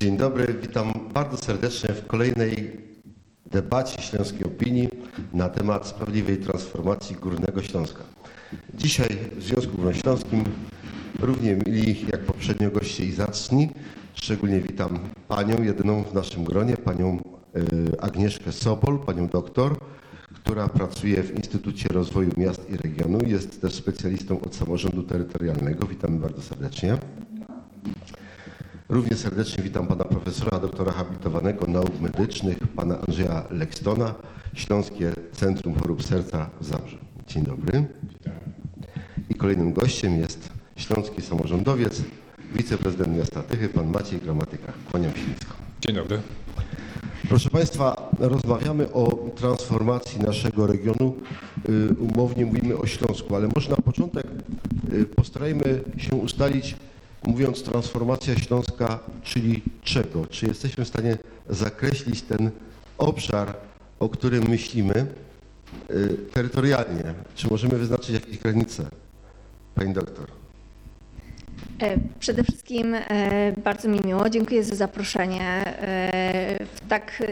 Dzień 0.00 0.16
dobry, 0.16 0.54
witam 0.62 0.92
bardzo 1.14 1.36
serdecznie 1.36 1.94
w 1.94 2.06
kolejnej 2.06 2.70
debacie 3.46 4.02
Śląskiej 4.02 4.44
Opinii 4.44 4.88
na 5.32 5.48
temat 5.48 5.86
sprawiedliwej 5.86 6.36
transformacji 6.36 7.16
Górnego 7.16 7.62
Śląska. 7.62 8.04
Dzisiaj 8.74 9.08
w 9.36 9.42
Związku 9.42 9.76
Górnośląskim 9.76 10.44
równie 11.20 11.56
mili 11.66 12.06
jak 12.12 12.20
poprzednio 12.20 12.70
goście 12.70 13.04
i 13.04 13.12
zacni. 13.12 13.68
Szczególnie 14.14 14.60
witam 14.60 14.98
panią, 15.28 15.62
jedyną 15.62 16.02
w 16.02 16.14
naszym 16.14 16.44
gronie, 16.44 16.76
panią 16.76 17.20
y, 17.56 18.00
Agnieszkę 18.00 18.52
Sobol, 18.52 18.98
panią 18.98 19.26
doktor, 19.26 19.76
która 20.34 20.68
pracuje 20.68 21.22
w 21.22 21.36
Instytucie 21.36 21.88
Rozwoju 21.88 22.30
Miast 22.36 22.70
i 22.70 22.76
Regionu. 22.76 23.18
Jest 23.26 23.60
też 23.60 23.74
specjalistą 23.74 24.40
od 24.40 24.54
samorządu 24.54 25.02
terytorialnego. 25.02 25.86
Witamy 25.86 26.18
bardzo 26.18 26.42
serdecznie. 26.42 26.98
Równie 28.88 29.16
serdecznie 29.16 29.62
witam 29.64 29.86
pana 29.86 30.04
profesora, 30.04 30.58
doktora 30.58 30.92
habilitowanego 30.92 31.66
nauk 31.66 32.00
medycznych, 32.00 32.58
pana 32.76 32.98
Andrzeja 33.08 33.44
Lekstona, 33.50 34.14
Śląskie 34.54 35.12
Centrum 35.32 35.74
Chorób 35.74 36.04
Serca 36.04 36.50
w 36.60 36.64
Zabrze. 36.64 36.98
Dzień 37.26 37.42
dobry. 37.42 37.84
I 39.30 39.34
kolejnym 39.34 39.72
gościem 39.72 40.18
jest 40.18 40.48
śląski 40.76 41.22
samorządowiec, 41.22 42.02
wiceprezydent 42.54 43.16
miasta 43.16 43.42
Tychy, 43.42 43.68
pan 43.68 43.90
Maciej 43.90 44.20
Gramatyka. 44.20 44.72
Kłaniam 44.90 45.12
się 45.12 45.26
nisko. 45.34 45.54
Dzień 45.80 45.96
dobry. 45.96 46.20
Proszę 47.28 47.50
Państwa, 47.50 48.10
rozmawiamy 48.18 48.92
o 48.92 49.18
transformacji 49.36 50.20
naszego 50.20 50.66
regionu. 50.66 51.16
Y, 51.68 51.94
Umownie 51.94 52.46
mówimy 52.46 52.76
o 52.76 52.86
Śląsku, 52.86 53.36
ale 53.36 53.48
może 53.54 53.70
na 53.70 53.76
początek 53.76 54.26
y, 54.92 55.04
postarajmy 55.04 55.80
się 55.96 56.16
ustalić, 56.16 56.76
mówiąc 57.26 57.62
transformacja 57.62 58.36
Śląska, 58.36 58.98
czyli 59.22 59.62
czego? 59.82 60.26
Czy 60.26 60.46
jesteśmy 60.46 60.84
w 60.84 60.88
stanie 60.88 61.18
zakreślić 61.48 62.22
ten 62.22 62.50
obszar, 62.98 63.56
o 64.00 64.08
którym 64.08 64.48
myślimy 64.48 65.06
y, 65.90 66.16
terytorialnie? 66.32 67.14
Czy 67.34 67.50
możemy 67.50 67.78
wyznaczyć 67.78 68.10
jakieś 68.10 68.38
granice? 68.38 68.86
Pani 69.74 69.94
doktor. 69.94 70.37
E, 71.82 71.96
Przede 72.20 72.44
wszystkim 72.44 72.94
e, 72.94 73.02
bardzo 73.64 73.88
mi 73.88 74.00
miło, 74.04 74.30
dziękuję 74.30 74.64
za 74.64 74.76
zaproszenie. 74.76 75.42
E, 75.42 76.64
W 76.64 76.88
tak 76.88 77.22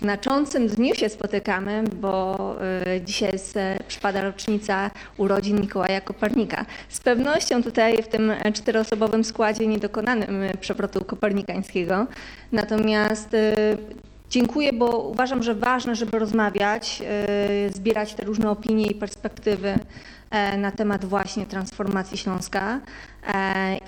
znaczącym 0.00 0.68
dniu 0.68 0.94
się 0.94 1.08
spotykamy, 1.08 1.84
bo 2.00 2.36
dzisiaj 3.04 3.30
jest, 3.32 3.58
przypada 3.88 4.20
rocznica 4.20 4.90
urodzin 5.16 5.60
Mikołaja 5.60 6.00
Kopernika. 6.00 6.66
Z 6.88 7.00
pewnością 7.00 7.62
tutaj 7.62 8.02
w 8.02 8.08
tym 8.08 8.32
czteroosobowym 8.52 9.24
składzie 9.24 9.66
nie 9.66 9.78
dokonanym 9.78 10.42
przewrotu 10.60 11.04
kopernikańskiego. 11.04 12.06
Natomiast 12.52 13.36
Dziękuję, 14.30 14.72
bo 14.72 14.98
uważam, 14.98 15.42
że 15.42 15.54
ważne, 15.54 15.94
żeby 15.94 16.18
rozmawiać, 16.18 17.02
zbierać 17.74 18.14
te 18.14 18.24
różne 18.24 18.50
opinie 18.50 18.86
i 18.86 18.94
perspektywy 18.94 19.78
na 20.58 20.70
temat 20.70 21.04
właśnie 21.04 21.46
transformacji 21.46 22.18
Śląska 22.18 22.80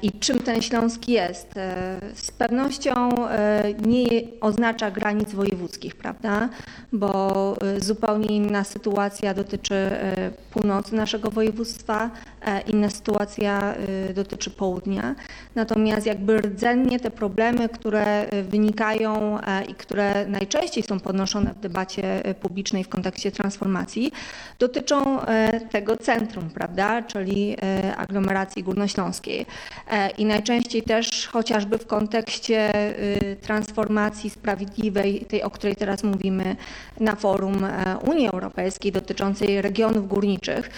i 0.02 0.12
czym 0.12 0.38
ten 0.38 0.62
Śląsk 0.62 1.08
jest. 1.08 1.56
E, 1.56 2.00
Z 2.14 2.30
pewnością 2.30 3.28
e, 3.28 3.62
nie 3.86 4.04
oznacza 4.40 4.90
granic 4.90 5.32
wojewódzkich, 5.32 5.96
prawda? 5.96 6.48
Bo 6.92 7.56
e, 7.76 7.80
zupełnie 7.80 8.26
inna 8.36 8.64
sytuacja 8.64 9.34
dotyczy 9.34 9.74
e, 9.74 10.30
północy 10.50 10.94
naszego 10.94 11.30
województwa, 11.30 12.10
e, 12.42 12.60
inna 12.60 12.90
sytuacja 12.90 13.74
e, 14.08 14.14
dotyczy 14.14 14.50
południa. 14.50 15.14
Natomiast 15.54 16.06
jakby 16.06 16.38
rdzennie 16.40 17.00
te 17.00 17.10
problemy, 17.10 17.68
które 17.68 18.04
e, 18.06 18.42
wynikają 18.42 19.40
e, 19.40 19.64
i 19.64 19.74
które 19.74 20.26
najczęściej 20.28 20.82
są 20.82 21.00
podnoszone 21.00 21.54
w 21.54 21.60
debacie 21.60 22.24
e, 22.24 22.34
publicznej 22.34 22.84
w 22.84 22.88
kontekście 22.88 23.32
transformacji, 23.32 24.12
dotyczą 24.58 25.20
e, 25.22 25.60
tego 25.60 25.96
centrum, 25.96 26.50
prawda, 26.50 27.02
czyli 27.02 27.56
e, 27.62 27.96
aglomeracji 27.96 28.62
górnośląskiej. 28.62 29.27
E, 29.28 30.10
I 30.10 30.24
najczęściej 30.24 30.82
też 30.82 31.26
chociażby 31.26 31.78
w 31.78 31.86
kontekście 31.86 32.74
e, 32.74 33.36
transformacji 33.36 34.30
sprawiedliwej, 34.30 35.20
tej, 35.20 35.42
o 35.42 35.50
której 35.50 35.76
teraz 35.76 36.04
mówimy 36.04 36.56
na 37.00 37.16
forum 37.16 37.64
e, 37.64 37.98
Unii 38.06 38.28
Europejskiej 38.28 38.92
dotyczącej 38.92 39.62
regionów 39.62 40.08
górniczych, 40.08 40.70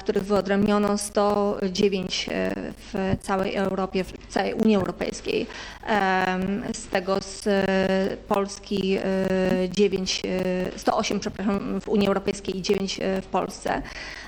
których 0.00 0.24
wyodrębniono 0.24 0.98
109 0.98 2.28
e, 2.28 2.54
w 2.76 3.16
całej 3.20 3.54
Europie, 3.54 4.04
w 4.04 4.12
całej 4.28 4.54
Unii 4.54 4.76
Europejskiej. 4.76 5.46
Em, 5.86 6.62
Z 6.74 6.86
tego 6.86 7.20
z 7.20 7.46
e, 7.46 7.66
Polski 8.28 8.98
e, 8.98 9.02
9, 9.70 10.22
e, 10.74 10.78
108 10.78 11.20
przepraszam, 11.20 11.80
w 11.80 11.88
Unii 11.88 12.08
Europejskiej 12.08 12.56
i 12.58 12.62
9 12.62 13.00
w 13.22 13.26
Polsce. 13.26 13.82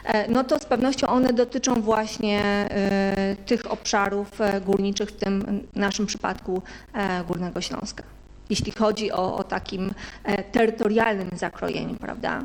E, 0.04 0.30
No 0.30 0.44
to 0.44 0.58
z 0.58 0.64
pewnością 0.64 1.06
one 1.06 1.32
dotyczą 1.32 1.82
właśnie 1.82 2.40
e, 2.42 3.36
tych 3.46 3.72
obszarów 3.72 4.40
e, 4.40 4.60
górniczych, 4.60 5.08
w 5.08 5.16
tym 5.16 5.62
naszym 5.74 6.06
przypadku 6.06 6.62
e, 6.94 7.24
Górnego 7.24 7.60
Śląska. 7.60 8.02
Jeśli 8.50 8.72
chodzi 8.72 9.12
o, 9.12 9.36
o 9.36 9.44
takim 9.44 9.92
e, 10.24 10.42
terytorialnym 10.42 11.30
zakrojeniu, 11.36 11.94
prawda? 11.94 12.42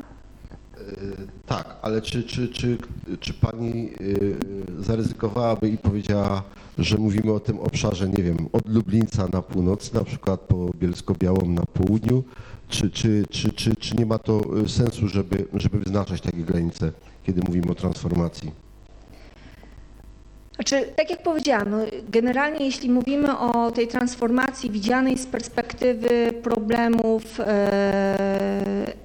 Y, 0.80 1.26
Tak, 1.46 1.76
ale 1.82 2.02
czy, 2.02 2.22
czy, 2.22 2.48
czy, 2.48 2.78
czy 3.20 3.34
pani 3.34 3.90
y, 4.00 4.36
zaryzykowałaby 4.78 5.68
i 5.68 5.78
powiedziała, 5.78 6.42
że 6.78 6.96
mówimy 6.98 7.32
o 7.32 7.40
tym 7.40 7.58
obszarze, 7.60 8.08
nie 8.08 8.22
wiem, 8.22 8.36
od 8.52 8.68
Lublińca 8.68 9.28
na 9.32 9.42
północ, 9.42 9.92
na 9.92 10.04
przykład 10.04 10.40
po 10.40 10.70
Bielsko-Białą 10.80 11.48
na 11.48 11.62
południu, 11.62 12.24
czy, 12.68 12.90
czy, 12.90 13.24
czy, 13.30 13.52
czy, 13.52 13.76
czy 13.76 13.96
nie 13.96 14.06
ma 14.06 14.18
to 14.18 14.40
y, 14.64 14.68
sensu, 14.68 15.08
żeby, 15.08 15.46
żeby 15.54 15.78
wyznaczać 15.78 16.20
takie 16.20 16.42
granice, 16.42 16.92
kiedy 17.26 17.40
mówimy 17.46 17.70
o 17.70 17.74
transformacji? 17.74 18.69
Znaczy, 20.60 20.92
tak 20.96 21.10
jak 21.10 21.22
powiedziałam, 21.22 21.70
no, 21.70 21.78
generalnie 22.08 22.66
jeśli 22.66 22.90
mówimy 22.90 23.38
o 23.38 23.70
tej 23.70 23.88
transformacji 23.88 24.70
widzianej 24.70 25.18
z 25.18 25.26
perspektywy 25.26 26.32
problemów 26.42 27.40
e, 27.40 27.46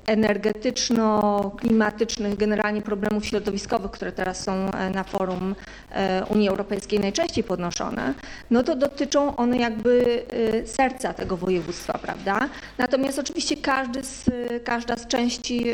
energetyczno-klimatycznych, 0.05 2.37
generalnie 2.37 2.81
problemów 2.81 3.25
środowiskowych, 3.25 3.91
które 3.91 4.11
teraz 4.11 4.43
są 4.43 4.71
e, 4.71 4.89
na 4.89 5.03
forum 5.03 5.55
e, 5.91 6.25
Unii 6.25 6.49
Europejskiej 6.49 6.99
najczęściej 6.99 7.43
podnoszone, 7.43 8.13
no 8.51 8.63
to 8.63 8.75
dotyczą 8.75 9.35
one 9.35 9.57
jakby 9.57 10.23
serca 10.65 11.13
tego 11.13 11.37
województwa, 11.37 11.97
prawda? 11.97 12.49
Natomiast 12.77 13.19
oczywiście 13.19 13.57
każdy 13.57 14.03
z, 14.03 14.29
każda 14.63 14.97
z 14.97 15.07
części 15.07 15.65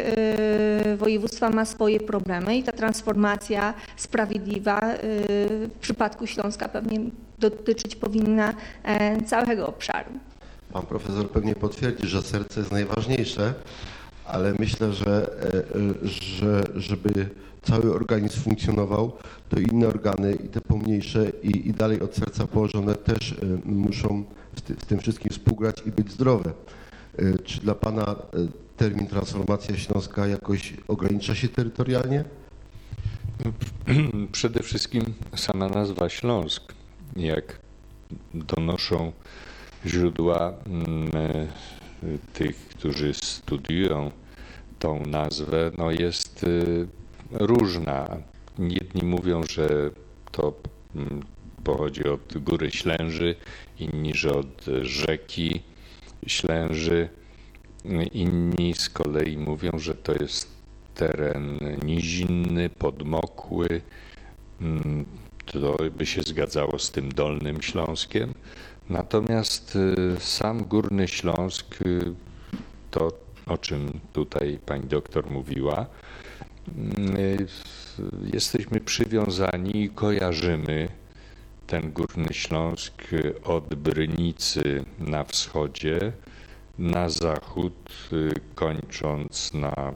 województwa 0.97 1.49
ma 1.49 1.65
swoje 1.65 1.99
problemy 1.99 2.57
i 2.57 2.63
ta 2.63 2.71
transformacja 2.71 3.73
sprawiedliwa 3.97 4.81
w 5.75 5.79
przypadku 5.79 6.27
Śląska 6.27 6.69
pewnie 6.69 6.99
dotyczyć 7.39 7.95
powinna 7.95 8.53
e, 8.83 9.21
całego 9.21 9.67
obszaru. 9.67 10.09
Pan 10.73 10.85
profesor 10.85 11.29
pewnie 11.29 11.55
potwierdzi, 11.55 12.07
że 12.07 12.21
serce 12.21 12.59
jest 12.59 12.71
najważniejsze, 12.71 13.53
ale 14.25 14.53
myślę, 14.59 14.93
że, 14.93 15.29
e, 16.03 16.09
że 16.09 16.63
żeby 16.75 17.29
cały 17.61 17.93
organizm 17.93 18.41
funkcjonował, 18.41 19.11
to 19.49 19.59
inne 19.59 19.87
organy 19.87 20.33
i 20.33 20.47
te 20.47 20.61
pomniejsze 20.61 21.31
i, 21.43 21.67
i 21.67 21.73
dalej 21.73 22.01
od 22.01 22.15
serca 22.15 22.47
położone 22.47 22.95
też 22.95 23.31
e, 23.31 23.35
muszą 23.65 24.23
w, 24.55 24.61
ty, 24.61 24.75
w 24.75 24.85
tym 24.85 24.99
wszystkim 24.99 25.31
współgrać 25.31 25.83
i 25.85 25.91
być 25.91 26.11
zdrowe. 26.11 26.53
Czy 27.43 27.61
dla 27.61 27.75
Pana 27.75 28.15
termin 28.77 29.07
transformacja 29.07 29.77
śląska 29.77 30.27
jakoś 30.27 30.73
ogranicza 30.87 31.35
się 31.35 31.47
terytorialnie? 31.47 32.23
Przede 34.31 34.63
wszystkim 34.63 35.13
sama 35.35 35.69
nazwa 35.69 36.09
Śląsk, 36.09 36.73
jak 37.15 37.59
donoszą 38.33 39.11
źródła 39.85 40.53
mm, 40.65 41.11
e, 41.13 41.47
tych, 42.33 42.55
którzy 42.55 43.13
studiują 43.13 44.11
tą 44.79 45.05
nazwę, 45.05 45.71
no 45.77 45.91
jest 45.91 46.43
y, 46.43 46.87
różna. 47.31 48.17
Jedni 48.59 49.03
mówią, 49.03 49.43
że 49.49 49.89
to 50.31 50.53
mm, 50.95 51.23
pochodzi 51.63 52.03
od 52.03 52.37
góry 52.37 52.71
Ślęży, 52.71 53.35
inni, 53.79 54.13
że 54.13 54.33
od 54.33 54.65
rzeki 54.81 55.61
Ślęży. 56.27 57.09
Inni 58.11 58.73
z 58.73 58.89
kolei 58.89 59.37
mówią, 59.37 59.71
że 59.79 59.95
to 59.95 60.13
jest 60.13 60.60
teren 60.95 61.59
nizinny, 61.83 62.69
podmokły. 62.69 63.81
Mm, 64.61 65.05
To 65.45 65.77
by 65.97 66.05
się 66.05 66.21
zgadzało 66.21 66.79
z 66.79 66.91
tym 66.91 67.11
Dolnym 67.11 67.61
Śląskiem. 67.61 68.33
Natomiast 68.89 69.75
y, 69.75 70.15
sam 70.19 70.63
Górny 70.63 71.07
Śląsk, 71.07 71.81
y, 71.81 72.13
to 72.91 73.11
o 73.47 73.57
czym 73.57 73.99
tutaj 74.13 74.59
pani 74.65 74.83
doktor 74.83 75.31
mówiła, 75.31 75.85
y, 76.77 77.47
jesteśmy 78.33 78.79
przywiązani 78.79 79.83
i 79.83 79.89
kojarzymy 79.89 80.87
ten 81.67 81.91
Górny 81.91 82.33
Śląsk 82.33 83.03
od 83.43 83.75
Brynicy 83.75 84.85
na 84.99 85.23
wschodzie, 85.23 86.11
na 86.79 87.09
zachód, 87.09 87.91
kończąc 88.55 89.53
na 89.53 89.93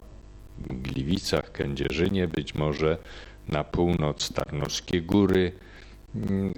Gliwicach, 0.70 1.52
Kędzierzynie, 1.52 2.28
być 2.28 2.56
może 2.56 2.98
na 3.50 3.64
północ 3.64 4.34
Tarnowskie 4.34 5.02
Góry 5.02 5.52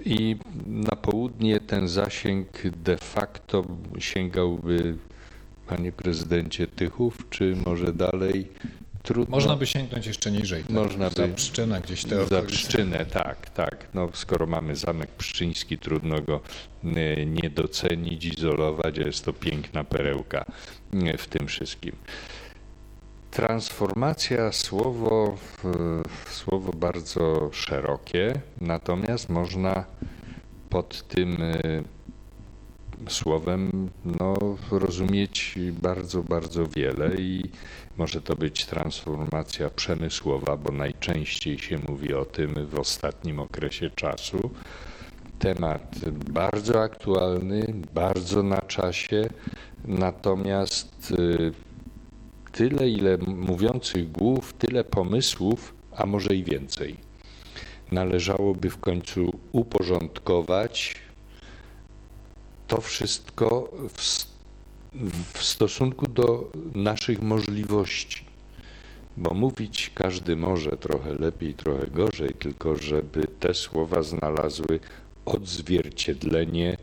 i 0.04 0.36
na 0.66 0.96
południe 0.96 1.60
ten 1.60 1.88
zasięg 1.88 2.48
de 2.64 2.96
facto 2.98 3.64
sięgałby, 3.98 4.96
panie 5.66 5.92
prezydencie, 5.92 6.66
Tychów, 6.66 7.26
czy 7.30 7.56
może 7.66 7.92
dalej? 7.92 8.48
Trudno. 9.02 9.36
Można 9.36 9.56
by 9.56 9.66
sięgnąć 9.66 10.06
jeszcze 10.06 10.30
niżej. 10.30 10.62
Tak? 10.62 10.70
Można 10.70 11.10
Za 11.10 11.26
by- 11.26 11.34
Pszczyna 11.34 11.80
gdzieś 11.80 12.04
te 12.04 12.26
Za. 12.26 12.42
Pszczynę, 12.42 13.06
tak, 13.06 13.50
tak. 13.50 13.86
No, 13.94 14.08
skoro 14.12 14.46
mamy 14.46 14.76
Zamek 14.76 15.10
Pszczyński, 15.10 15.78
trudno 15.78 16.22
go 16.22 16.40
e, 16.84 17.26
nie 17.26 17.50
docenić, 17.50 18.24
izolować, 18.24 18.98
a 18.98 19.02
jest 19.06 19.24
to 19.24 19.32
piękna 19.32 19.84
perełka 19.84 20.44
e, 20.92 21.18
w 21.18 21.26
tym 21.26 21.46
wszystkim. 21.46 21.92
Transformacja 23.38 24.52
słowo, 24.52 25.36
słowo 26.30 26.72
bardzo 26.72 27.50
szerokie, 27.52 28.40
natomiast 28.60 29.28
można 29.28 29.84
pod 30.70 31.08
tym 31.08 31.36
e, 31.42 31.82
słowem 33.08 33.90
no, 34.04 34.34
rozumieć 34.70 35.58
bardzo, 35.72 36.22
bardzo 36.22 36.66
wiele 36.66 37.14
i 37.16 37.50
może 37.96 38.20
to 38.20 38.36
być 38.36 38.66
transformacja 38.66 39.70
przemysłowa, 39.70 40.56
bo 40.56 40.72
najczęściej 40.72 41.58
się 41.58 41.78
mówi 41.88 42.14
o 42.14 42.24
tym 42.24 42.66
w 42.66 42.78
ostatnim 42.78 43.40
okresie 43.40 43.90
czasu. 43.90 44.50
Temat 45.38 45.98
bardzo 46.30 46.82
aktualny, 46.82 47.74
bardzo 47.94 48.42
na 48.42 48.60
czasie, 48.60 49.28
natomiast 49.84 51.10
y, 51.10 51.67
tyle, 52.52 52.88
ile 52.88 53.18
mówiących 53.18 54.12
głów, 54.12 54.52
tyle 54.52 54.84
pomysłów, 54.84 55.74
a 55.96 56.06
może 56.06 56.34
i 56.34 56.44
więcej. 56.44 56.96
Należałoby 57.92 58.70
w 58.70 58.78
końcu 58.78 59.38
uporządkować 59.52 60.94
to 62.68 62.80
wszystko 62.80 63.72
w, 63.88 64.26
w 65.38 65.42
stosunku 65.42 66.06
do 66.06 66.50
naszych 66.74 67.22
możliwości. 67.22 68.24
Bo 69.16 69.34
mówić 69.34 69.90
każdy 69.94 70.36
może 70.36 70.70
trochę 70.70 71.14
lepiej, 71.14 71.54
trochę 71.54 71.86
gorzej, 71.86 72.34
tylko 72.34 72.76
żeby 72.76 73.26
te 73.40 73.54
słowa 73.54 74.02
znalazły 74.02 74.80
odzwierciedlenie 75.24 76.76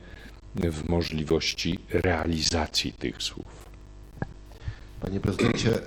w 0.56 0.90
możliwości 0.90 1.80
realizacji 1.90 2.94
tych 2.94 3.22
słów. 3.22 3.65
Panie 5.02 5.20
prezydencie, 5.20 5.78
y, 5.78 5.80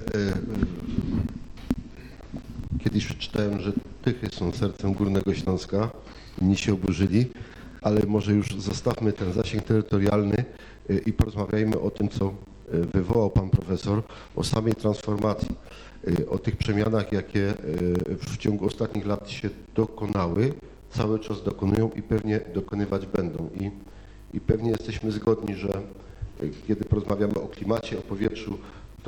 kiedyś 2.85 3.07
przeczytałem, 3.07 3.61
że 3.61 3.73
Tychy 4.03 4.29
są 4.33 4.53
sercem 4.53 4.93
Górnego 4.93 5.35
Śląska. 5.35 5.91
Inni 6.43 6.57
się 6.57 6.73
oburzyli, 6.73 7.27
ale 7.83 8.01
może 8.07 8.33
już 8.33 8.55
zostawmy 8.59 9.13
ten 9.13 9.33
zasięg 9.33 9.65
terytorialny 9.65 10.45
y, 10.91 11.03
i 11.07 11.13
porozmawiajmy 11.13 11.81
o 11.81 11.91
tym, 11.91 12.09
co 12.09 12.35
y, 12.75 12.81
wywołał 12.95 13.31
pan 13.31 13.51
profesor, 13.51 14.03
o 14.37 14.45
samej 14.45 14.75
transformacji, 14.75 15.57
o 16.31 16.39
tych 16.39 16.57
przemianach, 16.57 17.13
jakie 17.13 17.55
w 18.21 18.37
ciągu 18.37 18.67
ostatnich 18.67 19.07
lat 19.07 19.31
się 19.31 19.51
dokonały, 19.75 20.53
cały 20.91 21.19
czas 21.19 21.43
dokonują 21.43 21.91
i 21.97 22.03
pewnie 22.03 22.41
dokonywać 22.55 23.07
będą. 23.07 23.51
I, 23.61 23.71
i 24.37 24.41
pewnie 24.41 24.71
jesteśmy 24.71 25.13
zgodni, 25.13 25.55
że 25.55 25.83
kiedy 26.69 26.85
porozmawiamy 26.85 27.35
o 27.35 27.49
klimacie, 27.49 27.99
o 27.99 28.03
powietrzu, 28.03 28.59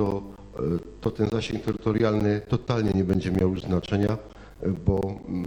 to, 0.01 0.23
y, 0.59 0.79
to 1.01 1.11
ten 1.11 1.29
zasięg 1.29 1.63
terytorialny 1.63 2.41
totalnie 2.47 2.91
nie 2.95 3.03
będzie 3.03 3.31
miał 3.31 3.49
już 3.49 3.61
znaczenia, 3.61 4.17
y, 4.63 4.71
bo 4.85 5.19
mm, 5.27 5.45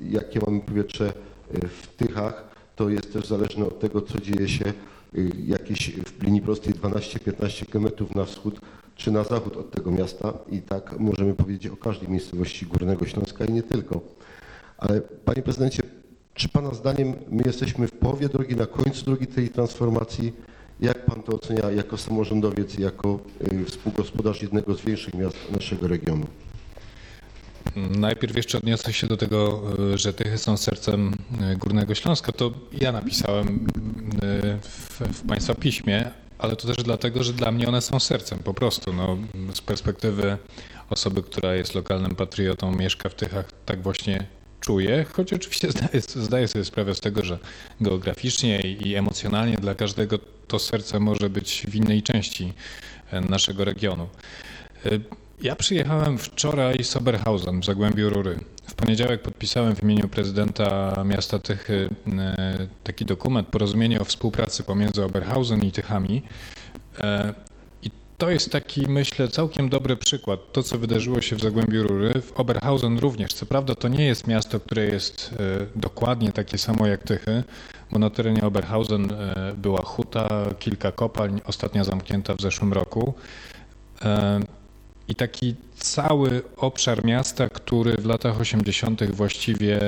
jakie 0.00 0.40
mamy 0.46 0.60
powietrze 0.60 1.12
y, 1.54 1.68
w 1.68 1.86
Tychach, 1.96 2.54
to 2.76 2.88
jest 2.88 3.12
też 3.12 3.26
zależne 3.26 3.66
od 3.66 3.80
tego, 3.80 4.02
co 4.02 4.20
dzieje 4.20 4.48
się 4.48 4.72
jakieś 5.46 5.92
w 5.92 6.22
linii 6.22 6.42
prostej 6.42 6.74
12-15 6.74 7.66
km 7.66 7.88
na 8.14 8.24
wschód 8.24 8.60
czy 8.96 9.10
na 9.10 9.24
zachód 9.24 9.56
od 9.56 9.70
tego 9.70 9.90
miasta 9.90 10.32
i 10.50 10.62
tak 10.62 10.98
możemy 10.98 11.34
powiedzieć 11.34 11.72
o 11.72 11.76
każdej 11.76 12.08
miejscowości 12.08 12.66
Górnego 12.66 13.06
Śląska 13.06 13.44
i 13.44 13.52
nie 13.52 13.62
tylko. 13.62 14.00
Ale 14.78 15.00
panie 15.00 15.42
prezydencie, 15.42 15.82
czy 16.34 16.48
pana 16.48 16.74
zdaniem 16.74 17.12
my 17.28 17.42
jesteśmy 17.46 17.86
w 17.86 17.92
połowie 17.92 18.28
drogi, 18.28 18.56
na 18.56 18.66
końcu 18.66 19.04
drogi 19.04 19.26
tej 19.26 19.48
transformacji? 19.48 20.32
Jak 20.84 21.04
pan 21.04 21.22
to 21.22 21.32
ocenia 21.32 21.70
jako 21.70 21.98
samorządowiec, 21.98 22.78
jako 22.78 23.18
y, 23.52 23.64
współgospodarz 23.64 24.42
jednego 24.42 24.74
z 24.74 24.80
większych 24.80 25.14
miast 25.14 25.36
naszego 25.50 25.88
regionu? 25.88 26.26
Najpierw 27.90 28.36
jeszcze 28.36 28.58
odniosę 28.58 28.92
się 28.92 29.06
do 29.06 29.16
tego, 29.16 29.62
y, 29.94 29.98
że 29.98 30.12
Tychy 30.12 30.38
są 30.38 30.56
sercem 30.56 31.14
y, 31.52 31.56
Górnego 31.56 31.94
Śląska. 31.94 32.32
To 32.32 32.52
ja 32.80 32.92
napisałem 32.92 33.66
w, 34.62 35.00
w 35.00 35.26
Państwa 35.26 35.54
piśmie, 35.54 36.10
ale 36.38 36.56
to 36.56 36.66
też 36.66 36.76
dlatego, 36.76 37.24
że 37.24 37.32
dla 37.32 37.52
mnie 37.52 37.68
one 37.68 37.82
są 37.82 38.00
sercem 38.00 38.38
po 38.38 38.54
prostu. 38.54 38.92
No, 38.92 39.18
z 39.54 39.60
perspektywy 39.60 40.38
osoby, 40.90 41.22
która 41.22 41.54
jest 41.54 41.74
lokalnym 41.74 42.14
patriotą, 42.14 42.72
mieszka 42.72 43.08
w 43.08 43.14
Tychach, 43.14 43.52
tak 43.66 43.82
właśnie 43.82 44.26
czuję, 44.64 45.04
choć 45.12 45.32
oczywiście 45.32 45.70
zdaję, 45.70 46.00
zdaję 46.00 46.48
sobie 46.48 46.64
sprawę 46.64 46.94
z 46.94 47.00
tego, 47.00 47.24
że 47.24 47.38
geograficznie 47.80 48.60
i 48.60 48.94
emocjonalnie 48.94 49.56
dla 49.56 49.74
każdego 49.74 50.18
to 50.48 50.58
serce 50.58 51.00
może 51.00 51.30
być 51.30 51.66
w 51.68 51.74
innej 51.74 52.02
części 52.02 52.52
e, 53.10 53.20
naszego 53.20 53.64
regionu. 53.64 54.08
Y, 54.86 55.00
Ja 55.42 55.56
przyjechałem 55.56 56.18
wczoraj 56.18 56.84
z 56.84 56.96
Oberhausen 56.96 57.60
w 57.60 57.64
Zagłębiu 57.64 58.10
Rury. 58.10 58.38
W 58.68 58.74
poniedziałek 58.74 59.22
podpisałem 59.22 59.76
w 59.76 59.82
imieniu 59.82 60.08
prezydenta 60.08 61.02
miasta 61.04 61.38
Tychy 61.38 61.88
e, 62.18 62.68
taki 62.84 63.04
dokument, 63.04 63.48
porozumienie 63.48 64.00
o 64.00 64.04
współpracy 64.04 64.62
pomiędzy 64.62 65.04
Oberhausen 65.04 65.62
i 65.62 65.72
Tychami. 65.72 66.22
To 68.18 68.30
jest 68.30 68.52
taki, 68.52 68.88
myślę, 68.88 69.28
całkiem 69.28 69.68
dobry 69.68 69.96
przykład. 69.96 70.52
To, 70.52 70.62
co 70.62 70.78
wydarzyło 70.78 71.20
się 71.20 71.36
w 71.36 71.40
Zagłębiu 71.40 71.82
Rury, 71.82 72.22
w 72.22 72.32
Oberhausen 72.32 72.98
również. 72.98 73.34
Co 73.34 73.46
prawda 73.46 73.74
to 73.74 73.88
nie 73.88 74.04
jest 74.04 74.26
miasto, 74.26 74.60
które 74.60 74.84
jest 74.84 75.34
e, 75.38 75.66
dokładnie 75.76 76.32
takie 76.32 76.58
samo 76.58 76.86
jak 76.86 77.02
Tychy, 77.02 77.44
bo 77.92 77.98
na 77.98 78.10
terenie 78.10 78.42
Oberhausen 78.42 79.12
e, 79.12 79.54
była 79.56 79.82
huta, 79.82 80.28
kilka 80.58 80.92
kopalń, 80.92 81.40
ostatnia 81.44 81.84
zamknięta 81.84 82.34
w 82.34 82.40
zeszłym 82.40 82.72
roku. 82.72 83.14
E, 84.02 84.40
I 85.08 85.14
taki 85.14 85.54
cały 85.76 86.42
obszar 86.56 87.04
miasta, 87.04 87.48
który 87.48 87.96
w 87.96 88.06
latach 88.06 88.40
80. 88.40 89.04
właściwie 89.04 89.80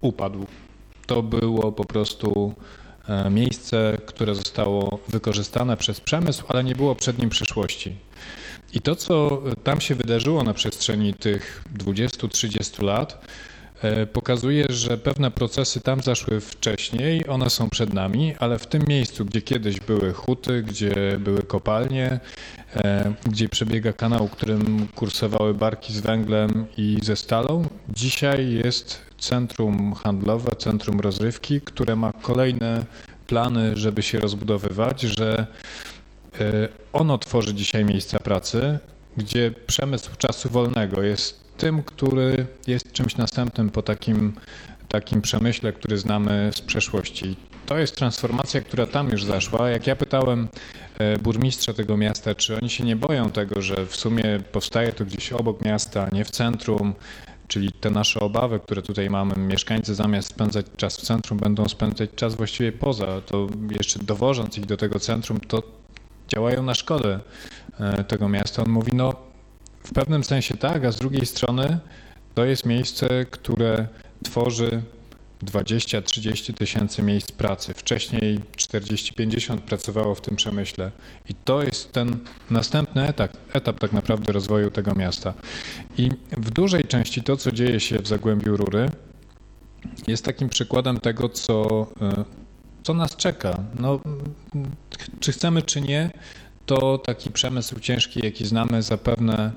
upadł. 0.00 0.46
To 1.06 1.22
było 1.22 1.72
po 1.72 1.84
prostu 1.84 2.54
miejsce, 3.30 3.98
które 4.06 4.34
zostało 4.34 4.98
wykorzystane 5.08 5.76
przez 5.76 6.00
przemysł, 6.00 6.44
ale 6.48 6.64
nie 6.64 6.74
było 6.74 6.94
przed 6.94 7.18
nim 7.18 7.30
przyszłości. 7.30 7.96
I 8.72 8.80
to, 8.80 8.96
co 8.96 9.42
tam 9.64 9.80
się 9.80 9.94
wydarzyło 9.94 10.42
na 10.42 10.54
przestrzeni 10.54 11.14
tych 11.14 11.64
20-30 11.78 12.82
lat, 12.82 13.24
e, 13.82 14.06
pokazuje, 14.06 14.66
że 14.68 14.98
pewne 14.98 15.30
procesy 15.30 15.80
tam 15.80 16.00
zaszły 16.00 16.40
wcześniej, 16.40 17.28
one 17.28 17.50
są 17.50 17.70
przed 17.70 17.94
nami, 17.94 18.34
ale 18.38 18.58
w 18.58 18.66
tym 18.66 18.82
miejscu, 18.88 19.24
gdzie 19.24 19.42
kiedyś 19.42 19.80
były 19.80 20.12
huty, 20.12 20.62
gdzie 20.62 21.18
były 21.18 21.42
kopalnie, 21.42 22.06
e, 22.10 22.20
gdzie 23.26 23.48
przebiega 23.48 23.92
kanał, 23.92 24.28
którym 24.28 24.88
kursowały 24.94 25.54
barki 25.54 25.92
z 25.92 26.00
węglem 26.00 26.66
i 26.76 26.98
ze 27.02 27.16
stalą, 27.16 27.68
dzisiaj 27.88 28.52
jest 28.52 29.00
centrum 29.18 29.94
handlowe, 29.94 30.56
centrum 30.56 31.00
rozrywki, 31.00 31.60
które 31.60 31.96
ma 31.96 32.12
kolejne 32.12 32.84
plany, 33.26 33.76
żeby 33.76 34.02
się 34.02 34.20
rozbudowywać, 34.20 35.00
że 35.00 35.46
e, 36.40 36.68
ono 36.92 37.18
tworzy 37.18 37.54
dzisiaj 37.54 37.84
miejsca 37.84 38.18
pracy, 38.18 38.78
gdzie 39.16 39.50
przemysł 39.66 40.10
czasu 40.18 40.48
wolnego 40.48 41.02
jest 41.02 41.40
tym, 41.56 41.82
który 41.82 42.46
jest 42.66 42.92
czymś 42.92 43.16
następnym 43.16 43.70
po 43.70 43.82
takim, 43.82 44.32
takim 44.88 45.22
przemyśle, 45.22 45.72
który 45.72 45.98
znamy 45.98 46.50
z 46.54 46.60
przeszłości. 46.60 47.36
To 47.66 47.78
jest 47.78 47.96
transformacja, 47.96 48.60
która 48.60 48.86
tam 48.86 49.10
już 49.10 49.24
zaszła. 49.24 49.70
Jak 49.70 49.86
ja 49.86 49.96
pytałem 49.96 50.48
e, 50.48 50.79
burmistrza 51.22 51.72
tego 51.72 51.96
miasta, 51.96 52.34
czy 52.34 52.56
oni 52.56 52.70
się 52.70 52.84
nie 52.84 52.96
boją 52.96 53.30
tego, 53.30 53.62
że 53.62 53.86
w 53.86 53.96
sumie 53.96 54.24
powstaje 54.52 54.92
to 54.92 55.04
gdzieś 55.04 55.32
obok 55.32 55.64
miasta, 55.64 56.08
nie 56.12 56.24
w 56.24 56.30
centrum, 56.30 56.94
czyli 57.48 57.72
te 57.72 57.90
nasze 57.90 58.20
obawy, 58.20 58.60
które 58.60 58.82
tutaj 58.82 59.10
mamy, 59.10 59.34
mieszkańcy 59.36 59.94
zamiast 59.94 60.28
spędzać 60.28 60.66
czas 60.76 60.96
w 60.96 61.00
centrum, 61.00 61.38
będą 61.38 61.68
spędzać 61.68 62.10
czas 62.16 62.34
właściwie 62.34 62.72
poza, 62.72 63.20
to 63.20 63.46
jeszcze 63.70 63.98
dowożąc 63.98 64.58
ich 64.58 64.66
do 64.66 64.76
tego 64.76 64.98
centrum, 64.98 65.40
to 65.40 65.62
działają 66.28 66.62
na 66.62 66.74
szkodę 66.74 67.20
e, 67.80 68.04
tego 68.04 68.28
miasta. 68.28 68.62
On 68.62 68.70
mówi, 68.70 68.92
no 68.94 69.14
w 69.82 69.92
pewnym 69.92 70.24
sensie 70.24 70.56
tak, 70.56 70.84
a 70.84 70.92
z 70.92 70.96
drugiej 70.96 71.26
strony 71.26 71.78
to 72.34 72.44
jest 72.44 72.66
miejsce, 72.66 73.26
które 73.30 73.88
tworzy 74.24 74.82
20-30 75.44 76.54
tysięcy 76.54 77.02
miejsc 77.02 77.32
pracy. 77.32 77.74
Wcześniej 77.74 78.40
40-50 78.56 79.58
pracowało 79.58 80.14
w 80.14 80.20
tym 80.20 80.36
przemyśle. 80.36 80.90
I 81.28 81.34
to 81.34 81.62
jest 81.62 81.92
ten 81.92 82.18
następny 82.50 83.08
etap, 83.08 83.36
etap 83.52 83.78
tak 83.78 83.92
naprawdę 83.92 84.32
rozwoju 84.32 84.70
tego 84.70 84.94
miasta. 84.94 85.34
I 85.98 86.10
w 86.32 86.50
dużej 86.50 86.84
części 86.84 87.22
to, 87.22 87.36
co 87.36 87.52
dzieje 87.52 87.80
się 87.80 87.98
w 87.98 88.06
Zagłębiu 88.06 88.56
Rury, 88.56 88.90
jest 90.06 90.24
takim 90.24 90.48
przykładem 90.48 91.00
tego, 91.00 91.28
co, 91.28 91.86
e, 92.02 92.24
co 92.82 92.94
nas 92.94 93.16
czeka. 93.16 93.64
No, 93.78 94.00
czy 95.20 95.32
chcemy, 95.32 95.62
czy 95.62 95.80
nie, 95.80 96.10
to 96.66 96.98
taki 96.98 97.30
przemysł 97.30 97.80
ciężki, 97.80 98.20
jaki 98.24 98.46
znamy, 98.46 98.82
zapewne, 98.82 99.52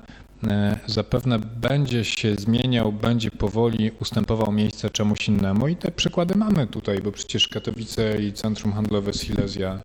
zapewne 0.86 1.38
będzie 1.38 2.04
się 2.04 2.34
zmieniał, 2.34 2.92
będzie 2.92 3.30
powoli 3.30 3.90
ustępował 4.00 4.52
miejsce 4.52 4.90
czemuś 4.90 5.28
innemu. 5.28 5.68
I 5.68 5.76
te 5.76 5.90
przykłady 5.90 6.34
mamy 6.34 6.66
tutaj, 6.66 6.98
bo 6.98 7.12
przecież 7.12 7.48
Katowice 7.48 8.22
i 8.22 8.32
Centrum 8.32 8.72
Handlowe 8.72 9.12
Silesia, 9.12 9.80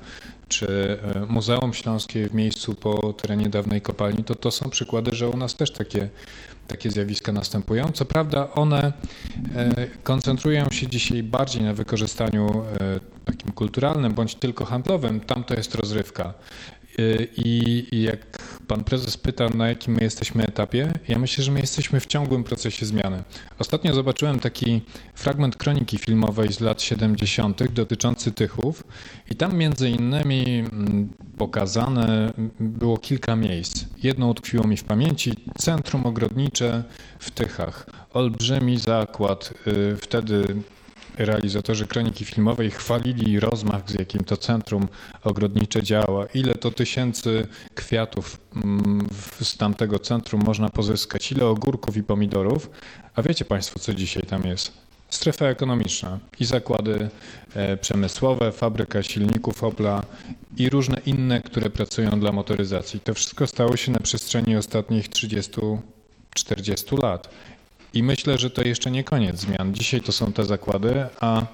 czy 0.48 0.98
e, 1.16 1.26
Muzeum 1.26 1.74
Śląskie 1.74 2.30
w 2.30 2.34
miejscu 2.34 2.76
po 2.76 3.14
terenie 3.14 3.50
dawnej 3.50 3.82
kopalni, 3.82 4.24
to 4.24 4.36
to 4.36 4.52
są 4.52 4.70
przykłady, 4.70 5.16
że 5.16 5.30
u 5.30 5.38
nas 5.38 5.56
też 5.56 5.72
takie 5.72 6.10
takie 6.70 6.92
zjawiska 6.92 7.32
następują. 7.32 7.92
Co 7.94 8.06
prawda 8.06 8.52
one 8.54 8.94
e, 9.56 9.88
koncentrują 10.04 10.66
się 10.72 10.88
dzisiaj 10.88 11.24
bardziej 11.24 11.64
na 11.64 11.74
wykorzystaniu 11.74 12.64
e, 12.82 13.00
takim 13.26 13.52
kulturalnym 13.52 14.14
bądź 14.14 14.36
tylko 14.36 14.66
handlowym. 14.66 15.20
Tam 15.20 15.44
to 15.44 15.54
jest 15.54 15.76
rozrywka. 15.76 16.34
E, 17.00 17.28
I 17.38 17.88
jak 18.04 18.38
pan 18.68 18.84
prezes 18.84 19.18
pyta, 19.18 19.50
na 19.50 19.68
jakim 19.68 19.94
my 19.94 20.04
jesteśmy 20.04 20.46
etapie, 20.46 20.94
ja 21.08 21.20
myślę, 21.20 21.44
że 21.44 21.52
my 21.52 21.60
jesteśmy 21.60 22.00
w 22.00 22.06
ciągłym 22.06 22.44
procesie 22.44 22.86
zmiany. 22.86 23.24
Ostatnio 23.60 23.94
zobaczyłem 23.94 24.40
taki 24.40 24.82
fragment 25.14 25.56
kroniki 25.56 25.98
filmowej 25.98 26.54
z 26.54 26.60
lat 26.60 26.82
70. 26.82 27.74
dotyczący 27.74 28.32
Tychów 28.32 28.84
i 29.32 29.36
tam 29.36 29.58
między 29.58 29.90
innymi 29.90 30.60
mm, 30.60 31.10
pokazane 31.38 32.34
było 32.60 32.98
kilka 32.98 33.36
miejsc. 33.36 33.86
Jedno 34.04 34.28
utkwiło 34.28 34.68
mi 34.68 34.78
w 34.78 34.84
pamięci, 34.84 35.34
centrum 35.58 36.06
ogrodnicze 36.06 36.84
w 37.20 37.32
Tychach. 37.32 37.90
Olbrzymi 38.14 38.78
zakład, 38.78 39.54
y, 39.68 39.98
wtedy 39.98 40.44
realizatorzy 41.26 41.88
kroniki 41.88 42.26
filmowej 42.26 42.72
chwalili 42.72 43.40
rozmach, 43.40 43.90
z 43.92 43.94
jakim 44.00 44.24
to 44.24 44.38
centrum 44.38 44.88
ogrodnicze 45.24 45.84
działa, 45.84 46.26
ile 46.26 46.56
to 46.56 46.72
tysięcy 46.72 47.48
kwiatów 47.76 48.38
mm, 48.56 49.08
z 49.42 49.58
tamtego 49.58 50.00
centrum 50.00 50.44
można 50.46 50.70
pozyskać, 50.70 51.32
ile 51.32 51.46
ogórków 51.46 51.98
i 51.98 52.04
pomidorów. 52.04 52.70
A 53.16 53.22
wiecie 53.22 53.46
Państwo, 53.46 53.80
co 53.80 53.94
dzisiaj 53.94 54.24
tam 54.24 54.44
jest? 54.44 54.72
Strefa 55.10 55.46
ekonomiczna 55.46 56.20
i 56.40 56.46
zakłady 56.46 57.10
e, 57.56 57.78
przemysłowe, 57.78 58.52
fabryka 58.52 59.04
silników 59.04 59.64
Opla 59.64 60.04
i 60.58 60.70
różne 60.70 61.02
inne, 61.06 61.42
które 61.42 61.70
pracują 61.70 62.20
dla 62.20 62.32
motoryzacji. 62.32 63.00
To 63.00 63.14
wszystko 63.14 63.48
stało 63.48 63.78
się 63.78 63.92
na 63.92 64.00
przestrzeni 64.00 64.56
ostatnich 64.58 65.10
30-40 65.10 67.04
lat. 67.04 67.30
I 67.94 68.04
myślę, 68.04 68.38
że 68.38 68.50
to 68.50 68.62
jeszcze 68.62 68.92
nie 68.92 69.04
koniec 69.04 69.40
zmian. 69.40 69.74
Dzisiaj 69.74 70.02
to 70.02 70.12
są 70.12 70.34
te 70.34 70.46
zakłady, 70.46 71.06
a 71.20 71.46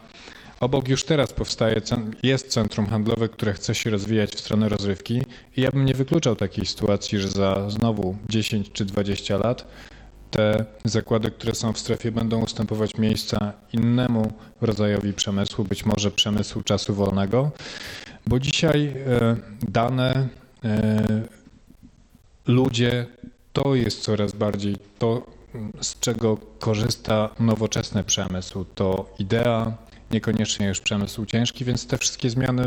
obok 0.60 0.88
już 0.88 1.04
teraz 1.04 1.34
powstaje, 1.34 1.82
jest 2.24 2.48
centrum 2.48 2.88
handlowe, 2.88 3.30
które 3.30 3.54
chce 3.54 3.76
się 3.76 3.90
rozwijać 3.90 4.32
w 4.32 4.40
stronę 4.40 4.70
rozrywki. 4.70 5.22
I 5.58 5.62
ja 5.62 5.72
bym 5.72 5.86
nie 5.86 5.94
wykluczał 5.94 6.36
takiej 6.36 6.66
sytuacji, 6.66 7.20
że 7.20 7.30
za 7.30 7.70
znowu 7.70 8.16
10 8.30 8.72
czy 8.72 8.86
20 8.86 9.38
lat 9.38 9.68
te 10.32 10.66
zakłady, 10.86 11.32
które 11.32 11.56
są 11.56 11.74
w 11.74 11.80
strefie, 11.80 12.12
będą 12.12 12.42
ustępować 12.42 12.98
miejsca 12.98 13.54
innemu 13.74 14.34
rodzajowi 14.62 15.14
przemysłu, 15.14 15.66
być 15.66 15.86
może 15.86 16.12
przemysłu 16.12 16.64
czasu 16.64 16.94
wolnego, 16.96 17.52
bo 18.28 18.40
dzisiaj 18.40 18.88
e, 18.88 19.36
dane, 19.70 20.28
e, 20.64 21.04
ludzie 22.48 23.06
to 23.54 23.76
jest 23.76 24.02
coraz 24.02 24.32
bardziej 24.32 24.76
to, 25.00 25.35
z 25.82 26.00
czego 26.00 26.38
korzysta 26.60 27.30
nowoczesny 27.40 28.04
przemysł. 28.04 28.66
To 28.76 29.14
idea, 29.20 29.78
niekoniecznie 30.12 30.68
już 30.68 30.80
przemysł 30.82 31.26
ciężki, 31.26 31.66
więc 31.66 31.88
te 31.88 31.98
wszystkie 31.98 32.30
zmiany 32.30 32.66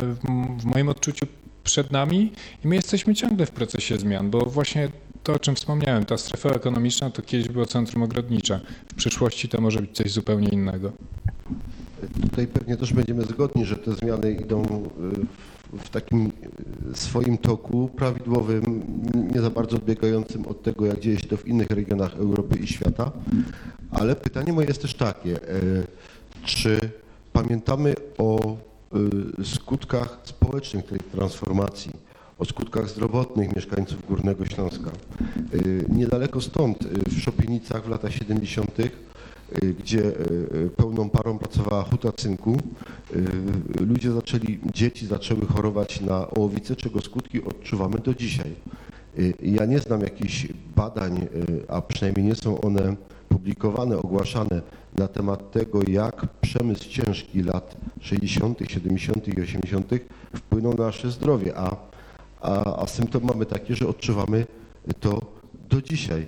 w 0.59 0.64
moim 0.64 0.88
odczuciu 0.88 1.26
przed 1.64 1.90
nami 1.90 2.33
i 2.64 2.68
my 2.68 2.75
jesteśmy 2.75 3.14
ciągle 3.14 3.47
w 3.47 3.50
procesie 3.50 3.99
zmian, 3.99 4.30
bo 4.30 4.40
właśnie 4.40 4.88
to, 5.23 5.33
o 5.33 5.38
czym 5.38 5.54
wspomniałem, 5.54 6.04
ta 6.04 6.18
strefa 6.18 6.49
ekonomiczna 6.49 7.11
to 7.11 7.23
kiedyś 7.23 7.49
było 7.49 7.66
centrum 7.66 8.02
ogrodnicze. 8.02 8.61
W 8.88 8.95
przyszłości 8.95 9.49
to 9.49 9.61
może 9.61 9.80
być 9.80 9.97
coś 9.97 10.11
zupełnie 10.11 10.49
innego. 10.49 10.92
Tutaj 12.23 12.47
pewnie 12.47 12.76
też 12.76 12.92
będziemy 12.92 13.23
zgodni, 13.25 13.64
że 13.64 13.76
te 13.76 13.92
zmiany 13.92 14.33
idą 14.33 14.62
y, 14.62 15.58
w 15.72 15.88
takim 15.88 16.32
y, 16.92 16.96
swoim 16.96 17.38
toku 17.38 17.90
prawidłowym, 17.96 18.82
nie 19.34 19.40
za 19.40 19.50
bardzo 19.50 19.76
odbiegającym 19.76 20.46
od 20.46 20.62
tego, 20.62 20.87
jak 20.87 21.00
dzieje 21.00 21.18
się 21.18 21.26
to 21.26 21.37
w 21.37 21.46
innych 21.46 21.70
regionach 21.70 22.16
Europy 22.16 22.58
i 22.58 22.66
świata. 22.66 23.12
Ale 23.90 24.16
pytanie 24.16 24.52
moje 24.52 24.68
jest 24.68 24.82
też 24.82 24.94
takie, 24.94 25.37
y, 25.37 25.87
czy 26.44 26.78
pamiętamy 27.32 27.94
o 28.18 28.56
skutkach 29.44 30.18
społecznych 30.25 30.84
tej 30.84 30.98
transformacji? 30.98 31.92
o 32.38 32.44
skutkach 32.44 32.88
zdrowotnych 32.88 33.56
mieszkańców 33.56 34.06
Górnego 34.06 34.46
Śląska. 34.46 34.90
Niedaleko 35.88 36.40
stąd, 36.40 36.84
w 37.08 37.20
Szopienicach 37.20 37.84
w 37.84 37.88
latach 37.88 38.12
70., 38.12 38.80
y, 38.80 38.90
gdzie 39.78 40.12
pełną 40.76 41.11
parą 41.11 41.38
pracowała 41.38 41.83
huta 41.83 42.12
cynku, 42.12 42.57
ludzie 43.81 44.12
zaczęli, 44.12 44.59
dzieci 44.75 45.07
zaczęły 45.07 45.47
chorować 45.47 46.00
na 46.00 46.31
ołowicę, 46.31 46.76
czego 46.76 47.00
skutki 47.00 47.45
odczuwamy 47.45 47.99
do 47.99 48.14
dzisiaj. 48.14 48.55
Ja 49.43 49.64
nie 49.64 49.78
znam 49.78 50.00
jakichś 50.00 50.49
badań, 50.76 51.26
a 51.69 51.83
przynajmniej 51.83 52.26
nie 52.26 52.35
są 52.35 52.61
one 52.61 52.97
publikowane, 53.28 53.99
ogłaszane 53.99 54.62
na 54.99 55.09
temat 55.09 55.50
tego, 55.50 55.81
jak 55.88 56.26
przemysł 56.40 56.88
ciężki 56.88 57.43
lat 57.43 57.76
60., 58.00 58.59
70. 58.69 59.28
i 59.28 59.43
80. 59.43 59.90
wpłynął 60.35 60.75
na 60.75 60.85
nasze 60.85 61.11
zdrowie, 61.11 61.52
a 61.57 61.76
a, 62.40 62.83
a 62.83 62.87
symptom 62.87 63.25
mamy 63.25 63.47
taki, 63.47 63.75
że 63.75 63.88
odczuwamy 63.88 64.47
to 65.00 65.23
do 65.71 65.83
dzisiaj. 65.83 66.26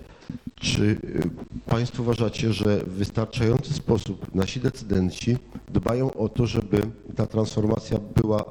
Czy 0.55 0.83
y, 0.83 1.31
Państwo 1.67 2.03
uważacie, 2.03 2.53
że 2.53 2.79
w 2.79 2.91
wystarczający 2.91 3.75
sposób 3.75 4.35
nasi 4.35 4.61
decydenci 4.61 5.37
dbają 5.69 6.15
o 6.15 6.29
to, 6.29 6.47
żeby 6.47 6.83
ta 7.17 7.27
transformacja 7.27 7.99
była 8.17 8.45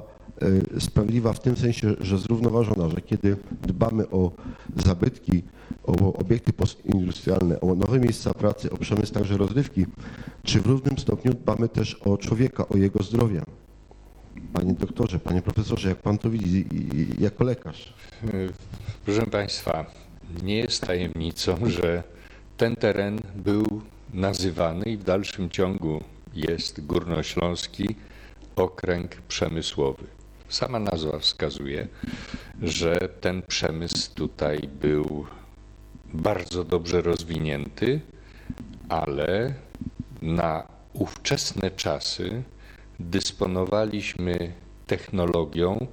y, 0.77 0.81
sprawiedliwa 0.81 1.33
w 1.33 1.39
tym 1.39 1.57
sensie, 1.57 1.95
że 2.01 2.17
zrównoważona, 2.17 2.89
że 2.89 3.01
kiedy 3.01 3.37
dbamy 3.61 4.09
o 4.09 4.31
zabytki, 4.75 5.43
o 5.83 6.13
obiekty 6.13 6.53
postindustrialne, 6.53 7.61
o 7.61 7.75
nowe 7.75 7.99
miejsca 7.99 8.33
pracy, 8.33 8.71
o 8.71 8.77
przemysł 8.77 9.13
także 9.13 9.37
rozrywki, 9.37 9.85
czy 10.43 10.61
w 10.61 10.65
równym 10.65 10.97
stopniu 10.97 11.33
dbamy 11.33 11.69
też 11.69 11.93
o 11.93 12.17
człowieka, 12.17 12.67
o 12.67 12.77
jego 12.77 13.03
zdrowie? 13.03 13.41
Panie 14.53 14.73
doktorze, 14.73 15.19
panie 15.19 15.41
profesorze, 15.41 15.89
jak 15.89 15.97
pan 15.97 16.17
to 16.17 16.29
widzi 16.29 16.65
jako 17.19 17.43
lekarz? 17.43 17.93
Proszę 19.05 19.25
Państwa, 19.25 19.85
nie 20.43 20.57
jest 20.57 20.87
tajemnicą, 20.87 21.57
że 21.65 22.03
ten 22.57 22.75
teren 22.75 23.19
był 23.35 23.81
nazywany 24.13 24.85
i 24.85 24.97
w 24.97 25.03
dalszym 25.03 25.49
ciągu 25.49 26.03
jest 26.33 26.85
Górnośląski 26.85 27.95
Okręg 28.55 29.15
Przemysłowy. 29.15 30.03
Sama 30.49 30.79
nazwa 30.79 31.19
wskazuje, 31.19 31.87
że 32.61 32.99
ten 33.21 33.41
przemysł 33.41 34.15
tutaj 34.15 34.69
był 34.81 35.25
bardzo 36.13 36.63
dobrze 36.63 37.01
rozwinięty, 37.01 38.01
ale 38.89 39.53
na 40.21 40.67
ówczesne 40.93 41.71
czasy 41.71 42.43
dysponowaliśmy 42.99 44.53
technologią, 44.87 45.87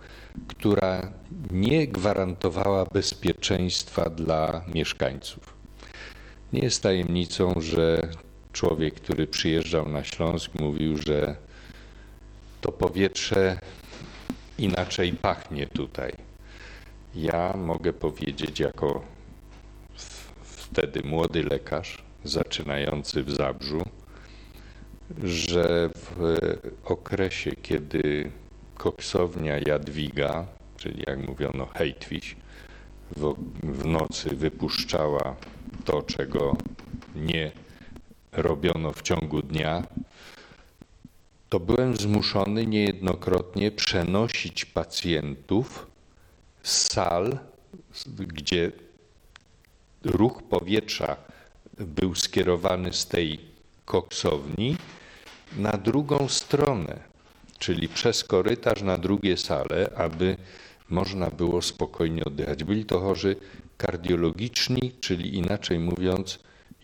która 0.48 1.12
nie 1.50 1.88
gwarantowała 1.88 2.84
bezpieczeństwa 2.84 4.10
dla 4.10 4.64
mieszkańców. 4.74 5.56
Nie 6.52 6.60
jest 6.60 6.82
tajemnicą, 6.82 7.54
że 7.60 8.08
człowiek, 8.52 8.94
który 8.94 9.26
przyjeżdżał 9.26 9.88
na 9.88 10.04
Śląsk, 10.04 10.54
mówił, 10.60 10.96
że 11.06 11.36
to 12.60 12.72
powietrze 12.72 13.58
inaczej 14.58 15.12
pachnie 15.12 15.66
tutaj. 15.66 16.12
Ja 17.14 17.54
mogę 17.56 17.92
powiedzieć, 17.92 18.60
jako 18.60 19.02
wtedy 20.42 21.02
młody 21.02 21.42
lekarz, 21.42 22.02
zaczynający 22.24 23.22
w 23.22 23.30
Zabrzu, 23.30 23.82
że 25.24 25.90
w 25.94 26.36
okresie, 26.84 27.52
kiedy 27.62 28.30
koksownia 28.76 29.58
Jadwiga, 29.66 30.46
czyli 30.76 31.04
jak 31.06 31.28
mówiono 31.28 31.66
hejtwiś, 31.66 32.36
w, 33.16 33.34
w 33.62 33.86
nocy 33.86 34.36
wypuszczała 34.36 35.36
to, 35.84 36.02
czego 36.02 36.56
nie 37.16 37.52
robiono 38.32 38.92
w 38.92 39.02
ciągu 39.02 39.42
dnia, 39.42 39.82
to 41.48 41.60
byłem 41.60 41.96
zmuszony 41.96 42.66
niejednokrotnie 42.66 43.70
przenosić 43.70 44.64
pacjentów 44.64 45.86
z 46.62 46.92
sal, 46.92 47.38
gdzie 48.18 48.72
ruch 50.04 50.42
powietrza 50.42 51.16
był 51.78 52.14
skierowany 52.14 52.92
z 52.92 53.06
tej 53.06 53.40
koksowni 53.84 54.76
na 55.56 55.72
drugą 55.72 56.28
stronę, 56.28 57.00
czyli 57.58 57.88
przez 57.88 58.24
korytarz 58.24 58.82
na 58.82 58.98
drugie 58.98 59.36
sale, 59.36 59.90
aby 59.96 60.36
można 60.90 61.30
było 61.30 61.62
spokojnie 61.62 62.24
oddychać. 62.24 62.64
Byli 62.64 62.84
to 62.84 63.00
chorzy 63.00 63.36
kardiologiczni, 63.76 64.92
czyli 65.00 65.36
inaczej 65.36 65.78
mówiąc, 65.78 66.38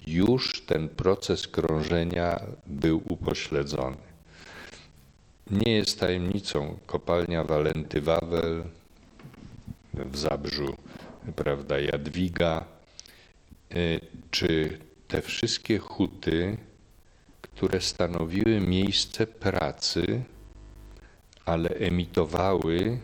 już 0.07 0.63
ten 0.67 0.89
proces 0.89 1.49
krążenia 1.49 2.41
był 2.67 3.03
upośledzony. 3.09 3.97
Nie 5.51 5.73
jest 5.73 6.01
tajemnicą 6.01 6.79
kopalnia 6.87 7.45
Walenty 7.45 8.01
Wawel 8.01 8.65
w 9.95 10.19
Zabrzu, 10.19 10.77
prawda, 11.37 11.79
Jadwiga, 11.79 12.65
y, 13.75 14.01
czy 14.31 14.79
te 15.09 15.23
wszystkie 15.23 15.79
huty, 15.79 16.57
które 17.43 17.81
stanowiły 17.81 18.61
miejsce 18.61 19.27
pracy, 19.27 20.23
ale 21.45 21.69
emitowały 21.71 22.99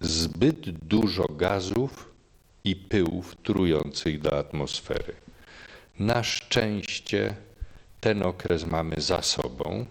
zbyt 0.00 0.70
dużo 0.70 1.24
gazów 1.28 2.14
i 2.64 2.76
pyłów 2.76 3.36
trujących 3.42 4.20
do 4.20 4.38
atmosfery. 4.38 5.14
Na 5.98 6.22
szczęście 6.22 7.36
ten 8.00 8.22
okres 8.22 8.66
mamy 8.66 9.00
za 9.00 9.22
sobą 9.22 9.86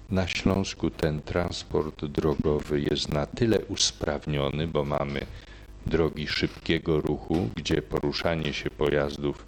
na 0.09 0.27
Śląsku 0.27 0.89
ten 0.89 1.21
transport 1.21 2.05
drogowy 2.05 2.81
jest 2.81 3.09
na 3.09 3.25
tyle 3.25 3.59
usprawniony, 3.59 4.67
bo 4.67 4.85
mamy 4.85 5.21
drogi 5.85 6.27
szybkiego 6.27 7.01
ruchu, 7.01 7.49
gdzie 7.55 7.81
poruszanie 7.81 8.53
się 8.53 8.69
pojazdów 8.69 9.45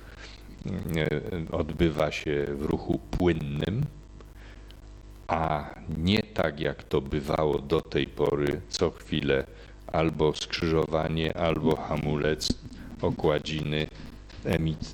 e, 0.66 1.52
odbywa 1.52 2.12
się 2.12 2.46
w 2.56 2.66
ruchu 2.66 3.00
płynnym, 3.12 3.86
a 5.28 5.70
nie 5.98 6.24
tak 6.24 6.60
jak 6.60 6.84
to 6.84 7.02
bywało 7.02 7.60
do 7.60 7.82
tej 7.82 8.08
pory, 8.08 8.62
co 8.70 8.92
chwilę 8.92 9.44
albo 9.88 10.36
skrzyżowanie, 10.36 11.38
albo 11.38 11.76
hamulec, 11.76 12.54
okładziny, 13.02 13.88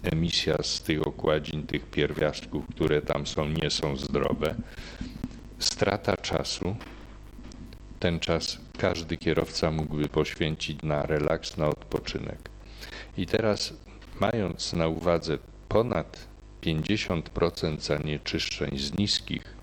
emisja 0.04 0.58
z 0.64 0.82
tych 0.82 1.08
okładzin, 1.08 1.68
tych 1.68 1.86
pierwiastków, 1.86 2.66
które 2.76 3.02
tam 3.02 3.28
są, 3.28 3.48
nie 3.48 3.70
są 3.70 3.98
zdrowe. 3.98 4.56
Strata 5.66 6.18
czasu. 6.18 6.76
Ten 8.00 8.20
czas 8.20 8.58
każdy 8.78 9.18
kierowca 9.18 9.72
mógłby 9.72 10.10
poświęcić 10.10 10.84
na 10.84 11.04
relaks, 11.04 11.58
na 11.58 11.68
odpoczynek. 11.68 12.50
I 13.18 13.26
teraz, 13.26 13.74
mając 14.20 14.74
na 14.74 14.88
uwadze 14.88 15.38
ponad 15.70 16.28
50% 16.62 17.80
zanieczyszczeń 17.80 18.78
z 18.78 18.98
niskich, 18.98 19.56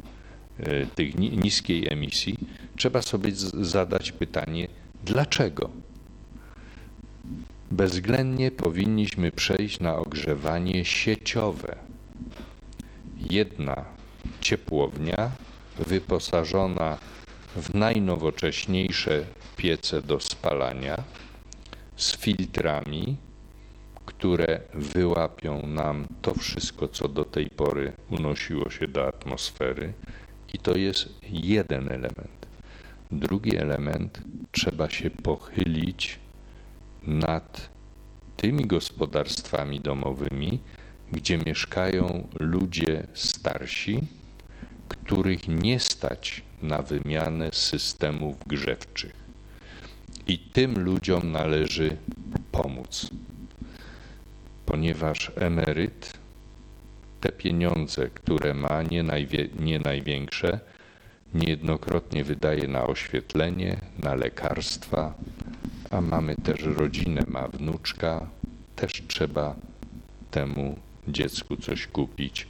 e, 0.58 0.86
tych 0.86 1.18
niskiej 1.18 1.92
emisji, 1.92 2.38
trzeba 2.76 3.02
sobie 3.02 3.32
zadać 3.60 4.12
pytanie, 4.12 4.68
dlaczego? 5.04 5.70
Bezwzględnie 7.70 8.50
powinniśmy 8.50 9.32
przejść 9.32 9.80
na 9.80 9.96
ogrzewanie 9.96 10.84
sieciowe. 10.84 11.76
Jedna 13.30 13.84
ciepłownia 14.40 15.30
wyposażona 15.78 16.98
w 17.56 17.74
najnowocześniejsze 17.74 19.24
piece 19.56 20.02
do 20.02 20.20
spalania 20.20 21.02
z 21.96 22.16
filtrami, 22.16 23.16
które 24.06 24.60
wyłapią 24.74 25.66
nam 25.66 26.06
to 26.22 26.34
wszystko, 26.34 26.88
co 26.88 27.08
do 27.08 27.24
tej 27.24 27.46
pory 27.50 27.92
unosiło 28.10 28.70
się 28.70 28.88
do 28.88 29.08
atmosfery. 29.08 29.92
I 30.54 30.58
to 30.58 30.76
jest 30.76 31.08
jeden 31.30 31.88
element. 31.88 32.46
Drugi 33.10 33.56
element, 33.56 34.22
trzeba 34.52 34.90
się 34.90 35.10
pochylić 35.10 36.18
nad 37.02 37.70
tymi 38.36 38.66
gospodarstwami 38.66 39.80
domowymi, 39.80 40.60
gdzie 41.12 41.38
mieszkają 41.38 42.28
ludzie 42.40 43.06
starsi, 43.14 44.02
których 44.96 45.48
nie 45.48 45.80
stać 45.80 46.42
na 46.62 46.82
wymianę 46.82 47.50
systemów 47.52 48.36
grzewczych. 48.46 49.12
I 50.26 50.38
tym 50.38 50.84
ludziom 50.84 51.32
należy 51.32 51.96
pomóc, 52.52 53.10
ponieważ 54.66 55.32
emeryt 55.36 56.12
te 57.20 57.32
pieniądze, 57.32 58.10
które 58.10 58.54
ma, 58.54 58.82
nie, 58.82 59.02
najwie, 59.02 59.48
nie 59.60 59.78
największe, 59.78 60.60
niejednokrotnie 61.34 62.24
wydaje 62.24 62.68
na 62.68 62.86
oświetlenie, 62.86 63.76
na 63.98 64.14
lekarstwa, 64.14 65.14
a 65.90 66.00
mamy 66.00 66.36
też 66.36 66.62
rodzinę, 66.62 67.22
ma 67.28 67.48
wnuczka, 67.48 68.26
też 68.76 68.92
trzeba 69.08 69.54
temu 70.30 70.78
dziecku 71.08 71.56
coś 71.56 71.86
kupić. 71.86 72.46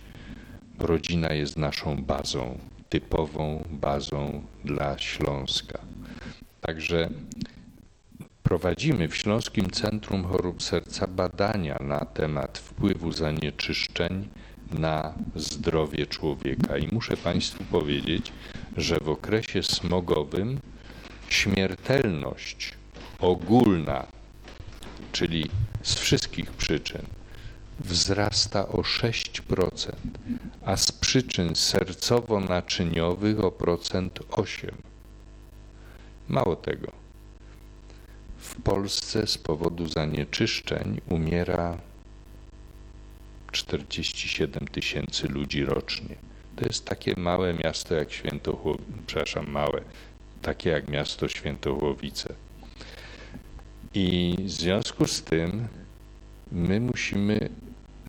Rodzina 0.79 1.33
jest 1.33 1.57
naszą 1.57 2.05
bazą, 2.05 2.59
typową 2.89 3.65
bazą 3.71 4.43
dla 4.65 4.99
Śląska. 4.99 5.79
Także 6.61 7.11
prowadzimy 8.43 9.09
w 9.09 9.17
Śląskim 9.17 9.71
Centrum 9.71 10.25
Chorób 10.25 10.63
Serca 10.63 11.07
badania 11.07 11.79
na 11.81 12.01
temat 12.01 12.59
wpływu 12.59 13.13
zanieczyszczeń 13.13 14.29
na 14.71 15.15
zdrowie 15.37 16.07
człowieka. 16.07 16.79
I 16.79 16.95
muszę 16.95 17.17
Państwu 17.17 17.65
powiedzieć, 17.65 18.33
że 18.77 18.97
w 19.01 19.09
okresie 19.09 19.63
smogowym 19.63 20.61
śmiertelność 21.29 22.75
ogólna, 23.19 24.07
czyli 25.13 25.51
z 25.83 25.95
wszystkich 25.95 26.51
przyczyn, 26.51 27.03
wzrasta 27.83 28.68
o 28.68 28.83
6%, 28.83 29.92
a 30.64 30.77
z 30.77 30.92
przyczyn 30.92 31.53
sercowo-naczyniowych 31.53 33.45
o 33.45 33.51
procent 33.51 34.21
8. 34.31 34.71
Mało 36.29 36.57
tego. 36.57 36.92
W 38.38 38.62
Polsce 38.62 39.27
z 39.27 39.38
powodu 39.38 39.88
zanieczyszczeń 39.88 41.01
umiera 41.09 41.79
47 43.53 44.68
tysięcy 44.68 45.29
ludzi 45.29 45.64
rocznie. 45.64 46.16
To 46.57 46.64
jest 46.64 46.85
takie 46.85 47.14
małe 47.16 47.55
miasto 47.55 47.95
jak 47.95 48.12
Świętochłowice, 48.12 48.92
przepraszam, 49.07 49.51
małe, 49.51 49.81
takie 50.42 50.71
jak 50.71 50.88
miasto 50.88 51.29
Świętochłowice. 51.29 52.35
I 53.95 54.37
w 54.38 54.51
związku 54.51 55.07
z 55.07 55.23
tym 55.23 55.68
my 56.53 56.81
musimy 56.81 57.49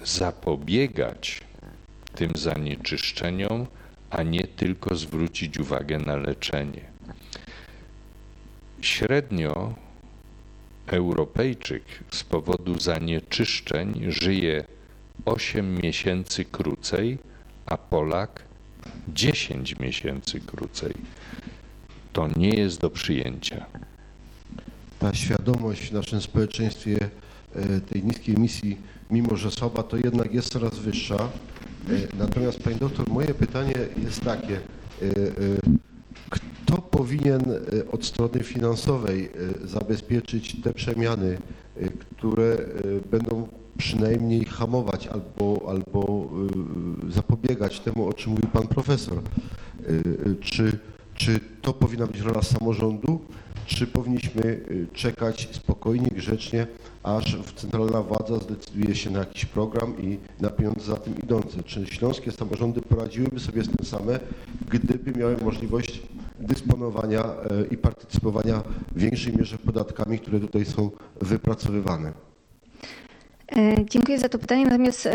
zapobiegać 0.05 1.41
tym 2.15 2.31
zanieczyszczeniom, 2.35 3.65
a 4.09 4.23
nie 4.23 4.47
tylko 4.47 4.95
zwrócić 4.95 5.59
uwagę 5.59 5.99
na 5.99 6.15
leczenie. 6.15 6.81
Średnio 8.81 9.73
Europejczyk 10.87 11.83
z 12.11 12.23
powodu 12.23 12.79
zanieczyszczeń 12.79 14.05
żyje 14.07 14.65
8 15.25 15.81
miesięcy 15.81 16.45
krócej, 16.45 17.17
a 17.65 17.77
Polak 17.77 18.43
10 19.07 19.79
miesięcy 19.79 20.39
krócej. 20.39 20.93
To 22.13 22.27
nie 22.37 22.49
jest 22.49 22.79
do 22.79 22.89
przyjęcia. 22.89 23.65
Ta 24.99 25.13
świadomość 25.13 25.89
w 25.89 25.93
naszym 25.93 26.21
społeczeństwie 26.21 26.97
e, 27.55 27.81
tej 27.81 28.03
niskiej 28.03 28.35
emisji, 28.35 28.77
mimo 29.13 29.36
że 29.36 29.52
słaba, 29.52 29.84
to 29.84 29.97
jednak 29.97 30.34
jest 30.34 30.49
coraz 30.54 30.80
wyższa. 30.80 31.15
E, 31.15 32.17
Natomiast 32.19 32.60
Pani 32.63 32.76
Doktor, 32.76 33.10
moje 33.10 33.34
pytanie 33.34 33.73
jest 34.04 34.21
takie. 34.21 34.56
e, 34.56 35.06
e, 35.06 35.84
Kto 36.30 36.82
powinien 36.82 37.41
od 37.91 38.06
strony 38.06 38.43
finansowej 38.43 39.30
zabezpieczyć 39.65 40.62
te 40.62 40.73
przemiany, 40.73 41.38
które 42.17 42.58
będą 43.12 43.47
przynajmniej 43.78 44.45
hamować 44.45 45.08
albo, 45.08 45.69
albo 45.69 46.30
zapobiegać 47.10 47.80
temu, 47.80 48.08
o 48.08 48.13
czym 48.13 48.32
mówił 48.32 48.49
Pan 48.49 48.67
Profesor? 48.67 49.21
Czy, 50.41 50.80
czy 51.13 51.39
to 51.62 51.73
powinna 51.73 52.08
być 52.08 52.19
rola 52.21 52.41
samorządu, 52.41 53.19
czy 53.65 53.88
powinniśmy 53.88 54.62
czekać 54.93 55.49
spokojnie, 55.52 56.08
grzecznie, 56.15 56.67
aż 57.03 57.37
centralna 57.55 58.01
władza 58.01 58.37
zdecyduje 58.37 58.95
się 58.95 59.09
na 59.09 59.19
jakiś 59.19 59.45
program 59.45 60.01
i 60.01 60.17
na 60.39 60.49
pieniądze 60.49 60.85
za 60.85 60.95
tym 60.95 61.15
idące? 61.23 61.63
Czy 61.63 61.85
śląskie 61.85 62.31
samorządy 62.31 62.81
poradziłyby 62.81 63.39
sobie 63.39 63.63
z 63.63 63.69
tym 63.77 63.85
same, 63.85 64.19
gdyby 64.69 65.19
miały 65.19 65.37
możliwość 65.37 66.01
dysponowania 66.39 67.23
e, 67.23 67.65
i 67.71 67.77
partycypowania 67.77 68.63
w 68.91 68.99
większej 68.99 69.37
mierze 69.37 69.57
podatkami, 69.57 70.19
które 70.19 70.39
tutaj 70.39 70.65
są 70.65 70.91
wypracowywane? 71.21 72.33
E, 73.57 73.85
Dziękuję 73.89 74.19
za 74.19 74.29
to 74.29 74.39
pytanie, 74.39 74.65
natomiast 74.65 75.05
e, 75.05 75.11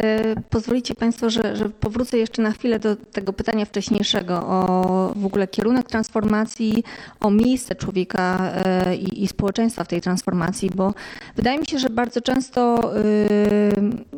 pozwolicie 0.51 0.95
Państwo, 0.95 1.31
że, 1.31 1.57
że 1.57 1.69
powrócę 1.69 2.19
jeszcze 2.19 2.43
na 2.43 2.51
chwilę 2.51 2.79
do 2.79 2.97
tego 2.97 3.33
pytania 3.33 3.65
wcześniejszego 3.65 4.35
o 4.47 5.13
w 5.17 5.27
ogóle 5.27 5.49
kierunek 5.49 5.89
transformacji, 5.89 6.85
o 7.21 7.31
miejsce 7.31 7.75
człowieka 7.75 8.53
e, 8.55 8.97
i, 8.97 9.25
i 9.25 9.29
społeczeństwa 9.29 9.85
w 9.85 9.89
tej 9.89 10.01
transformacji, 10.01 10.71
bo 10.75 10.95
wydaje 11.37 11.59
mi 11.59 11.67
się, 11.67 11.79
że 11.79 11.91
bardzo 11.91 12.21
często 12.21 12.93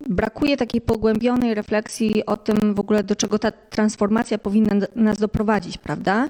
brakuje 0.09 0.57
takiej 0.57 0.81
pogłębionej 0.81 1.55
refleksji 1.55 2.27
o 2.27 2.37
tym 2.37 2.75
w 2.75 2.81
ogóle, 2.81 3.05
do 3.05 3.17
czego 3.17 3.39
ta 3.39 3.51
transformacja 3.51 4.39
powinna 4.39 4.87
nas 4.97 5.19
doprowadzić, 5.19 5.79
prawda? 5.79 6.29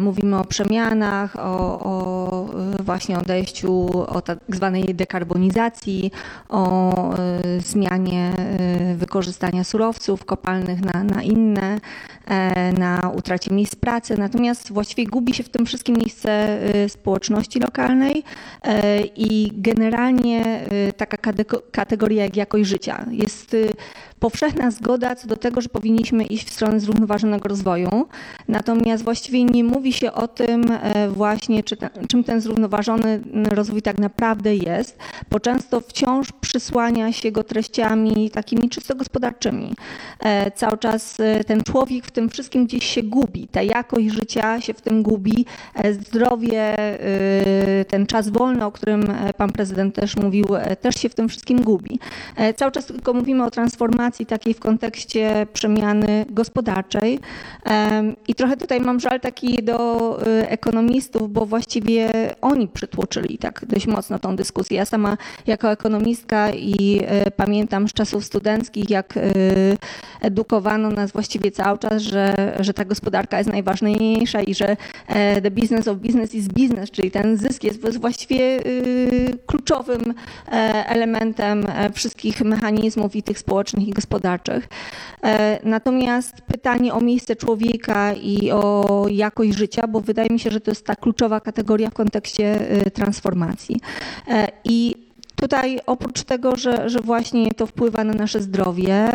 Mówimy 0.00 0.38
o 0.38 0.44
przemianach, 0.44 1.36
o, 1.36 1.80
o 1.80 2.48
właśnie 2.80 3.18
odejściu, 3.18 4.00
o 4.06 4.22
tak 4.22 4.38
zwanej 4.48 4.84
dekarbonizacji, 4.94 6.10
o 6.48 7.05
e, 7.14 7.60
zmianie 7.60 8.32
e, 8.38 8.94
wykorzystania 8.94 9.64
surowców 9.64 10.24
kopalnych 10.24 10.80
na, 10.80 11.04
na 11.04 11.22
inne, 11.22 11.78
e, 12.26 12.72
na 12.72 13.12
utracie 13.16 13.54
miejsc 13.54 13.76
pracy. 13.76 14.18
Natomiast 14.18 14.72
właściwie 14.72 15.06
gubi 15.06 15.34
się 15.34 15.42
w 15.42 15.48
tym 15.48 15.66
wszystkim 15.66 15.96
miejsce 15.96 16.30
e, 16.30 16.88
społeczności 16.88 17.60
lokalnej 17.60 18.24
e, 18.62 19.00
i 19.00 19.52
generalnie 19.54 20.66
taka 20.96 21.32
kategoria 21.72 22.24
jak 22.24 22.36
jakość 22.36 22.68
życia. 22.68 23.06
Jest 23.10 23.56
powszechna 24.20 24.70
zgoda 24.70 25.14
co 25.14 25.28
do 25.28 25.36
tego, 25.36 25.60
że 25.60 25.68
powinniśmy 25.68 26.24
iść 26.24 26.48
w 26.48 26.52
stronę 26.52 26.80
zrównoważonego 26.80 27.48
rozwoju. 27.48 28.06
Natomiast 28.48 29.04
właściwie 29.04 29.44
nie 29.44 29.64
mówi 29.64 29.92
się 29.92 30.12
o 30.12 30.28
tym 30.28 30.64
e, 30.70 31.08
właśnie, 31.08 31.62
czym 32.08 32.24
ten 32.24 32.40
zrównoważony 32.40 33.20
rozwój 33.32 33.82
tak 33.82 33.98
naprawdę 33.98 34.56
jest, 34.56 34.98
bo 35.30 35.40
często 35.40 35.80
wciąż 35.80 36.32
przysłania 36.32 36.95
się 37.10 37.32
go 37.32 37.44
treściami 37.44 38.30
takimi 38.30 38.68
czysto 38.68 38.94
gospodarczymi. 38.94 39.74
E, 40.20 40.50
Cały 40.50 40.78
czas 40.78 41.20
e, 41.20 41.44
ten 41.44 41.62
człowiek 41.62 42.06
w 42.06 42.10
tym 42.10 42.28
wszystkim 42.28 42.66
gdzieś 42.66 42.84
się 42.84 43.02
gubi, 43.02 43.48
ta 43.48 43.62
jakość 43.62 44.06
życia 44.10 44.60
się 44.60 44.74
w 44.74 44.80
tym 44.80 45.02
gubi, 45.02 45.46
e, 45.74 45.92
zdrowie, 45.92 46.76
ten 47.88 48.06
czas 48.06 48.28
wolny, 48.28 48.64
o 48.64 48.72
którym 48.72 49.04
pan 49.36 49.52
prezydent 49.52 49.94
też 49.94 50.16
mówił, 50.16 50.46
też 50.80 50.94
się 50.94 51.08
w 51.08 51.14
tym 51.14 51.28
wszystkim 51.28 51.62
gubi. 51.62 51.98
Cały 52.56 52.72
czas 52.72 52.86
tylko 52.86 53.12
mówimy 53.12 53.44
o 53.44 53.50
transformacji 53.50 54.26
takiej 54.26 54.54
w 54.54 54.60
kontekście 54.60 55.46
przemiany 55.52 56.26
gospodarczej 56.30 57.18
i 58.28 58.34
trochę 58.34 58.56
tutaj 58.56 58.80
mam 58.80 59.00
żal 59.00 59.20
taki 59.20 59.62
do 59.62 60.18
ekonomistów, 60.48 61.32
bo 61.32 61.46
właściwie 61.46 62.10
oni 62.40 62.68
przytłoczyli 62.68 63.38
tak 63.38 63.64
dość 63.66 63.86
mocno 63.86 64.18
tą 64.18 64.36
dyskusję. 64.36 64.76
Ja 64.76 64.84
sama 64.84 65.16
jako 65.46 65.70
ekonomistka 65.70 66.50
i 66.50 66.75
e, 66.80 67.30
pamiętam 67.30 67.88
z 67.88 67.92
czasów 67.92 68.24
studenckich, 68.24 68.90
jak 68.90 69.16
e, 69.16 69.20
edukowano 70.20 70.90
nas 70.90 71.12
właściwie 71.12 71.50
cały 71.50 71.78
czas, 71.78 72.02
że, 72.02 72.56
że 72.60 72.74
ta 72.74 72.84
gospodarka 72.84 73.38
jest 73.38 73.50
najważniejsza 73.50 74.42
i 74.42 74.54
że 74.54 74.76
e, 75.06 75.40
the 75.40 75.50
business 75.50 75.88
of 75.88 75.98
business 75.98 76.34
is 76.34 76.48
business, 76.48 76.90
czyli 76.90 77.10
ten 77.10 77.36
zysk 77.36 77.64
jest 77.64 77.98
właściwie 77.98 78.58
kluczowym 79.46 80.14
elementem 80.86 81.66
wszystkich 81.94 82.40
mechanizmów 82.40 83.16
i 83.16 83.22
tych 83.22 83.38
społecznych 83.38 83.88
i 83.88 83.90
gospodarczych. 83.90 84.68
Natomiast 85.64 86.40
pytanie 86.40 86.94
o 86.94 87.00
miejsce 87.00 87.36
człowieka 87.36 88.12
i 88.12 88.50
o 88.50 89.06
jakość 89.10 89.54
życia, 89.54 89.86
bo 89.86 90.00
wydaje 90.00 90.28
mi 90.30 90.40
się, 90.40 90.50
że 90.50 90.60
to 90.60 90.70
jest 90.70 90.86
ta 90.86 90.96
kluczowa 90.96 91.40
kategoria 91.40 91.90
w 91.90 91.94
kontekście 91.94 92.58
transformacji. 92.94 93.80
I 94.64 95.05
Tutaj 95.36 95.80
oprócz 95.86 96.22
tego, 96.22 96.56
że, 96.56 96.88
że 96.90 97.00
właśnie 97.00 97.50
to 97.54 97.66
wpływa 97.66 98.04
na 98.04 98.12
nasze 98.12 98.40
zdrowie, 98.42 99.10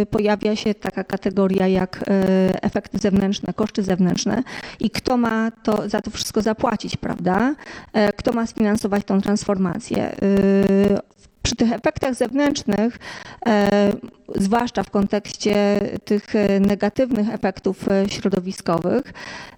y, 0.00 0.06
pojawia 0.06 0.56
się 0.56 0.74
taka 0.74 1.04
kategoria 1.04 1.68
jak 1.68 1.96
y, 2.02 2.60
efekty 2.62 2.98
zewnętrzne, 2.98 3.52
koszty 3.52 3.82
zewnętrzne 3.82 4.42
i 4.80 4.90
kto 4.90 5.16
ma 5.16 5.50
to, 5.62 5.88
za 5.88 6.00
to 6.00 6.10
wszystko 6.10 6.42
zapłacić, 6.42 6.96
prawda? 6.96 7.54
E, 7.92 8.12
Kto 8.12 8.32
ma 8.32 8.46
sfinansować 8.46 9.04
tą 9.04 9.20
transformację? 9.20 10.12
Y, 10.22 10.98
Przy 11.42 11.56
tych 11.56 11.72
efektach 11.72 12.14
zewnętrznych, 12.14 12.98
e, 13.46 13.92
zwłaszcza 14.34 14.82
w 14.82 14.90
kontekście 14.90 15.80
tych 16.04 16.36
e, 16.36 16.60
negatywnych 16.60 17.28
efektów 17.28 17.88
e, 17.88 18.08
środowiskowych, 18.08 19.12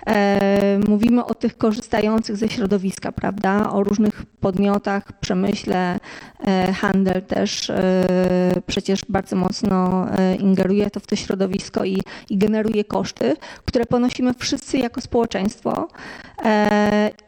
e, 0.07 0.79
mówimy 0.89 1.25
o 1.25 1.35
tych 1.35 1.59
korzystających 1.59 2.37
ze 2.37 2.49
środowiska, 2.49 3.13
prawda? 3.13 3.71
O 3.71 3.83
różnych 3.83 4.23
podmiotach, 4.41 5.13
przemyśle, 5.21 6.01
handel 6.75 7.23
też 7.23 7.73
przecież 8.67 9.01
bardzo 9.09 9.37
mocno 9.37 10.07
ingeruje 10.39 10.91
to 10.91 11.01
w 11.01 11.07
to 11.07 11.17
środowisko 11.17 11.85
i, 11.85 12.03
i 12.31 12.39
generuje 12.39 12.85
koszty, 12.85 13.37
które 13.65 13.87
ponosimy 13.87 14.35
wszyscy 14.35 14.79
jako 14.79 15.01
społeczeństwo 15.01 15.89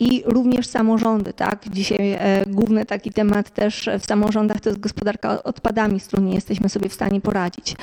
i 0.00 0.22
również 0.26 0.66
samorządy, 0.66 1.32
tak? 1.32 1.68
Dzisiaj 1.70 2.18
główny 2.46 2.86
taki 2.86 3.12
temat 3.12 3.50
też 3.50 3.90
w 4.00 4.06
samorządach 4.06 4.60
to 4.60 4.68
jest 4.68 4.80
gospodarka 4.80 5.42
odpadami, 5.42 6.00
z 6.00 6.06
którą 6.06 6.22
nie 6.22 6.34
jesteśmy 6.34 6.68
sobie 6.68 6.88
w 6.88 6.94
stanie 6.94 7.20
poradzić. 7.28 7.76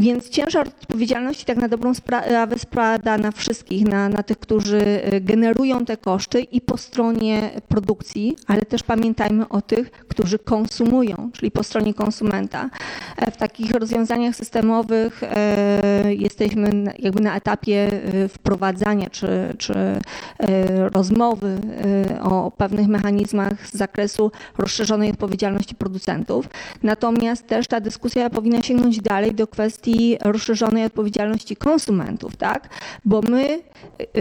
Więc 0.00 0.28
ciężar 0.28 0.68
odpowiedzialności 0.68 1.44
tak 1.44 1.56
na 1.56 1.68
dobrą 1.68 1.94
sprawę 1.94 2.58
spada 2.58 3.18
na 3.18 3.30
wszystkich, 3.30 3.88
na, 3.88 4.08
na 4.08 4.22
tych, 4.22 4.38
którzy 4.38 5.02
e, 5.02 5.20
generują 5.20 5.84
te 5.84 5.96
koszty 5.96 6.40
i 6.40 6.60
po 6.60 6.76
stronie 6.76 7.50
produkcji, 7.68 8.36
ale 8.46 8.62
też 8.62 8.82
pamiętajmy 8.82 9.48
o 9.48 9.62
tych, 9.62 9.90
którzy 9.90 10.38
konsumują, 10.38 11.30
czyli 11.32 11.50
po 11.50 11.62
stronie 11.62 11.94
konsumenta. 11.94 12.70
E, 13.16 13.30
W 13.30 13.36
takich 13.36 13.70
rozwiązaniach 13.70 14.36
systemowych 14.36 15.22
e, 15.22 16.14
jesteśmy 16.14 16.70
jakby 16.98 17.20
na 17.20 17.36
etapie 17.36 17.90
e, 18.24 18.28
wprowadzania 18.28 19.10
czy, 19.10 19.28
czy 19.58 19.74
e, 19.74 20.88
rozmowy 20.88 21.58
o 22.22 22.50
pewnych 22.56 22.88
mechanizmach 22.88 23.66
z 23.66 23.74
zakresu 23.74 24.32
rozszerzonej 24.58 25.10
odpowiedzialności 25.10 25.74
producentów. 25.74 26.48
Natomiast 26.82 27.46
też 27.46 27.66
ta 27.66 27.80
dyskusja 27.80 28.30
powinna 28.30 28.62
sięgnąć 28.62 29.00
dalej 29.00 29.34
do 29.34 29.46
kwestii 29.46 29.87
rozszerzonej 30.24 30.84
odpowiedzialności 30.84 31.56
konsumentów, 31.56 32.36
tak? 32.36 32.68
Bo 33.04 33.22
my 33.22 33.60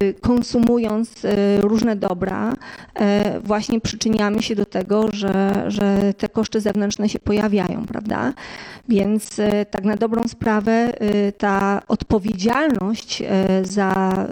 y, 0.02 0.14
konsumując 0.22 1.26
y, 1.26 1.62
różne 1.62 1.96
dobra, 1.96 2.54
e, 2.96 3.40
właśnie 3.40 3.82
przyczyniamy 3.82 4.42
się 4.42 4.56
do 4.56 4.66
tego, 4.66 5.10
że, 5.14 5.66
że 5.68 6.14
te 6.18 6.30
koszty 6.30 6.62
zewnętrzne 6.62 7.10
się 7.10 7.20
pojawiają, 7.20 7.86
prawda? 7.86 8.34
Więc 8.90 9.42
tak 9.72 9.84
na 9.84 9.96
dobrą 9.96 10.28
sprawę 10.28 10.94
ta 11.38 11.82
odpowiedzialność 11.88 13.24
za 13.64 14.26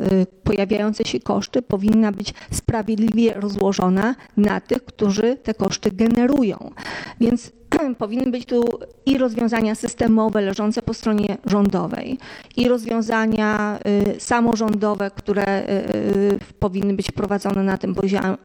pojawiające 0.43 1.05
się 1.05 1.19
koszty 1.19 1.61
powinna 1.61 2.11
być 2.11 2.33
sprawiedliwie 2.51 3.33
rozłożona 3.33 4.15
na 4.37 4.61
tych, 4.61 4.85
którzy 4.85 5.35
te 5.35 5.53
koszty 5.53 5.91
generują. 5.91 6.71
Więc 7.19 7.51
powinny 7.97 8.31
być 8.31 8.45
tu 8.45 8.63
i 9.05 9.17
rozwiązania 9.17 9.75
systemowe 9.75 10.41
leżące 10.41 10.81
po 10.81 10.93
stronie 10.93 11.37
rządowej, 11.45 12.17
i 12.57 12.67
rozwiązania 12.67 13.79
y, 14.15 14.19
samorządowe, 14.19 15.11
które 15.11 15.63
y, 15.63 15.71
y, 15.71 16.39
powinny 16.59 16.93
być 16.93 17.07
wprowadzone 17.07 17.63
na 17.63 17.77
tym 17.77 17.95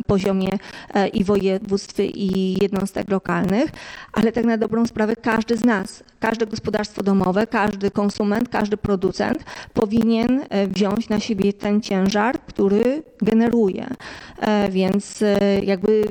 poziomie 0.07 0.59
e, 0.95 1.09
i 1.09 1.25
województw, 1.25 2.01
i 2.01 2.57
jednostek 2.63 3.11
lokalnych, 3.11 3.71
ale 4.13 4.33
tak 4.33 4.45
na 4.45 4.57
dobrą 4.57 4.87
sprawę 4.87 5.17
każdy 5.17 5.57
z 5.57 5.65
nas, 5.65 6.05
każde 6.21 6.47
gospodarstwo 6.47 7.03
domowe, 7.03 7.47
każdy 7.47 7.91
konsument, 7.91 8.49
każdy 8.49 8.77
producent 8.77 9.45
powinien 9.75 10.41
e, 10.49 10.67
wziąć 10.67 11.09
na 11.09 11.21
siebie 11.21 11.53
ten 11.53 11.81
ciężar, 11.81 12.41
który 12.41 13.03
generuje. 13.23 13.87
E, 14.41 14.71
Więc 14.71 15.25
jakby 15.63 16.03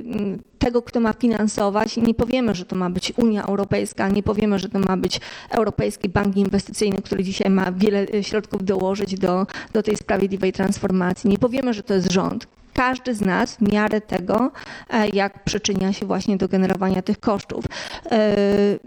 tego, 0.59 0.81
kto 0.81 0.99
ma 0.99 1.13
finansować, 1.13 1.97
nie 1.97 2.13
powiemy, 2.13 2.55
że 2.55 2.65
to 2.65 2.75
ma 2.75 2.89
być 2.89 3.13
Unia 3.17 3.43
Europejska, 3.45 4.09
nie 4.09 4.23
powiemy, 4.23 4.59
że 4.59 4.69
to 4.69 4.79
ma 4.79 4.97
być 4.97 5.21
Europejski 5.49 6.09
Bank 6.09 6.37
Inwestycyjny, 6.37 7.01
który 7.01 7.23
dzisiaj 7.23 7.49
ma 7.49 7.71
wiele 7.71 8.07
e, 8.13 8.23
środków 8.23 8.65
dołożyć 8.65 9.15
do, 9.15 9.47
do 9.73 9.83
tej 9.83 9.95
sprawiedliwej 9.95 10.53
transformacji. 10.53 11.29
Nie 11.29 11.37
powiemy, 11.37 11.73
że 11.73 11.83
to 11.83 11.93
jest 11.93 12.11
rząd. 12.11 12.58
Każdy 12.79 13.15
z 13.15 13.21
nas 13.21 13.55
w 13.55 13.73
miarę 13.73 14.01
tego, 14.01 14.51
e, 14.89 15.09
jak 15.09 15.43
przyczynia 15.43 15.93
się 15.93 16.05
właśnie 16.05 16.37
do 16.37 16.47
generowania 16.47 17.01
tych 17.01 17.19
kosztów. 17.19 17.65
E, 18.11 18.35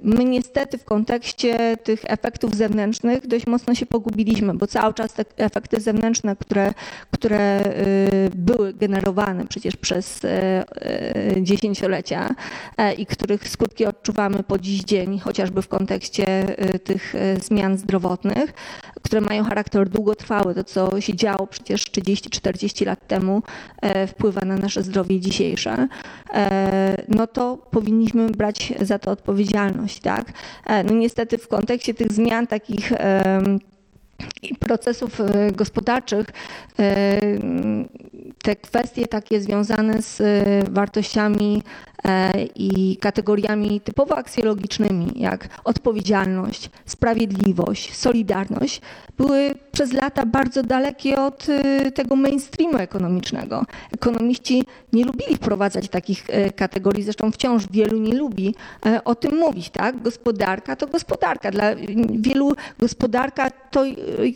My 0.02 0.24
niestety 0.24 0.78
w 0.78 0.84
kontekście 0.84 1.76
tych 1.76 2.00
efektów 2.06 2.54
zewnętrznych 2.54 3.26
dość 3.26 3.46
mocno 3.46 3.74
się 3.74 3.86
pogubiliśmy, 3.86 4.54
bo 4.54 4.66
cały 4.66 4.94
czas 4.94 5.12
te 5.12 5.24
efekty 5.36 5.80
zewnętrzne, 5.80 6.36
które, 6.36 6.74
które 7.10 7.38
e, 7.38 7.64
były 8.34 8.74
generowane 8.74 9.46
przecież 9.46 9.76
przez 9.76 10.20
dziesięciolecia 11.40 12.34
i 12.98 13.06
których 13.06 13.48
skutki 13.48 13.86
odczuwamy 13.86 14.42
po 14.42 14.58
dziś 14.58 14.80
dzień, 14.80 15.18
chociażby 15.18 15.62
w 15.62 15.68
kontekście 15.68 16.56
tych 16.84 17.14
zmian 17.40 17.78
zdrowotnych, 17.78 18.52
które 19.12 19.20
mają 19.28 19.44
charakter 19.44 19.88
długotrwały. 19.88 20.54
To, 20.54 20.64
co 20.64 21.00
się 21.00 21.14
działo 21.14 21.46
przecież 21.46 21.82
30-40 21.82 22.86
lat 22.86 23.06
temu, 23.06 23.42
e, 23.82 24.06
wpływa 24.06 24.40
na 24.40 24.56
nasze 24.56 24.82
zdrowie 24.82 25.20
dzisiejsze, 25.20 25.88
e, 26.34 27.02
no 27.08 27.26
to 27.26 27.56
powinniśmy 27.70 28.30
brać 28.30 28.72
za 28.80 28.98
to 28.98 29.10
odpowiedzialność, 29.10 30.00
tak? 30.00 30.32
E, 30.66 30.84
No 30.84 30.92
niestety 30.94 31.38
w 31.38 31.48
kontekście 31.48 31.94
tych 31.94 32.12
zmian 32.12 32.46
takich 32.46 32.92
i 34.42 34.54
procesów 34.54 35.20
e, 35.20 35.52
gospodarczych 35.52 36.26
e, 36.78 37.18
te 38.42 38.56
kwestie 38.56 39.06
takie 39.06 39.40
związane 39.40 40.02
z 40.02 40.20
e, 40.20 40.24
wartościami 40.70 41.62
i 42.54 42.96
kategoriami 43.00 43.80
typowo 43.80 44.16
aksjologicznymi, 44.16 45.12
jak 45.16 45.48
odpowiedzialność, 45.64 46.70
sprawiedliwość, 46.86 47.96
solidarność, 47.96 48.80
były 49.18 49.54
przez 49.72 49.92
lata 49.92 50.26
bardzo 50.26 50.62
dalekie 50.62 51.16
od 51.16 51.46
tego 51.94 52.16
mainstreamu 52.16 52.78
ekonomicznego. 52.78 53.64
Ekonomiści 53.92 54.64
nie 54.92 55.04
lubili 55.04 55.36
wprowadzać 55.36 55.88
takich 55.88 56.26
kategorii, 56.56 57.02
zresztą 57.02 57.30
wciąż 57.30 57.62
wielu 57.70 57.98
nie 57.98 58.14
lubi 58.14 58.54
o 59.04 59.14
tym 59.14 59.36
mówić, 59.38 59.70
tak? 59.70 60.02
Gospodarka 60.02 60.76
to 60.76 60.86
gospodarka. 60.86 61.50
Dla 61.50 61.74
wielu 62.10 62.52
gospodarka 62.78 63.50
to 63.50 63.84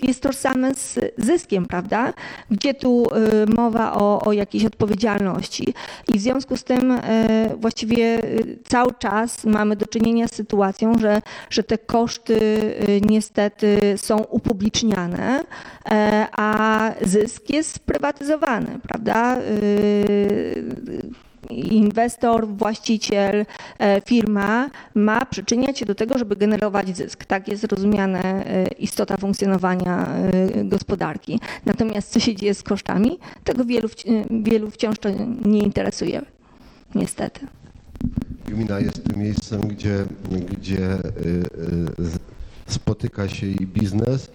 jest 0.02 0.22
tożsame 0.22 0.74
z 0.74 0.98
zyskiem, 1.18 1.66
prawda? 1.66 2.12
Gdzie 2.50 2.74
tu 2.74 3.06
e, 3.12 3.46
mowa 3.46 3.92
o, 3.94 4.20
o 4.20 4.32
jakiejś 4.32 4.64
odpowiedzialności? 4.64 5.74
I 6.14 6.18
w 6.18 6.22
związku 6.22 6.56
z 6.56 6.64
tym 6.64 6.90
e, 6.90 7.48
właściwie 7.60 8.04
e, 8.04 8.22
cały 8.68 8.94
czas 8.98 9.44
mamy 9.44 9.76
do 9.76 9.86
czynienia 9.86 10.28
z 10.28 10.34
sytuacją, 10.34 10.98
że, 10.98 11.22
że 11.50 11.62
te 11.62 11.78
koszty 11.78 12.36
niestety 13.10 13.78
są 13.96 14.18
upubliczniane, 14.18 15.44
e, 15.90 16.26
a 16.32 16.90
zysk 17.02 17.50
jest 17.50 17.74
sprywatyzowany, 17.74 18.78
prawda? 18.82 19.36
Inwestor, 21.50 22.48
właściciel, 22.48 23.46
e, 23.78 24.00
firma 24.00 24.70
ma 24.94 25.26
przyczyniać 25.26 25.78
się 25.78 25.86
do 25.86 25.94
tego, 25.94 26.18
żeby 26.18 26.36
generować 26.36 26.96
zysk. 26.96 27.24
Tak 27.24 27.48
jest 27.48 27.64
rozumiana 27.64 28.22
e, 28.22 28.66
istota 28.68 29.16
funkcjonowania 29.16 30.06
e, 30.06 30.64
gospodarki. 30.64 31.40
Natomiast 31.66 32.12
co 32.12 32.20
się 32.20 32.34
dzieje 32.34 32.54
z 32.54 32.62
kosztami, 32.62 33.18
tego 33.44 33.64
wielu, 33.64 33.88
wielu 34.30 34.70
wciąż 34.70 34.98
to 34.98 35.08
nie 35.44 35.60
interesuje. 35.60 36.22
Niestety. 36.94 37.46
Gmina 38.46 38.80
jest 38.80 39.04
tym 39.04 39.22
miejscem, 39.22 39.60
gdzie, 39.60 40.04
gdzie 40.50 40.98
spotyka 42.66 43.28
się 43.28 43.46
i 43.46 43.66
biznes, 43.66 44.30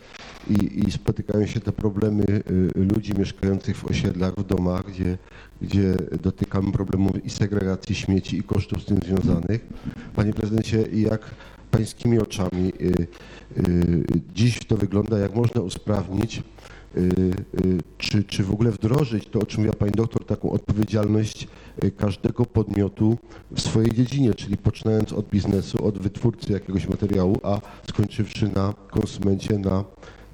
i, 0.49 0.87
i 0.87 0.91
spotykają 0.91 1.45
się 1.45 1.59
te 1.59 1.71
problemy 1.71 2.23
y, 2.25 2.43
ludzi 2.75 3.13
mieszkających 3.13 3.77
w 3.77 3.85
osiedlach, 3.85 4.33
w 4.37 4.43
domach, 4.43 4.83
gdzie, 4.87 5.17
gdzie 5.61 5.95
dotykamy 6.21 6.71
problemów 6.71 7.25
i 7.25 7.29
segregacji 7.29 7.95
śmieci, 7.95 8.37
i 8.37 8.43
kosztów 8.43 8.81
z 8.81 8.85
tym 8.85 8.97
związanych. 9.05 9.67
Panie 10.15 10.33
prezydencie, 10.33 10.81
jak 10.81 11.21
pańskimi 11.71 12.19
oczami 12.19 12.73
y, 12.81 13.07
y, 13.57 14.03
dziś 14.35 14.59
to 14.65 14.77
wygląda, 14.77 15.19
jak 15.19 15.35
można 15.35 15.61
usprawnić 15.61 16.43
czy, 17.97 18.23
czy 18.23 18.43
w 18.43 18.51
ogóle 18.51 18.71
wdrożyć 18.71 19.27
to, 19.27 19.39
o 19.39 19.45
czym 19.45 19.59
mówiła 19.59 19.75
pani 19.75 19.91
doktor, 19.91 20.25
taką 20.25 20.51
odpowiedzialność 20.51 21.47
y, 21.83 21.91
każdego 21.91 22.45
podmiotu 22.45 23.17
w 23.51 23.61
swojej 23.61 23.91
dziedzinie, 23.91 24.33
czyli 24.33 24.57
poczynając 24.57 25.13
od 25.13 25.29
biznesu, 25.29 25.85
od 25.85 25.97
wytwórcy 25.97 26.53
jakiegoś 26.53 26.87
materiału, 26.87 27.39
a 27.43 27.59
skończywszy 27.89 28.49
na 28.55 28.73
konsumencie, 28.89 29.57
na, 29.57 29.83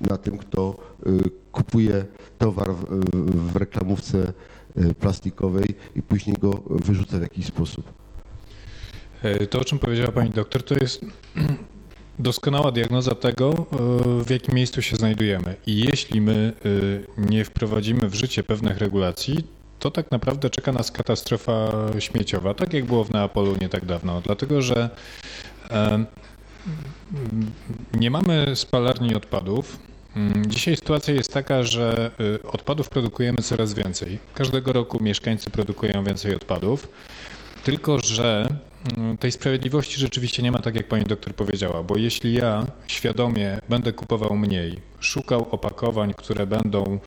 na 0.01 0.17
tym, 0.17 0.37
kto 0.37 0.77
y, 1.07 1.29
kupuje 1.51 2.05
towar 2.37 2.73
w, 2.73 2.85
w 3.51 3.55
reklamówce 3.55 4.33
y, 4.77 4.93
plastikowej 4.93 5.75
i 5.95 6.01
później 6.01 6.35
go 6.41 6.63
wyrzuca 6.69 7.17
w 7.17 7.21
jakiś 7.21 7.45
sposób. 7.45 7.93
To, 9.49 9.59
o 9.59 9.65
czym 9.65 9.79
powiedziała 9.79 10.11
pani 10.11 10.29
doktor, 10.29 10.63
to 10.63 10.75
jest 10.75 11.05
doskonała 12.19 12.71
diagnoza 12.71 13.15
tego, 13.15 13.49
e, 13.49 14.23
w 14.23 14.29
jakim 14.29 14.55
miejscu 14.55 14.81
się 14.81 14.95
znajdujemy. 14.95 15.55
I 15.67 15.79
jeśli 15.79 16.21
my 16.21 16.53
e, 17.17 17.21
nie 17.31 17.45
wprowadzimy 17.45 18.09
w 18.09 18.15
życie 18.15 18.43
pewnych 18.43 18.77
regulacji, 18.77 19.43
to 19.79 19.91
tak 19.91 20.11
naprawdę 20.11 20.49
czeka 20.49 20.71
nas 20.71 20.91
katastrofa 20.91 21.71
śmieciowa, 21.99 22.53
tak 22.53 22.73
jak 22.73 22.85
było 22.85 23.03
w 23.03 23.11
Neapolu 23.11 23.55
nie 23.61 23.69
tak 23.69 23.85
dawno. 23.85 24.21
Dlatego, 24.21 24.61
że 24.61 24.89
e, 25.71 26.05
nie 27.93 28.11
mamy 28.11 28.55
spalarni 28.55 29.15
odpadów. 29.15 29.79
Mm, 30.15 30.45
Dzisiaj 30.51 30.75
sytuacja 30.75 31.13
jest 31.13 31.33
taka, 31.33 31.63
że 31.63 32.11
odpadów 32.43 32.89
produkujemy 32.89 33.37
coraz 33.37 33.73
więcej. 33.73 34.19
Każdego 34.33 34.73
roku 34.73 35.03
mieszkańcy 35.03 35.49
produkują 35.49 36.03
więcej 36.03 36.35
odpadów. 36.35 36.87
Tylko, 37.63 37.99
że 37.99 38.47
tej 39.19 39.31
sprawiedliwości 39.31 39.99
rzeczywiście 39.99 40.43
nie 40.43 40.51
ma, 40.51 40.59
tak 40.59 40.75
jak 40.75 40.87
pani 40.87 41.03
doktor 41.03 41.35
powiedziała, 41.35 41.83
bo 41.83 41.97
jeśli 41.97 42.33
ja 42.33 42.65
świadomie 42.87 43.59
będę 43.69 43.93
kupował 43.93 44.35
mniej, 44.35 44.79
szukał 44.99 45.47
opakowań, 45.51 46.13
które 46.17 46.47
będą 46.47 46.99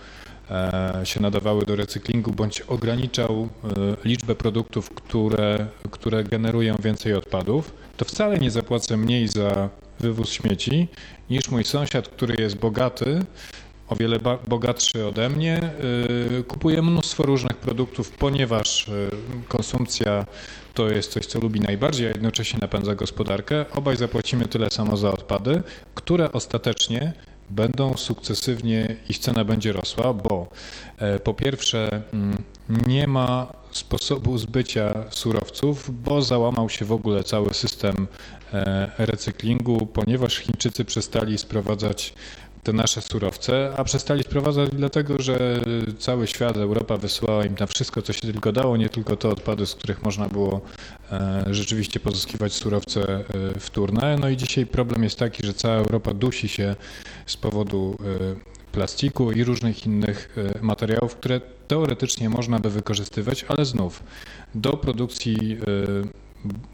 e, 0.50 1.00
się 1.04 1.22
nadawały 1.22 1.66
do 1.66 1.76
recyklingu, 1.76 2.32
bądź 2.32 2.60
ograniczał 2.60 3.48
e, 3.64 3.68
liczbę 4.08 4.34
produktów, 4.34 4.90
które, 4.90 5.66
które 5.90 6.24
generują 6.24 6.76
więcej 6.76 7.14
odpadów, 7.14 7.74
to 7.96 8.04
wcale 8.04 8.38
nie 8.38 8.50
zapłacę 8.50 8.96
mniej 8.96 9.28
za 9.28 9.68
wywóz 10.00 10.32
śmieci 10.32 10.88
niż 11.30 11.48
mój 11.48 11.64
sąsiad, 11.64 12.08
który 12.08 12.42
jest 12.42 12.56
bogaty, 12.56 13.24
o 13.90 13.96
wiele 13.96 14.18
bogatszy 14.48 15.06
ode 15.06 15.28
mnie, 15.28 15.70
yy, 16.30 16.44
kupuje 16.44 16.82
mnóstwo 16.82 17.22
różnych 17.22 17.56
produktów, 17.56 18.10
ponieważ 18.10 18.88
yy, 18.88 19.10
konsumpcja 19.48 20.26
to 20.74 20.90
jest 20.90 21.12
coś, 21.12 21.26
co 21.26 21.40
lubi 21.40 21.60
najbardziej, 21.60 22.06
a 22.06 22.10
jednocześnie 22.10 22.58
napędza 22.62 22.94
gospodarkę. 22.94 23.64
Obaj 23.74 23.96
zapłacimy 23.96 24.46
tyle 24.46 24.70
samo 24.70 24.96
za 24.96 25.12
odpady, 25.12 25.62
które 25.94 26.32
ostatecznie 26.32 27.12
będą 27.50 27.96
sukcesywnie, 27.96 28.96
ich 29.08 29.18
cena 29.18 29.44
będzie 29.44 29.72
rosła, 29.72 30.14
bo 30.14 30.48
e, 30.98 31.18
po 31.18 31.34
pierwsze 31.34 32.02
mm, 32.12 32.42
nie 32.86 33.06
ma 33.06 33.52
sposobu 33.70 34.38
zbycia 34.38 35.04
surowców, 35.10 36.02
bo 36.02 36.22
załamał 36.22 36.68
się 36.68 36.84
w 36.84 36.92
ogóle 36.92 37.24
cały 37.24 37.54
system 37.54 38.06
e, 38.52 38.90
recyklingu, 38.98 39.86
ponieważ 39.86 40.36
Chińczycy 40.36 40.84
przestali 40.84 41.38
sprowadzać 41.38 42.14
te 42.62 42.72
nasze 42.72 43.00
surowce, 43.00 43.72
a 43.76 43.84
przestali 43.84 44.22
sprowadzać 44.22 44.70
dlatego, 44.72 45.22
że 45.22 45.60
cały 45.98 46.26
świat, 46.26 46.56
Europa 46.56 46.96
wysyłała 46.96 47.44
im 47.44 47.54
na 47.60 47.66
wszystko, 47.66 48.02
co 48.02 48.12
się 48.12 48.20
tylko 48.20 48.52
dało, 48.52 48.76
nie 48.76 48.88
tylko 48.88 49.16
te 49.16 49.28
odpady, 49.28 49.66
z 49.66 49.74
których 49.74 50.02
można 50.02 50.28
było 50.28 50.60
e, 51.12 51.44
rzeczywiście 51.50 52.00
pozyskiwać 52.00 52.52
surowce 52.52 53.02
e, 53.02 53.24
wtórne. 53.60 54.16
No 54.20 54.28
i 54.28 54.36
dzisiaj 54.36 54.66
problem 54.66 55.04
jest 55.04 55.18
taki, 55.18 55.46
że 55.46 55.54
cała 55.54 55.74
Europa 55.74 56.14
dusi 56.14 56.48
się 56.48 56.76
z 57.26 57.36
powodu 57.36 57.96
e, 58.00 58.70
plastiku 58.72 59.32
i 59.32 59.44
różnych 59.44 59.86
innych 59.86 60.36
materiałów, 60.62 61.16
które 61.16 61.40
teoretycznie 61.68 62.28
można 62.28 62.58
by 62.58 62.70
wykorzystywać, 62.70 63.44
ale 63.48 63.64
znów 63.64 64.02
do 64.54 64.72
produkcji 64.72 65.58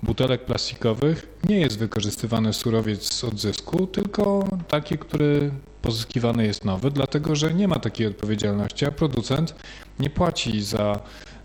butelek 0.03 0.45
plastikowych 0.45 1.27
nie 1.49 1.61
jest 1.61 1.79
wykorzystywany 1.79 2.53
surowiec 2.53 3.13
z 3.13 3.25
odzysku, 3.25 3.87
tylko 3.87 4.49
taki, 4.69 4.99
który 4.99 5.51
pozyskiwany 5.83 6.47
jest 6.47 6.65
nowy, 6.65 6.91
dlatego 6.91 7.37
że 7.37 7.55
nie 7.55 7.69
ma 7.69 7.79
takiej 7.79 8.07
odpowiedzialności, 8.07 8.87
a 8.87 8.91
producent 8.91 9.55
nie 9.99 10.11
płaci 10.11 10.63
za 10.63 11.01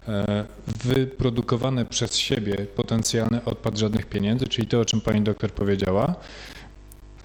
e, 0.08 0.46
wyprodukowany 0.68 1.86
przez 1.86 2.18
siebie 2.18 2.56
potencjalny 2.56 3.44
odpad 3.46 3.78
żadnych 3.78 4.06
pieniędzy, 4.06 4.48
czyli 4.48 4.68
to, 4.68 4.80
o 4.80 4.86
czym 4.86 5.02
pani 5.02 5.22
doktor 5.22 5.52
powiedziała. 5.52 6.16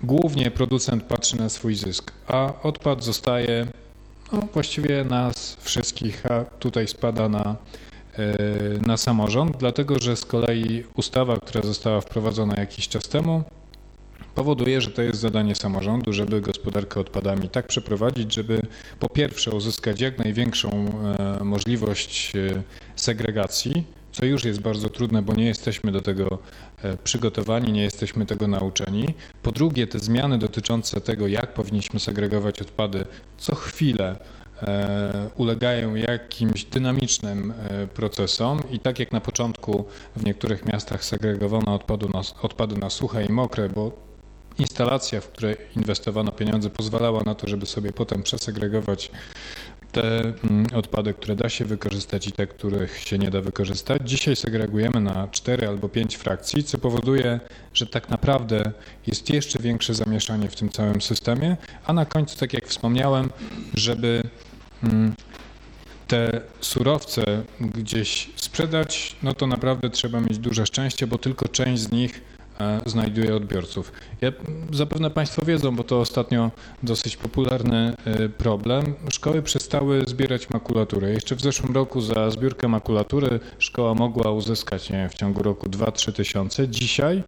Głównie 0.03 0.51
producent 0.51 1.05
patrzy 1.05 1.37
na 1.37 1.49
swój 1.49 1.75
zysk, 1.75 2.13
a 2.29 2.53
odpad 2.63 3.05
zostaje 3.05 3.67
no, 4.33 4.43
właściwie 4.53 5.05
nas 5.05 5.57
wszystkich, 5.61 6.27
a 6.27 6.45
tutaj 6.45 6.89
spada 6.89 7.29
na 7.29 7.57
e, 8.19 8.27
na 8.87 8.97
samorząd, 8.97 9.57
dlatego 9.57 9.99
że 9.99 10.17
z 10.17 10.25
kolei 10.25 10.85
ustawa, 10.97 11.37
która 11.37 11.65
została 11.65 12.01
wprowadzona 12.01 12.55
jakiś 12.59 12.89
czas 12.89 13.09
temu, 13.09 13.45
powoduje, 14.37 14.81
że 14.81 14.91
to 14.91 15.03
jest 15.03 15.21
zadanie 15.21 15.55
samorządu, 15.55 16.13
żeby 16.13 16.41
gospodarkę 16.41 17.01
odpadami 17.01 17.49
tak 17.49 17.67
przeprowadzić, 17.67 18.35
żeby 18.35 18.63
po 19.01 19.09
pierwsze 19.09 19.51
uzyskać 19.51 20.01
jak 20.01 20.19
największą 20.19 20.71
e, 21.41 21.45
możliwość 21.45 22.37
e, 22.37 22.63
segregacji, 22.97 23.85
co 24.13 24.27
już 24.27 24.45
jest 24.45 24.61
bardzo 24.61 24.89
trudne, 24.89 25.23
bo 25.23 25.35
nie 25.35 25.47
jesteśmy 25.47 25.93
do 25.93 26.01
tego 26.01 26.39
e, 26.83 26.97
przygotowani, 26.97 27.73
nie 27.73 27.83
jesteśmy 27.83 28.27
tego 28.27 28.47
nauczeni. 28.49 29.15
Po 29.43 29.53
drugie, 29.53 29.87
te 29.87 29.99
zmiany 29.99 30.39
dotyczące 30.39 31.01
tego, 31.01 31.27
jak 31.27 31.55
powinniśmy 31.55 32.01
segregować 32.01 32.63
odpady, 32.63 33.05
co 33.39 33.55
chwilę 33.55 34.17
ulegają 35.37 35.95
jakimś 35.95 36.65
dynamicznym 36.65 37.53
procesom 37.95 38.61
i 38.71 38.81
tak 38.81 38.99
jak 38.99 39.13
na 39.13 39.21
początku 39.21 39.85
w 40.17 40.25
niektórych 40.25 40.67
miastach 40.67 41.05
segregowano 41.05 41.75
odpadu 41.75 42.09
na, 42.09 42.21
odpady 42.43 42.79
na 42.79 42.91
suche 42.91 43.25
i 43.25 43.33
mokre, 43.33 43.69
bo 43.69 44.06
instalacja, 44.59 45.21
w 45.21 45.29
której 45.29 45.57
inwestowano 45.77 46.33
pieniądze, 46.33 46.71
pozwalała 46.71 47.23
na 47.23 47.35
to, 47.35 47.49
żeby 47.49 47.67
sobie 47.67 47.93
potem 47.93 48.23
przesegregować 48.23 49.11
te 49.93 50.21
mm, 50.21 50.67
odpady, 50.75 51.15
które 51.15 51.37
da 51.37 51.49
się 51.49 51.65
wykorzystać 51.65 52.29
i 52.29 52.33
te, 52.33 52.47
których 52.47 52.99
się 52.99 53.19
nie 53.19 53.31
da 53.31 53.41
wykorzystać. 53.41 54.03
Dzisiaj 54.05 54.37
segregujemy 54.37 55.01
na 55.01 55.29
cztery 55.29 55.69
albo 55.69 55.89
pięć 55.89 56.17
frakcji, 56.17 56.65
co 56.65 56.79
powoduje, 56.79 57.41
że 57.75 57.87
tak 57.87 58.09
naprawdę 58.09 58.73
jest 59.07 59.31
jeszcze 59.31 59.59
większe 59.59 59.95
zamieszanie 59.95 60.49
w 60.49 60.57
tym 60.57 60.69
całym 60.69 61.01
systemie, 61.01 61.57
a 61.85 61.93
na 61.93 62.07
końcu, 62.07 62.39
tak 62.39 62.53
jak 62.53 62.67
wspomniałem, 62.67 63.31
żeby 63.75 64.23
mm, 64.83 65.15
te 66.07 66.41
surowce 66.61 67.43
gdzieś 67.61 68.31
sprzedać, 68.37 69.17
no 69.23 69.35
to 69.35 69.47
naprawdę 69.47 69.91
trzeba 69.91 70.21
mieć 70.21 70.39
duże 70.39 70.67
szczęście, 70.67 71.07
bo 71.07 71.19
tylko 71.19 71.49
część 71.49 71.83
z 71.83 71.91
nich 71.91 72.36
znajduje 72.87 73.37
odbiorców. 73.37 73.93
Ja, 74.21 74.33
zapewne 74.73 75.11
Państwo 75.11 75.45
wiedzą, 75.45 75.77
bo 75.77 75.85
to 75.85 76.01
ostatnio 76.01 76.51
dosyć 76.83 77.17
popularny 77.17 77.95
e, 78.05 78.29
problem. 78.29 78.95
Szkoły 79.13 79.43
przestały 79.43 80.05
zbierać 80.07 80.51
makulaturę. 80.51 81.11
Jeszcze 81.11 81.37
w 81.37 81.41
zeszłym 81.41 81.75
roku 81.75 82.01
za 82.01 82.31
zbiórkę 82.31 82.69
makulatury 82.69 83.41
szkoła 83.59 83.95
mogła 83.95 84.31
uzyskać 84.31 84.91
nie 84.91 85.09
w 85.09 85.15
ciągu 85.15 85.43
roku 85.43 85.69
2-3 85.69 86.13
tysiące. 86.13 86.69
Dzisiaj 86.69 87.23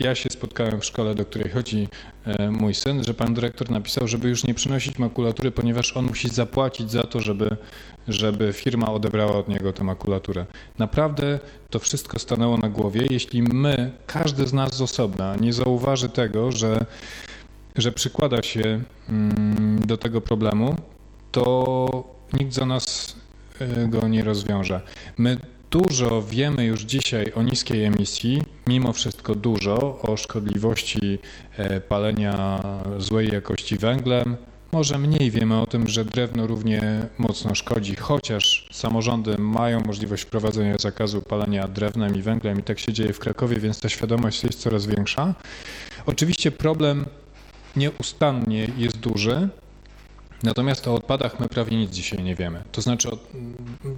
ja 0.00 0.14
się 0.14 0.30
spotkałem 0.30 0.80
w 0.80 0.84
szkole, 0.84 1.14
do 1.14 1.24
której 1.24 1.50
chodzi 1.50 1.88
e, 2.24 2.50
mój 2.50 2.74
syn, 2.74 3.04
że 3.04 3.14
pan 3.14 3.34
dyrektor 3.34 3.70
napisał, 3.70 4.08
żeby 4.08 4.28
już 4.28 4.44
nie 4.44 4.54
przynosić 4.54 4.98
makulatury, 4.98 5.50
ponieważ 5.50 5.96
on 5.96 6.04
musi 6.06 6.28
zapłacić 6.28 6.90
za 6.90 7.02
to, 7.02 7.20
żeby, 7.20 7.56
żeby 8.08 8.52
firma 8.52 8.92
odebrała 8.92 9.36
od 9.36 9.48
niego 9.48 9.72
tę 9.72 9.84
makulaturę. 9.84 10.46
Naprawdę 10.78 11.40
to 11.70 11.78
wszystko 11.78 12.18
stanęło 12.18 12.56
na 12.56 12.68
głowie. 12.68 13.06
Jeśli 13.10 13.42
my, 13.42 13.92
każdy 14.06 14.46
z 14.46 14.52
nas 14.52 14.74
z 14.74 14.82
osobna, 14.82 15.36
nie 15.36 15.52
zauważy 15.52 16.08
tego, 16.08 16.52
że, 16.52 16.86
że 17.76 17.92
przykłada 17.92 18.42
się 18.42 18.80
mm, 19.08 19.80
do 19.86 19.96
tego 19.96 20.20
problemu, 20.20 20.76
to 21.32 22.14
nikt 22.32 22.52
za 22.52 22.66
nas 22.66 23.16
e, 23.60 23.88
go 23.88 24.08
nie 24.08 24.24
rozwiąże. 24.24 24.80
My 25.18 25.36
dużo 25.70 26.22
wiemy 26.22 26.64
już 26.64 26.82
dzisiaj 26.82 27.32
o 27.34 27.42
niskiej 27.42 27.84
emisji, 27.84 28.42
mimo 28.66 28.92
wszystko 28.92 29.34
dużo 29.34 30.00
o 30.02 30.16
szkodliwości 30.16 31.18
e, 31.56 31.80
palenia 31.80 32.60
złej 32.98 33.28
jakości 33.28 33.76
węglem. 33.76 34.36
Może 34.72 34.98
mniej 34.98 35.30
wiemy 35.30 35.60
o 35.60 35.66
tym, 35.66 35.88
że 35.88 36.04
drewno 36.04 36.46
równie 36.46 37.06
mocno 37.18 37.54
szkodzi, 37.54 37.96
chociaż 37.96 38.68
samorządy 38.72 39.38
mają 39.38 39.80
możliwość 39.80 40.22
wprowadzenia 40.22 40.78
zakazu 40.78 41.22
palenia 41.22 41.68
drewnem 41.68 42.16
i 42.16 42.22
węglem 42.22 42.60
i 42.60 42.62
tak 42.62 42.78
się 42.78 42.92
dzieje 42.92 43.12
w 43.12 43.18
Krakowie, 43.18 43.56
więc 43.56 43.80
ta 43.80 43.88
świadomość 43.88 44.44
jest 44.44 44.60
coraz 44.60 44.86
większa. 44.86 45.34
Oczywiście 46.06 46.50
problem 46.50 47.04
nieustannie 47.76 48.68
jest 48.76 48.98
duży, 48.98 49.48
Natomiast 50.44 50.88
o 50.88 50.94
odpadach 50.94 51.40
my 51.40 51.48
prawie 51.48 51.76
nic 51.76 51.90
dzisiaj 51.90 52.22
nie 52.22 52.34
wiemy. 52.34 52.62
To 52.72 52.82
znaczy, 52.82 53.08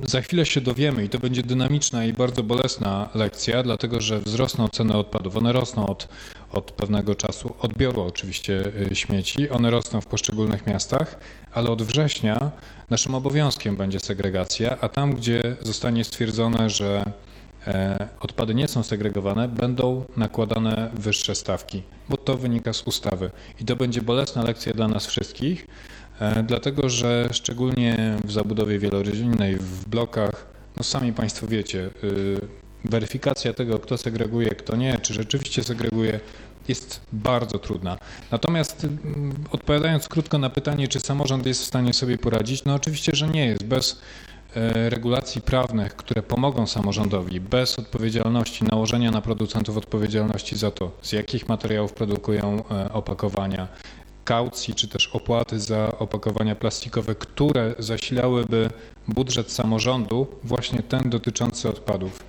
za 0.04 0.20
chwilę 0.20 0.46
się 0.46 0.60
dowiemy 0.60 1.04
i 1.04 1.08
to 1.08 1.18
będzie 1.18 1.42
dynamiczna 1.42 2.04
i 2.04 2.12
bardzo 2.12 2.42
bolesna 2.42 3.08
lekcja, 3.14 3.62
dlatego 3.62 4.00
że 4.00 4.20
wzrosną 4.20 4.68
ceny 4.68 4.96
odpadów. 4.96 5.36
One 5.36 5.52
rosną 5.52 5.86
od, 5.86 6.08
od 6.52 6.72
pewnego 6.72 7.14
czasu, 7.14 7.54
odbioru 7.60 8.02
oczywiście 8.02 8.64
y, 8.92 8.94
śmieci, 8.94 9.50
one 9.50 9.70
rosną 9.70 10.00
w 10.00 10.06
poszczególnych 10.06 10.66
miastach, 10.66 11.18
ale 11.52 11.70
od 11.70 11.82
września 11.82 12.50
naszym 12.90 13.14
obowiązkiem 13.14 13.76
będzie 13.76 14.00
segregacja, 14.00 14.76
a 14.80 14.88
tam, 14.88 15.14
gdzie 15.14 15.56
zostanie 15.60 16.04
stwierdzone, 16.04 16.70
że 16.70 17.12
e, 17.66 18.08
odpady 18.20 18.54
nie 18.54 18.68
są 18.68 18.82
segregowane, 18.82 19.48
będą 19.48 20.04
nakładane 20.16 20.90
wyższe 20.94 21.34
stawki, 21.34 21.82
bo 22.08 22.16
to 22.16 22.36
wynika 22.36 22.72
z 22.72 22.82
ustawy. 22.82 23.30
I 23.60 23.64
to 23.64 23.76
będzie 23.76 24.02
bolesna 24.02 24.42
lekcja 24.42 24.72
dla 24.72 24.88
nas 24.88 25.06
wszystkich, 25.06 25.66
dlatego 26.44 26.88
że 26.88 27.28
szczególnie 27.32 28.16
w 28.24 28.32
zabudowie 28.32 28.78
wielorodzinnej, 28.78 29.56
w 29.56 29.88
blokach, 29.88 30.46
no 30.76 30.82
sami 30.82 31.12
Państwo 31.12 31.46
wiecie, 31.46 31.90
y, 32.04 32.40
weryfikacja 32.84 33.52
tego, 33.52 33.78
kto 33.78 33.98
segreguje, 33.98 34.48
kto 34.50 34.76
nie, 34.76 34.98
czy 34.98 35.14
rzeczywiście 35.14 35.64
segreguje, 35.64 36.20
jest 36.68 37.00
bardzo 37.12 37.58
trudna. 37.58 37.98
Natomiast 38.30 38.84
mm, 38.84 39.34
odpowiadając 39.50 40.08
krótko 40.08 40.38
na 40.38 40.50
pytanie, 40.50 40.88
czy 40.88 41.00
samorząd 41.00 41.46
jest 41.46 41.62
w 41.62 41.64
stanie 41.64 41.92
sobie 41.92 42.18
poradzić, 42.18 42.64
no 42.64 42.74
oczywiście, 42.74 43.12
że 43.14 43.28
nie 43.28 43.46
jest. 43.46 43.64
Bez 43.64 44.00
e, 44.56 44.90
regulacji 44.90 45.40
prawnych, 45.40 45.96
które 45.96 46.22
pomogą 46.22 46.66
samorządowi, 46.66 47.40
bez 47.40 47.78
odpowiedzialności, 47.78 48.64
nałożenia 48.64 49.10
na 49.10 49.20
producentów 49.20 49.76
odpowiedzialności 49.76 50.56
za 50.58 50.70
to, 50.70 50.90
z 51.02 51.12
jakich 51.12 51.48
materiałów 51.48 51.92
produkują 51.92 52.64
e, 52.70 52.92
opakowania, 52.92 53.68
kaucji 54.26 54.74
czy 54.74 54.88
też 54.88 55.08
opłaty 55.08 55.60
za 55.60 55.98
opakowania 55.98 56.54
plastikowe, 56.54 57.14
które 57.14 57.74
zasilałyby 57.78 58.70
budżet 59.08 59.52
samorządu, 59.52 60.26
właśnie 60.44 60.82
ten 60.82 61.10
dotyczący 61.10 61.68
odpadów. 61.68 62.20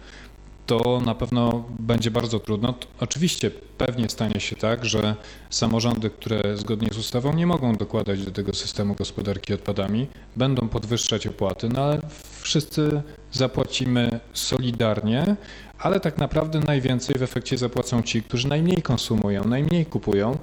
to 0.68 1.02
na 1.06 1.16
pewno 1.16 1.64
będzie 1.80 2.12
bardzo 2.12 2.40
trudno. 2.40 2.74
Oczywiście 3.00 3.52
pewnie 3.78 4.10
stanie 4.10 4.40
się 4.40 4.56
tak, 4.56 4.86
że 4.86 5.16
samorządy, 5.50 6.10
które 6.10 6.58
zgodnie 6.58 6.90
z 6.92 6.98
ustawą 6.98 7.34
nie 7.34 7.48
mogą 7.48 7.76
dokładać 7.76 8.26
do 8.26 8.32
tego 8.32 8.54
systemu 8.54 8.96
gospodarki 8.96 9.54
odpadami, 9.54 10.08
będą 10.36 10.70
podwyższać 10.70 11.28
opłaty, 11.28 11.70
no 11.70 11.82
ale 11.82 12.00
wszyscy 12.42 13.02
zapłacimy 13.32 14.20
solidarnie, 14.34 15.36
ale 15.80 16.00
tak 16.00 16.18
naprawdę 16.18 16.60
najwięcej 16.60 17.16
w 17.16 17.24
efekcie 17.24 17.58
zapłacą 17.58 18.02
ci, 18.02 18.24
którzy 18.24 18.48
najmniej 18.48 18.82
konsumują, 18.82 19.44
najmniej 19.46 19.86
kupują, 19.86 20.38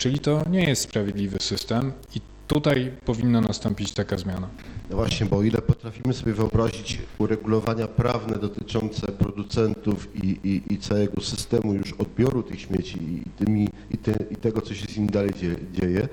czyli 0.00 0.18
to 0.18 0.42
nie 0.50 0.64
jest 0.64 0.82
sprawiedliwy 0.82 1.38
system 1.40 1.92
i 2.14 2.20
tutaj 2.48 2.92
powinna 3.04 3.40
nastąpić 3.40 3.92
taka 3.92 4.18
zmiana. 4.18 4.48
No 4.90 4.96
właśnie, 4.96 5.26
bo 5.26 5.36
o 5.36 5.42
ile 5.42 5.58
potrafimy 5.58 6.14
sobie 6.14 6.32
wyobrazić 6.32 6.98
uregulowania 7.18 7.86
prawne 7.86 8.38
dotyczące 8.38 9.06
producentów 9.12 10.24
i, 10.24 10.28
i, 10.28 10.74
i 10.74 10.78
całego 10.78 11.20
systemu 11.20 11.74
już 11.74 11.92
odbioru 11.92 12.42
tych 12.42 12.60
śmieci 12.60 12.98
i, 13.02 13.44
tymi, 13.44 13.68
i, 13.90 13.98
te, 13.98 14.12
i 14.30 14.36
tego, 14.36 14.60
co 14.60 14.74
się 14.74 14.86
z 14.86 14.96
nimi 14.96 15.08
dalej 15.08 15.30
dzie, 15.40 15.56
dzieje, 15.72 16.08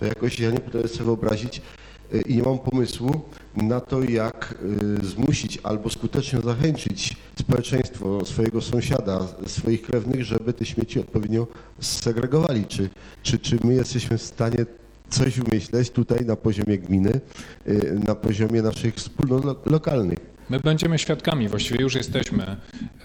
to 0.00 0.04
jakoś 0.04 0.40
ja 0.40 0.50
nie 0.50 0.60
potrafię 0.60 0.88
sobie 0.88 1.04
wyobrazić 1.04 1.62
y, 2.14 2.22
i 2.22 2.36
nie 2.36 2.42
mam 2.42 2.58
pomysłu 2.58 3.20
na 3.56 3.80
to, 3.80 4.02
jak 4.02 4.54
y, 5.02 5.06
zmusić 5.06 5.58
albo 5.62 5.90
skutecznie 5.90 6.40
zachęcić 6.40 7.16
społeczeństwo, 7.54 8.24
swojego 8.26 8.60
sąsiada, 8.60 9.20
swoich 9.46 9.82
krewnych, 9.82 10.24
żeby 10.24 10.52
te 10.52 10.64
śmieci 10.66 11.00
odpowiednio 11.00 11.46
segregowali. 11.80 12.64
Czy, 12.66 12.88
czy, 13.22 13.38
czy 13.38 13.58
my 13.64 13.74
jesteśmy 13.74 14.18
w 14.18 14.22
stanie 14.22 14.66
coś 15.08 15.38
umyśleć 15.38 15.90
tutaj 15.90 16.26
na 16.26 16.36
poziomie 16.36 16.78
gminy, 16.78 17.20
y, 17.68 18.00
na 18.06 18.14
poziomie 18.14 18.62
naszych 18.62 18.94
wspólnot 18.94 19.44
lo- 19.44 19.56
lokalnych. 19.66 20.18
My 20.50 20.60
będziemy 20.60 20.98
świadkami, 20.98 21.48
właściwie 21.48 21.80
już 21.80 21.94
jesteśmy 21.94 22.44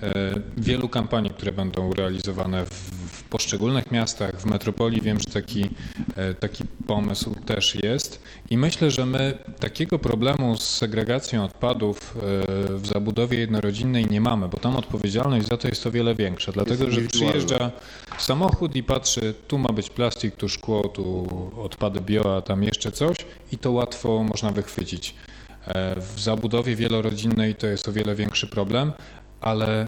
e, 0.02 0.14
wielu 0.58 0.89
kampanii, 0.89 1.30
które 1.32 1.52
będą 1.52 1.93
realizowane 1.93 2.66
w 2.66 3.05
poszczególnych 3.30 3.91
miastach, 3.91 4.41
w 4.41 4.45
metropolii. 4.45 5.01
Wiem, 5.01 5.19
że 5.19 5.26
taki, 5.34 5.69
e, 6.15 6.34
taki 6.34 6.63
pomysł 6.88 7.36
też 7.45 7.76
jest 7.76 8.23
i 8.49 8.57
myślę, 8.57 8.91
że 8.91 9.05
my 9.05 9.38
takiego 9.59 9.99
problemu 9.99 10.57
z 10.57 10.63
segregacją 10.63 11.43
odpadów 11.43 12.17
e, 12.17 12.21
w 12.78 12.88
zabudowie 12.88 13.39
jednorodzinnej 13.39 14.05
nie 14.05 14.21
mamy, 14.21 14.47
bo 14.47 14.57
tam 14.57 14.76
odpowiedzialność 14.76 15.47
za 15.47 15.57
to 15.57 15.67
jest 15.67 15.88
o 15.88 15.91
wiele 15.91 16.15
większa, 16.15 16.51
dlatego 16.51 16.91
że 16.91 17.01
przyjeżdża 17.01 17.71
samochód 18.17 18.76
i 18.76 18.84
patrzy, 18.84 19.34
tu 19.47 19.57
ma 19.57 19.69
być 19.69 19.89
plastik, 19.89 20.36
tu 20.36 20.49
szkło, 20.49 20.88
tu 20.88 21.28
odpady 21.61 22.01
bio, 22.01 22.38
a 22.38 22.41
tam 22.41 22.63
jeszcze 22.63 22.91
coś 22.91 23.17
i 23.51 23.57
to 23.57 23.71
łatwo 23.71 24.23
można 24.23 24.51
wychwycić. 24.51 25.15
E, 25.67 25.95
W 26.01 26.19
zabudowie 26.19 26.76
wielorodzinnej 26.76 27.55
to 27.55 27.67
jest 27.67 27.88
o 27.89 27.91
wiele 27.91 28.15
większy 28.15 28.47
problem, 28.47 28.91
ale 29.41 29.88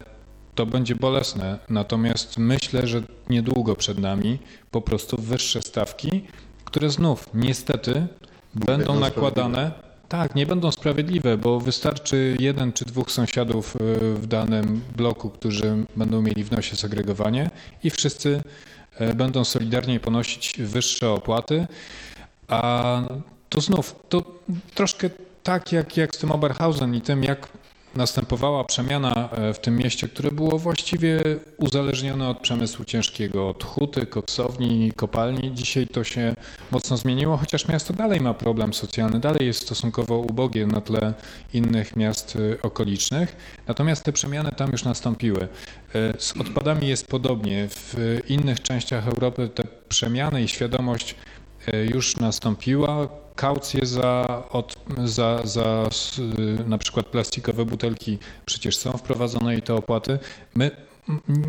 to 0.58 0.66
będzie 0.66 0.94
bolesne. 0.94 1.58
Natomiast 1.68 2.38
myślę, 2.38 2.86
że 2.86 3.02
niedługo 3.30 3.76
przed 3.76 3.98
nami 3.98 4.38
po 4.70 4.80
prostu 4.80 5.16
wyższe 5.22 5.62
stawki, 5.62 6.24
które 6.64 6.90
znów 6.90 7.30
niestety 7.34 8.06
będą 8.54 9.00
nakładane. 9.00 9.72
Tak, 10.08 10.34
nie 10.34 10.46
będą 10.46 10.72
sprawiedliwe, 10.72 11.36
bo 11.36 11.60
wystarczy 11.60 12.36
jeden 12.40 12.72
czy 12.72 12.84
dwóch 12.84 13.10
sąsiadów 13.10 13.76
e, 13.76 13.78
w 14.14 14.26
danym 14.26 14.80
bloku, 14.96 15.30
którzy 15.30 15.86
będą 15.96 16.22
mieli 16.22 16.44
w 16.44 16.50
nosie 16.50 16.76
segregowanie 16.76 17.50
i 17.84 17.90
wszyscy 17.90 18.42
e, 18.94 19.14
będą 19.14 19.44
solidarnie 19.44 20.00
ponosić 20.00 20.54
wyższe 20.58 21.10
opłaty. 21.10 21.66
A 22.48 23.02
to 23.48 23.60
znów, 23.60 23.96
to 24.08 24.22
troszkę 24.74 25.10
tak 25.42 25.72
jak, 25.72 25.96
jak 25.96 26.14
z 26.14 26.18
tym 26.18 26.32
Oberhausen 26.32 26.94
i 26.94 27.00
tym, 27.00 27.24
jak 27.24 27.48
następowała 27.96 28.64
przemiana 28.64 29.28
e, 29.32 29.54
w 29.54 29.58
tym 29.58 29.76
mieście, 29.76 30.08
które 30.08 30.32
było 30.32 30.58
właściwie 30.58 31.22
uzależnione 31.56 32.28
od 32.28 32.38
przemysłu 32.38 32.84
ciężkiego, 32.84 33.48
od 33.48 33.64
huty, 33.64 34.06
koksowni, 34.06 34.92
kopalni. 34.96 35.54
Dzisiaj 35.54 35.86
to 35.86 36.04
się 36.04 36.34
mocno 36.70 36.96
zmieniło, 36.96 37.36
chociaż 37.36 37.68
miasto 37.68 37.94
dalej 37.94 38.20
ma 38.20 38.34
problem 38.34 38.74
socjalny, 38.74 39.20
dalej 39.20 39.46
jest 39.46 39.62
stosunkowo 39.62 40.18
ubogie 40.18 40.66
na 40.66 40.80
tle 40.80 41.14
innych 41.54 41.96
miast 41.96 42.36
e, 42.36 42.62
okolicznych. 42.62 43.36
Natomiast 43.66 44.04
te 44.04 44.12
przemiany 44.12 44.52
tam 44.52 44.72
już 44.72 44.84
nastąpiły. 44.84 45.48
E, 45.94 46.14
Z 46.18 46.36
odpadami 46.40 46.88
jest 46.88 47.06
podobnie. 47.06 47.68
W 47.70 48.20
innych 48.28 48.62
częściach 48.62 49.08
Europy 49.08 49.48
te 49.48 49.64
przemiany 49.88 50.42
i 50.42 50.48
świadomość 50.48 51.14
już 51.94 52.16
nastąpiła. 52.16 53.08
Kaucje 53.38 53.86
za, 53.86 54.42
od, 54.50 54.74
za, 55.04 55.46
za 55.46 55.88
na 56.66 56.78
przykład 56.78 57.06
plastikowe 57.06 57.64
butelki 57.64 58.18
przecież 58.46 58.76
są 58.76 58.92
wprowadzone 58.92 59.56
i 59.56 59.62
te 59.62 59.74
opłaty. 59.74 60.18
My 60.54 60.70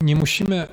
nie 0.01 0.15
musimy 0.15 0.55
e, 0.55 0.67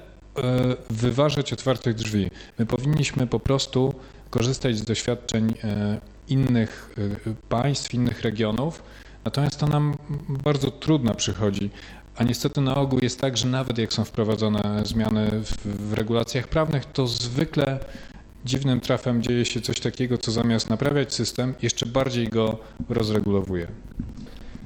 wyważać 0.90 1.52
otwartych 1.52 1.94
drzwi. 1.94 2.30
My 2.58 2.66
powinniśmy 2.66 3.26
po 3.26 3.40
prostu 3.40 3.94
korzystać 4.30 4.76
z 4.78 4.82
doświadczeń 4.82 5.54
e, 5.64 6.00
innych 6.28 6.94
e, 7.26 7.34
państw, 7.48 7.94
innych 7.94 8.22
regionów. 8.22 8.82
Natomiast 9.24 9.60
to 9.60 9.66
nam 9.66 9.94
bardzo 10.28 10.70
trudno 10.70 11.14
przychodzi. 11.14 11.70
A 12.16 12.24
niestety 12.24 12.60
na 12.60 12.74
ogół 12.74 12.98
jest 13.02 13.20
tak, 13.20 13.36
że 13.36 13.48
nawet 13.48 13.78
jak 13.78 13.92
są 13.92 14.04
wprowadzone 14.04 14.82
zmiany 14.84 15.30
w, 15.30 15.88
w 15.90 15.92
regulacjach 15.92 16.48
prawnych, 16.48 16.84
to 16.84 17.06
zwykle 17.06 17.80
dziwnym 18.46 18.80
trafem 18.80 19.22
dzieje 19.22 19.44
się 19.44 19.60
coś 19.60 19.80
takiego, 19.80 20.18
co 20.18 20.32
zamiast 20.32 20.70
naprawiać 20.70 21.14
system, 21.14 21.54
jeszcze 21.62 21.86
bardziej 21.86 22.28
go 22.28 22.58
rozregulowuje. 22.88 23.66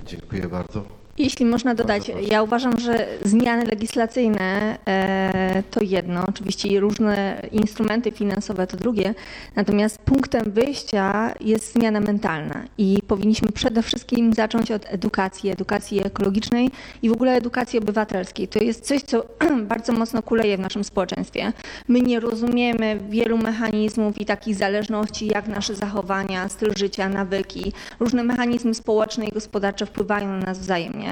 Dziękuję 0.07 0.49
bardzo. 0.49 1.00
Jeśli 1.21 1.47
można 1.47 1.75
dodać, 1.75 2.11
ja 2.31 2.43
uważam, 2.43 2.81
że 2.81 3.07
zmiany 3.25 3.65
legislacyjne 3.65 4.79
e, 4.87 5.63
to 5.71 5.85
jedno, 5.85 6.25
oczywiście 6.29 6.81
różne 6.81 7.43
instrumenty 7.53 8.11
finansowe 8.11 8.67
to 8.67 8.77
drugie, 8.77 9.15
natomiast 9.57 9.99
punktem 9.99 10.51
wyjścia 10.51 11.35
jest 11.41 11.73
zmiana 11.73 12.01
mentalna 12.01 12.65
i 12.79 12.99
powinniśmy 13.07 13.53
przede 13.53 13.83
wszystkim 13.83 14.35
zacząć 14.35 14.71
od 14.71 14.87
edukacji, 14.87 15.51
edukacji 15.51 16.07
ekologicznej 16.07 16.71
i 17.03 17.09
w 17.09 17.13
ogóle 17.13 17.35
edukacji 17.35 17.79
obywatelskiej. 17.79 18.49
To 18.49 18.65
jest 18.65 18.87
coś, 18.87 19.03
co 19.03 19.27
bardzo 19.75 19.93
mocno 19.93 20.23
kuleje 20.23 20.57
w 20.57 20.61
naszym 20.61 20.85
społeczeństwie. 20.85 21.53
My 21.89 22.01
nie 22.01 22.21
rozumiemy 22.21 23.01
wielu 23.09 23.39
mechanizmów 23.39 24.21
i 24.21 24.25
takich 24.25 24.55
zależności, 24.55 25.27
jak 25.27 25.49
nasze 25.49 25.75
zachowania, 25.75 26.49
styl 26.49 26.73
życia, 26.77 27.09
nawyki, 27.09 27.73
różne 28.01 28.25
mechanizmy 28.25 28.75
społeczne 28.75 29.25
i 29.27 29.33
gospodarcze 29.33 29.87
wpływają 29.87 30.29
na 30.29 30.39
nas 30.39 30.59
wzajemnie. 30.59 31.10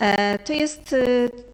E, 0.00 0.38
To 0.38 0.52
jest 0.52 0.92
e, 0.92 0.96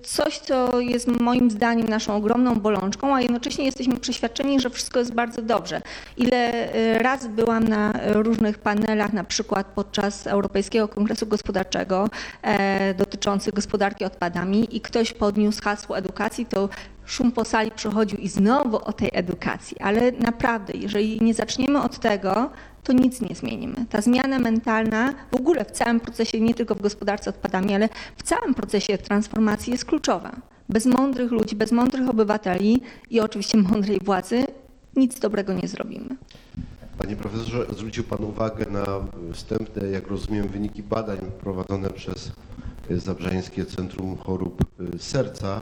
coś, 0.03 0.39
co 0.39 0.80
jest 0.80 1.09
moim 1.09 1.51
zdaniem 1.51 1.89
naszą 1.89 2.16
ogromną 2.16 2.55
bolączką, 2.55 3.14
a 3.14 3.20
jednocześnie 3.20 3.64
jesteśmy 3.64 3.97
przeświadczeni, 3.97 4.61
że 4.61 4.70
wszystko 4.70 4.99
jest 4.99 5.14
bardzo 5.14 5.43
dobrze. 5.43 5.82
Ile 6.16 6.72
e, 6.72 6.99
razy 6.99 7.28
byłam 7.28 7.68
na 7.68 7.93
różnych 8.05 8.59
panelach, 8.59 9.12
na 9.12 9.24
przykład 9.24 9.66
podczas 9.66 10.26
Europejskiego 10.26 10.89
Kongresu 10.89 11.26
Gospodarczego 11.26 12.09
dotyczących 12.99 13.55
gospodarki 13.55 14.05
odpadami 14.05 14.76
i 14.76 14.80
ktoś 14.80 15.12
podniósł 15.12 15.62
hasło 15.62 15.99
edukacji, 15.99 16.47
to 16.47 16.68
szum 17.07 17.32
po 17.32 17.45
sali 17.45 17.70
przechodził 17.70 18.18
i 18.18 18.28
znowu 18.28 18.76
o 18.76 18.93
tej 18.93 19.11
edukacji. 19.12 19.76
Ale 19.80 20.12
naprawdę, 20.12 20.72
jeżeli 20.76 21.20
nie 21.20 21.34
zaczniemy 21.34 21.82
od 21.82 21.99
tego, 21.99 22.51
to 22.87 22.93
nic 22.93 23.20
nie 23.20 23.34
zmienimy. 23.34 23.74
Ta 23.91 24.01
zmiana 24.01 24.39
mentalna 24.39 25.14
w 25.32 25.34
ogóle 25.34 25.64
w 25.64 25.70
całym 25.70 26.01
procesie, 26.01 26.41
nie 26.41 26.55
tylko 26.55 26.74
w 26.74 26.80
gospodarce 26.80 27.30
odpadami, 27.30 27.74
ale 27.74 27.89
w 28.16 28.22
całym 28.22 28.55
procesie 28.55 28.99
transformacji 28.99 29.72
jest 29.72 29.84
kluczowa. 29.84 30.37
Bez 30.68 30.87
mądrych 30.87 31.30
ludzi, 31.30 31.57
bez 31.57 31.72
mądrych 31.72 32.09
obywateli 32.09 32.82
i 33.11 33.20
oczywiście 33.20 33.59
mądrej 33.59 33.99
władzy 34.05 34.47
nic 34.97 35.20
dobrego 35.20 35.53
nie 35.53 35.68
zrobimy. 35.68 36.16
Panie 36.99 37.16
profesorze, 37.16 37.66
zwrócił 37.76 38.05
Pan 38.05 38.24
uwagę 38.24 38.66
na 38.70 38.84
wstępne, 39.32 39.89
jak 39.89 40.07
rozumiem, 40.07 40.49
wyniki 40.49 40.82
badań 40.82 41.18
prowadzone 41.41 41.91
przez 41.91 42.32
y, 42.91 43.01
Zabrzeńskie 43.01 43.64
Centrum 43.64 44.16
Chorób 44.16 44.64
y, 44.95 44.99
Serca, 44.99 45.61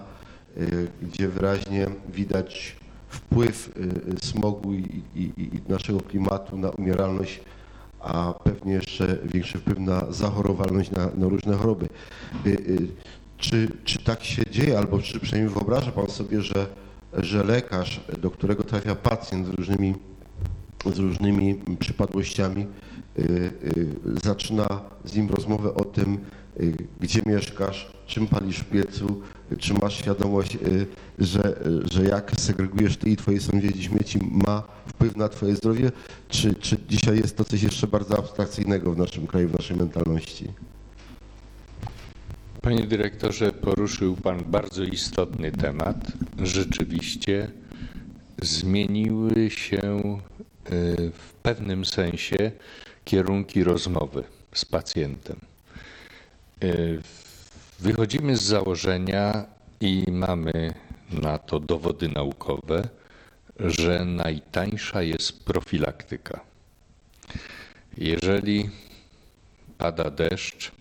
y, 0.56 0.88
gdzie 1.02 1.28
wyraźnie 1.28 1.86
widać 2.08 2.76
wpływ 3.14 3.72
y, 4.22 4.26
smogu 4.26 4.74
i, 4.74 5.02
i, 5.16 5.32
i 5.38 5.60
naszego 5.68 6.00
klimatu 6.00 6.58
na 6.58 6.70
umieralność, 6.70 7.40
a 8.00 8.34
pewnie 8.44 8.72
jeszcze 8.72 9.18
większy 9.24 9.58
wpływ 9.58 9.78
na 9.78 10.12
zachorowalność 10.12 10.90
na, 10.90 11.06
na 11.14 11.28
różne 11.28 11.56
choroby. 11.56 11.88
Y, 12.46 12.50
y, 12.50 12.88
Czy, 13.36 13.68
czy 13.84 13.98
tak 14.04 14.24
się 14.24 14.42
dzieje, 14.50 14.78
albo 14.78 14.98
czy 14.98 15.20
przynajmniej 15.20 15.54
wyobraża 15.54 15.92
Pan 15.92 16.08
sobie, 16.08 16.42
że, 16.42 16.66
że 17.12 17.44
lekarz, 17.44 18.00
do 18.22 18.30
którego 18.30 18.62
trafia 18.62 18.94
pacjent 18.94 19.46
z 19.46 19.50
różnymi 19.50 19.94
z 20.94 20.98
różnymi 20.98 21.60
przypadłościami, 21.78 22.66
y, 23.18 23.22
y, 23.22 24.20
zaczyna 24.24 24.80
z 25.04 25.16
nim 25.16 25.30
rozmowę 25.30 25.74
o 25.74 25.84
tym, 25.84 26.14
y, 26.14 26.18
gdzie 27.00 27.20
mieszkasz, 27.26 27.92
czym 28.06 28.26
palisz 28.26 28.58
w 28.58 28.64
piecu, 28.64 29.22
y, 29.52 29.56
czy 29.56 29.74
masz 29.74 29.98
świadomość, 29.98 30.54
y, 30.54 30.86
że, 31.18 31.64
że 31.92 32.04
jak 32.04 32.32
segregujesz 32.38 32.96
ty 32.96 33.10
i 33.10 33.16
twoi 33.16 33.40
sąsiedzi 33.40 33.82
śmieci 33.82 34.18
ma 34.30 34.62
wpływ 34.86 35.16
na 35.16 35.28
twoje 35.28 35.56
zdrowie, 35.56 35.92
czy, 36.28 36.54
czy 36.54 36.76
dzisiaj 36.88 37.16
jest 37.16 37.36
to 37.36 37.44
coś 37.44 37.62
jeszcze 37.62 37.86
bardzo 37.86 38.18
abstrakcyjnego 38.18 38.92
w 38.92 38.98
naszym 38.98 39.26
kraju, 39.26 39.48
w 39.48 39.52
naszej 39.52 39.76
mentalności? 39.76 40.48
Panie 42.62 42.86
dyrektorze, 42.86 43.52
poruszył 43.52 44.16
Pan 44.16 44.44
bardzo 44.46 44.82
istotny 44.82 45.52
temat. 45.52 45.96
Rzeczywiście 46.42 47.50
zmieniły 48.42 49.50
się 49.50 49.80
y, 49.80 51.12
w 51.12 51.32
pewnym 51.42 51.84
sensie 51.84 52.52
kierunki 53.04 53.64
rozmowy 53.64 54.24
z 54.54 54.64
pacjentem. 54.64 55.53
Y, 56.62 57.02
Wychodzimy 57.80 58.36
z 58.36 58.42
założenia 58.42 59.46
i 59.80 60.04
mamy 60.10 60.74
na 61.10 61.38
to 61.38 61.60
dowody 61.60 62.08
naukowe, 62.08 62.88
że 63.60 64.04
najtańsza 64.04 65.02
jest 65.02 65.44
profilaktyka. 65.44 66.40
Jeżeli 67.98 68.70
pada 69.78 70.10
deszcz, 70.10 70.72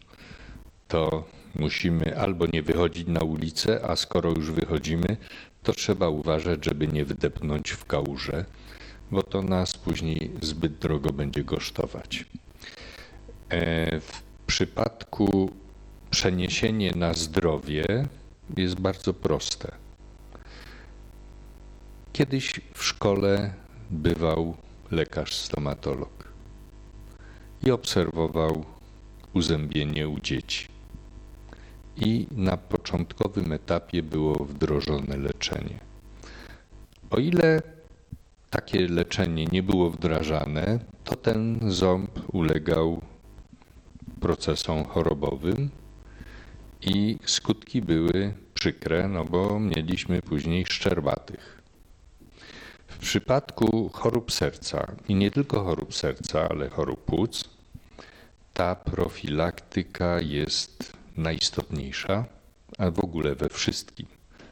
to 0.88 1.24
musimy 1.56 2.18
albo 2.18 2.46
nie 2.54 2.62
wychodzić 2.64 3.08
na 3.08 3.20
ulicę, 3.22 3.80
a 3.90 3.96
skoro 3.96 4.30
już 4.30 4.52
wychodzimy, 4.52 5.18
to 5.64 5.74
trzeba 5.74 6.10
uważać, 6.10 6.66
żeby 6.66 6.88
nie 6.88 7.06
wdepnąć 7.06 7.72
w 7.72 7.86
kałużę, 7.86 8.46
bo 9.12 9.24
to 9.24 9.42
nas 9.42 9.78
później 9.78 10.32
zbyt 10.42 10.74
drogo 10.78 11.14
będzie 11.14 11.44
kosztować. 11.44 12.26
E, 13.50 14.00
W 14.00 14.22
przypadku 14.46 15.52
przeniesienia 16.14 16.92
na 16.96 17.14
zdrowie 17.14 17.86
jest 18.58 18.76
bardzo 18.76 19.14
proste. 19.14 19.72
Kiedyś 22.14 22.62
w 22.74 22.84
szkole 22.84 23.54
bywał 23.90 24.56
lekarz 24.92 25.36
stomatolog 25.36 26.34
i 27.64 27.72
obserwował 27.72 28.66
uzębienie 29.34 30.10
u 30.10 30.20
dzieci. 30.20 30.68
I 31.98 32.28
na 32.32 32.58
początkowym 32.58 33.52
etapie 33.52 34.04
było 34.04 34.46
wdrożone 34.46 35.18
leczenie. 35.18 35.80
O 37.10 37.18
ile 37.18 37.62
takie 38.50 38.88
leczenie 38.88 39.46
nie 39.46 39.64
było 39.64 39.90
wdrażane, 39.90 40.80
to 41.04 41.16
ten 41.16 41.60
ząb 41.72 42.34
ulegał 42.34 43.02
procesom 44.20 44.86
chorobowym 44.86 45.70
i 46.86 47.20
skutki 47.26 47.82
były 47.82 48.34
przykre, 48.54 49.08
no 49.08 49.26
bo 49.26 49.60
mieliśmy 49.60 50.22
później 50.22 50.66
szczerbatych. 50.66 51.62
W 52.88 52.98
przypadku 52.98 53.90
chorób 53.90 54.32
serca 54.32 54.96
i 55.08 55.16
nie 55.16 55.32
tylko 55.32 55.64
chorób 55.64 55.96
serca, 55.96 56.50
ale 56.50 56.70
chorób 56.70 57.06
płuc, 57.06 57.44
ta 58.54 58.76
profilaktyka 58.76 60.22
jest 60.22 60.94
najistotniejsza, 61.18 62.26
a 62.78 62.92
w 62.92 63.00
ogóle 63.00 63.36
we 63.36 63.50
wszystkim. 63.50 64.08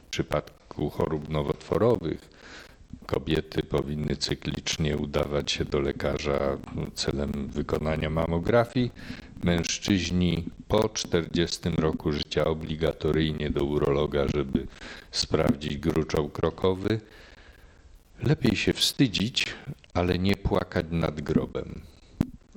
W 0.07 0.09
przypadku 0.09 0.89
chorób 0.89 1.29
nowotworowych 1.29 2.29
kobiety 3.05 3.63
powinny 3.63 4.15
cyklicznie 4.15 4.97
udawać 4.97 5.51
się 5.51 5.65
do 5.65 5.79
lekarza 5.79 6.57
celem 6.93 7.47
wykonania 7.47 8.09
mamografii. 8.09 8.91
Mężczyźni 9.43 10.45
po 10.67 10.89
40 10.89 11.59
roku 11.69 12.11
życia 12.11 12.45
obligatoryjnie 12.45 13.49
do 13.49 13.63
urologa, 13.63 14.27
żeby 14.33 14.67
sprawdzić 15.11 15.77
gruczoł 15.77 16.29
krokowy. 16.29 16.99
Lepiej 18.23 18.55
się 18.55 18.73
wstydzić, 18.73 19.45
ale 19.93 20.19
nie 20.19 20.35
płakać 20.35 20.85
nad 20.91 21.21
grobem. 21.21 21.81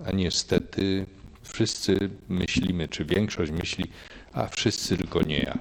A 0.07 0.13
niestety 0.13 1.07
wszyscy 1.43 2.11
myślimy, 2.29 2.89
czy 2.89 3.05
większość 3.05 3.53
myśli, 3.53 3.85
a 4.33 4.47
wszyscy 4.47 4.97
tylko 4.97 5.23
nie 5.23 5.39
ja. 5.39 5.59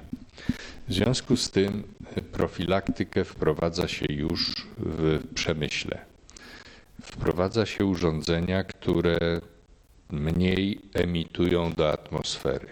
W 0.88 0.94
związku 0.94 1.36
z 1.36 1.50
tym 1.50 1.82
profilaktykę 2.32 3.24
wprowadza 3.24 3.88
się 3.88 4.06
już 4.08 4.54
w 4.76 5.22
przemyśle. 5.34 6.04
Wprowadza 7.02 7.66
się 7.66 7.84
urządzenia, 7.84 8.64
które 8.64 9.40
mniej 10.20 10.80
emitują 10.94 11.72
do 11.72 11.92
atmosfery. 11.92 12.68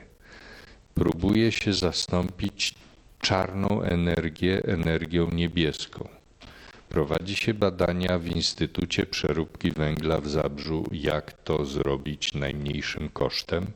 Próbuje 0.94 1.52
się 1.52 1.72
zastąpić 1.72 2.74
czarną 3.20 3.82
energię 3.82 4.62
energią 4.64 5.30
niebieską. 5.30 6.08
Prowadzi 6.88 7.36
się 7.36 7.54
badania 7.54 8.18
w 8.18 8.26
Instytucie 8.26 9.06
Przeróbki 9.06 9.70
Węgla 9.70 10.20
w 10.20 10.28
Zabrzu, 10.28 10.84
jak 10.92 11.32
to 11.32 11.64
zrobić 11.64 12.34
najmniejszym 12.34 13.08
kosztem. 13.08 13.66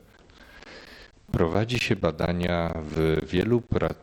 Prowadzi 1.31 1.79
się 1.79 1.95
badania 1.95 2.73
w 2.83 3.25
wielu 3.29 3.61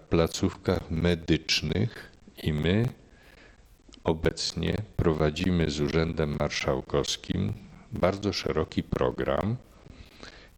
placówkach 0.08 0.90
medycznych 0.90 2.12
i 2.42 2.52
my 2.52 2.88
obecnie 4.04 4.76
prowadzimy 4.96 5.70
z 5.70 5.80
Urzędem 5.80 6.36
Marszałkowskim 6.40 7.52
bardzo 7.95 8.32
szeroki 8.32 8.82
program, 8.82 9.57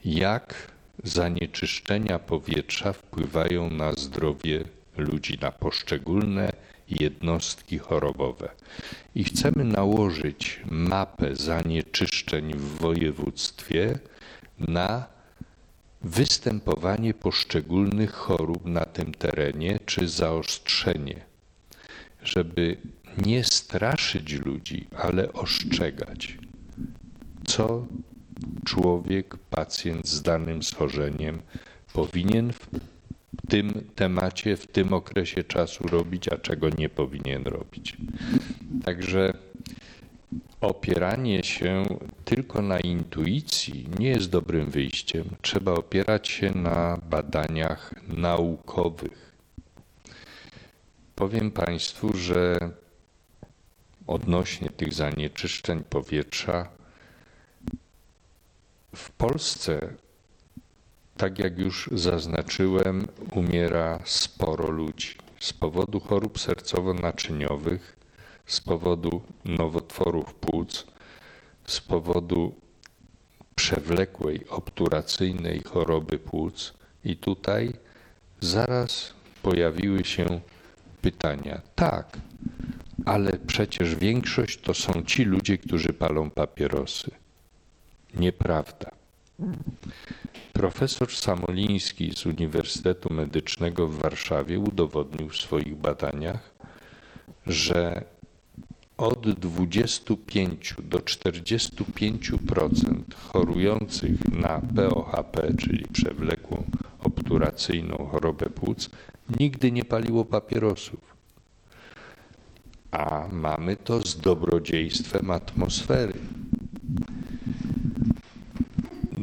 jak 0.05 0.72
zanieczyszczenia 1.05 2.18
powietrza 2.18 2.93
wpływają 2.93 3.70
na 3.70 3.93
zdrowie 3.93 4.64
ludzi, 4.97 5.39
na 5.41 5.53
poszczególne 5.53 6.53
jednostki 6.89 7.78
chorobowe. 7.78 8.49
I 9.14 9.24
chcemy 9.24 9.64
nałożyć 9.64 10.61
mapę 10.70 11.37
zanieczyszczeń 11.37 12.55
w 12.55 12.78
województwie 12.78 13.99
na 14.59 15.07
występowanie 16.03 17.14
poszczególnych 17.14 18.12
chorób 18.12 18.64
na 18.64 18.84
tym 18.84 19.14
terenie 19.14 19.78
czy 19.87 20.09
zaostrzenie, 20.09 21.24
żeby 22.22 22.76
nie 23.26 23.45
straszyć 23.45 24.32
ludzi, 24.32 24.87
ale 24.97 25.32
ostrzegać, 25.32 26.39
co 27.47 27.86
człowiek, 28.64 29.36
pacjent 29.36 30.09
z 30.09 30.22
danym 30.22 30.62
schorzeniem 30.62 31.42
powinien 31.92 32.53
w 32.53 32.68
tym 33.49 33.72
temacie, 33.94 34.57
w 34.57 34.66
tym 34.66 34.92
okresie 34.92 35.44
czasu 35.44 35.88
robić, 35.88 36.28
a 36.28 36.38
czego 36.38 36.68
nie 36.70 36.88
powinien 36.88 37.42
robić. 37.42 37.97
Także 38.84 39.32
opieranie 40.61 41.42
się 41.42 41.84
tylko 42.24 42.62
na 42.62 42.80
intuicji 42.80 43.88
nie 43.99 44.09
jest 44.09 44.30
dobrym 44.30 44.70
wyjściem. 44.70 45.24
Trzeba 45.42 45.72
opierać 45.72 46.28
się 46.28 46.51
na 46.51 47.01
badaniach 47.11 47.94
naukowych. 48.09 49.36
Powiem 51.14 51.51
Państwu, 51.51 52.16
że 52.16 52.70
odnośnie 54.07 54.70
tych 54.70 54.94
zanieczyszczeń 54.94 55.82
powietrza, 55.90 56.76
w 58.97 59.11
Polsce, 59.11 59.94
tak 61.16 61.38
jak 61.38 61.59
już 61.59 61.90
zaznaczyłem, 61.92 63.09
umiera 63.34 64.01
sporo 64.05 64.70
ludzi 64.70 65.16
z 65.40 65.53
powodu 65.53 66.01
chorób 66.01 66.38
sercowo-naczyniowych, 66.38 67.97
z 68.47 68.61
powodu 68.61 69.22
nowotworów 69.44 70.34
płuc, 70.34 70.86
z 71.66 71.80
powodu 71.80 72.55
przewlekłej 73.55 74.49
obturacyjnej 74.49 75.62
choroby 75.62 76.18
płuc. 76.18 76.74
I 77.05 77.16
tutaj 77.16 77.72
zaraz 78.40 79.14
pojawiły 79.42 80.05
się 80.05 80.40
pytania. 81.03 81.61
Tak, 81.74 82.18
ale 83.05 83.32
przecież 83.47 83.94
większość 83.94 84.61
to 84.61 84.74
są 84.74 85.03
ci 85.03 85.24
ludzie, 85.24 85.59
którzy 85.59 85.92
palą 85.92 86.30
papierosy. 86.30 87.11
Nieprawda. 88.20 88.90
Profesor 90.52 91.10
Samoliński 91.10 92.12
z 92.14 92.26
Uniwersytetu 92.26 93.14
Medycznego 93.14 93.88
w 93.88 93.98
Warszawie 93.98 94.58
udowodnił 94.58 95.28
w 95.28 95.36
swoich 95.36 95.76
badaniach, 95.76 96.50
że 97.46 98.04
od 98.96 99.30
25 99.30 100.74
do 100.82 100.98
45% 100.98 103.14
chorujących 103.14 104.32
na 104.32 104.60
POHP, 104.76 105.54
czyli 105.58 105.86
przewlekłą 105.92 106.64
obturacyjną 107.00 108.08
chorobę 108.12 108.46
płuc, 108.46 108.90
nigdy 109.40 109.72
nie 109.72 109.84
paliło 109.84 110.24
papierosów. 110.24 111.16
A 112.90 113.28
mamy 113.32 113.76
to 113.76 114.06
z 114.06 114.16
dobrodziejstwem 114.16 115.30
atmosfery. 115.30 116.12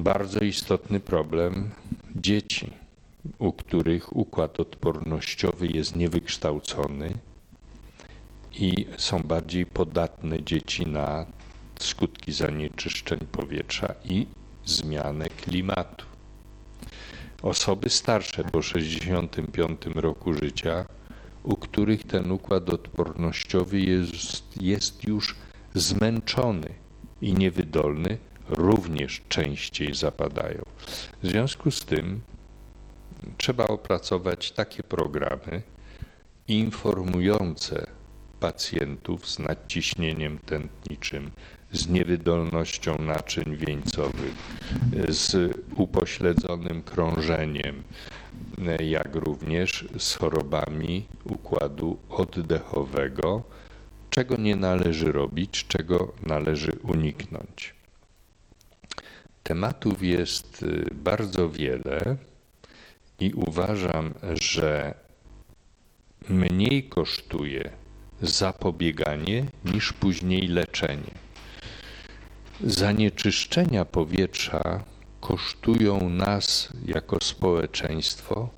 Bardzo 0.04 0.40
istotny 0.40 1.00
problem 1.00 1.72
dzieci, 2.16 2.72
u 3.40 3.54
których 3.54 4.16
układ 4.16 4.60
odpornościowy 4.60 5.68
jest 5.68 5.96
niewykształcony 5.96 7.14
i 8.52 8.86
są 8.98 9.20
bardziej 9.20 9.66
podatne 9.66 10.44
dzieci 10.44 10.88
na 10.88 11.26
skutki 11.80 12.32
zanieczyszczeń 12.32 13.20
powietrza 13.20 13.96
i 14.06 14.28
zmianę 14.66 15.30
klimatu. 15.30 16.06
Osoby 17.42 17.90
starsze 17.90 18.44
po 18.44 18.62
65 18.62 19.82
roku 19.96 20.34
życia, 20.34 20.86
u 21.44 21.56
których 21.56 22.04
ten 22.04 22.32
układ 22.32 22.70
odpornościowy 22.70 23.80
jest, 23.80 24.62
jest 24.62 25.04
już 25.04 25.36
zmęczony 25.74 26.70
i 27.22 27.34
niewydolny, 27.34 28.18
również 28.54 29.22
częściej 29.30 29.94
zapadają. 29.94 30.62
W 31.24 31.28
związku 31.28 31.72
z 31.72 31.86
tym 31.86 32.22
trzeba 33.38 33.68
opracować 33.68 34.52
takie 34.52 34.84
programy 34.84 35.62
informujące 36.48 37.88
pacjentów 38.40 39.30
z 39.30 39.40
nadciśnieniem 39.40 40.40
tętniczym, 40.46 41.32
z 41.72 41.88
niewydolnością 41.88 42.98
naczyń 42.98 43.58
wieńcowych, 43.58 44.34
z 45.10 45.58
upośledzonym 45.76 46.84
krążeniem, 46.84 47.84
jak 48.80 49.16
również 49.16 49.86
z 49.98 50.16
chorobami 50.16 51.06
układu 51.26 51.98
oddechowego, 52.10 53.44
czego 54.10 54.38
nie 54.38 54.56
należy 54.56 55.12
robić, 55.12 55.66
czego 55.68 56.14
należy 56.24 56.72
uniknąć. 56.84 57.74
Tematów 59.44 60.04
jest 60.04 60.64
y, 60.64 60.90
bardzo 60.94 61.50
wiele 61.50 62.18
i 63.20 63.34
uważam, 63.34 64.14
że 64.42 64.94
mniej 66.30 66.84
kosztuje 66.84 67.72
zapobieganie 68.22 69.46
niż 69.66 69.94
później 69.94 70.48
leczenie. 70.48 71.12
Zanieczyszczenia 72.64 73.86
powietrza 73.86 74.84
kosztują 75.22 76.10
nas 76.10 76.70
jako 76.86 77.18
społeczeństwo 77.22 78.50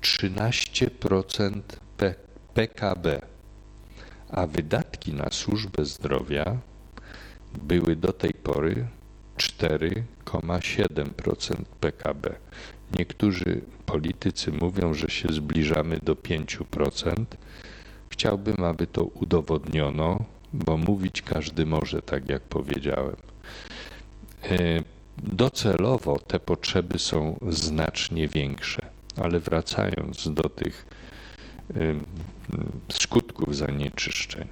13% 0.00 1.60
P- 1.96 2.14
PKB, 2.54 3.22
a 4.28 4.46
wydatki 4.46 5.12
na 5.14 5.30
służbę 5.30 5.84
zdrowia 5.84 6.58
były 7.62 7.96
do 7.96 8.12
tej 8.12 8.34
pory 8.34 8.86
4,7% 9.42 11.64
PKB. 11.80 12.34
Niektórzy 12.98 13.60
politycy 13.86 14.52
mówią, 14.52 14.94
że 14.94 15.08
się 15.08 15.28
zbliżamy 15.32 15.98
do 16.02 16.14
5%. 16.14 17.14
Chciałbym, 18.08 18.64
aby 18.64 18.86
to 18.86 19.04
udowodniono, 19.04 20.24
bo 20.52 20.76
mówić 20.76 21.22
każdy 21.22 21.66
może, 21.66 22.02
tak 22.02 22.28
jak 22.28 22.42
powiedziałem. 22.42 23.16
E, 24.42 24.82
Docelowo 25.18 26.18
te 26.18 26.40
potrzeby 26.40 26.98
są 26.98 27.38
znacznie 27.48 28.28
większe, 28.28 28.86
ale 29.16 29.40
wracając 29.40 30.34
do 30.34 30.48
tych 30.48 30.86
em, 31.74 32.04
skutków 32.92 33.56
zanieczyszczeń, 33.56 34.48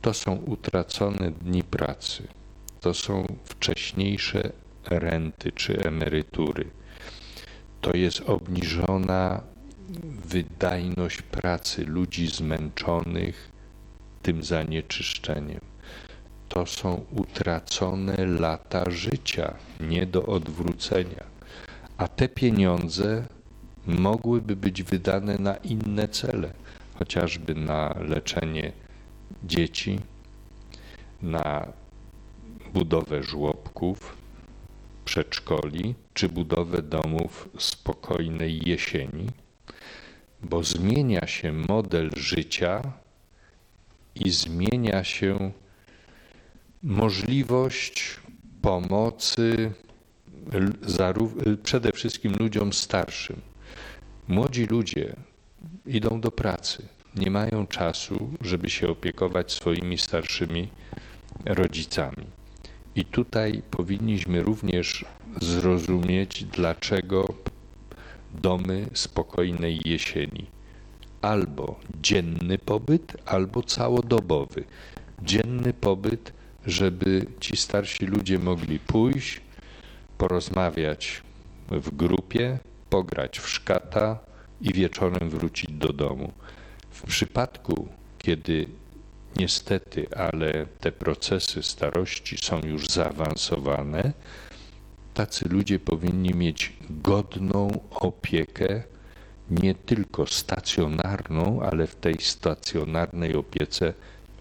to 0.00 0.14
są 0.14 0.36
utracone 0.36 1.30
dni 1.30 1.62
pracy, 1.62 2.28
to 2.82 2.94
są 2.94 3.36
wcześniejsze 3.44 4.52
renty 4.84 5.52
czy 5.52 5.78
emerytury, 5.84 6.70
to 7.80 7.96
jest 7.96 8.20
obniżona 8.20 9.42
wydajność 10.24 11.22
pracy 11.22 11.84
ludzi 11.84 12.26
zmęczonych 12.26 13.50
tym 14.22 14.42
zanieczyszczeniem. 14.42 15.60
To 16.48 16.66
są 16.66 17.04
utracone 17.10 18.26
lata 18.26 18.90
życia, 18.90 19.54
nie 19.80 20.06
do 20.06 20.26
odwrócenia. 20.26 21.24
A 21.96 22.08
te 22.08 22.28
pieniądze 22.28 23.24
mogłyby 23.86 24.56
być 24.56 24.82
wydane 24.82 25.38
na 25.38 25.56
inne 25.56 26.08
cele, 26.08 26.52
chociażby 26.98 27.54
na 27.54 27.94
leczenie 28.00 28.72
dzieci, 29.44 30.00
na 31.22 31.72
budowę 32.72 33.22
żłobków, 33.22 34.16
przedszkoli 35.04 35.94
czy 36.14 36.28
budowę 36.28 36.82
domów 36.82 37.48
spokojnej 37.58 38.68
jesieni, 38.68 39.26
bo 40.42 40.64
zmienia 40.64 41.26
się 41.26 41.52
model 41.52 42.10
życia 42.16 42.82
i 44.14 44.30
zmienia 44.30 45.04
się 45.04 45.52
możliwość 46.82 48.20
pomocy 48.62 49.72
przede 51.62 51.92
wszystkim 51.92 52.32
ludziom 52.36 52.72
starszym. 52.72 53.40
Młodzi 54.28 54.66
ludzie 54.66 55.16
idą 55.86 56.20
do 56.20 56.30
pracy, 56.30 56.88
nie 57.16 57.30
mają 57.30 57.66
czasu, 57.66 58.30
żeby 58.40 58.70
się 58.70 58.88
opiekować 58.88 59.52
swoimi 59.52 59.98
starszymi 59.98 60.68
rodzicami. 61.44 62.26
I 62.94 63.04
tutaj 63.04 63.62
powinniśmy 63.70 64.42
również 64.42 65.04
zrozumieć, 65.40 66.44
dlaczego 66.44 67.34
domy 68.34 68.86
spokojnej 68.94 69.80
jesieni 69.84 70.46
albo 71.22 71.80
dzienny 72.02 72.58
pobyt, 72.58 73.16
albo 73.26 73.62
całodobowy. 73.62 74.64
Dzienny 75.22 75.72
pobyt, 75.72 76.32
żeby 76.66 77.26
ci 77.40 77.56
starsi 77.56 78.06
ludzie 78.06 78.38
mogli 78.38 78.78
pójść, 78.78 79.40
porozmawiać 80.18 81.22
w 81.70 81.96
grupie, 81.96 82.58
pograć 82.90 83.38
w 83.38 83.48
szkata 83.48 84.18
i 84.60 84.72
wieczorem 84.72 85.30
wrócić 85.30 85.72
do 85.72 85.92
domu. 85.92 86.32
W 86.90 87.02
przypadku, 87.02 87.88
kiedy 88.18 88.66
niestety, 89.36 90.06
ale 90.16 90.66
te 90.80 90.92
procesy 90.92 91.62
starości 91.62 92.36
są 92.42 92.60
już 92.60 92.86
zaawansowane, 92.86 94.12
tacy 95.14 95.48
ludzie 95.48 95.78
powinni 95.78 96.34
mieć 96.34 96.72
godną 96.90 97.80
opiekę, 97.90 98.82
nie 99.50 99.74
tylko 99.74 100.26
stacjonarną, 100.26 101.62
ale 101.62 101.86
w 101.86 101.94
tej 101.94 102.14
stacjonarnej 102.20 103.34
opiece 103.34 103.94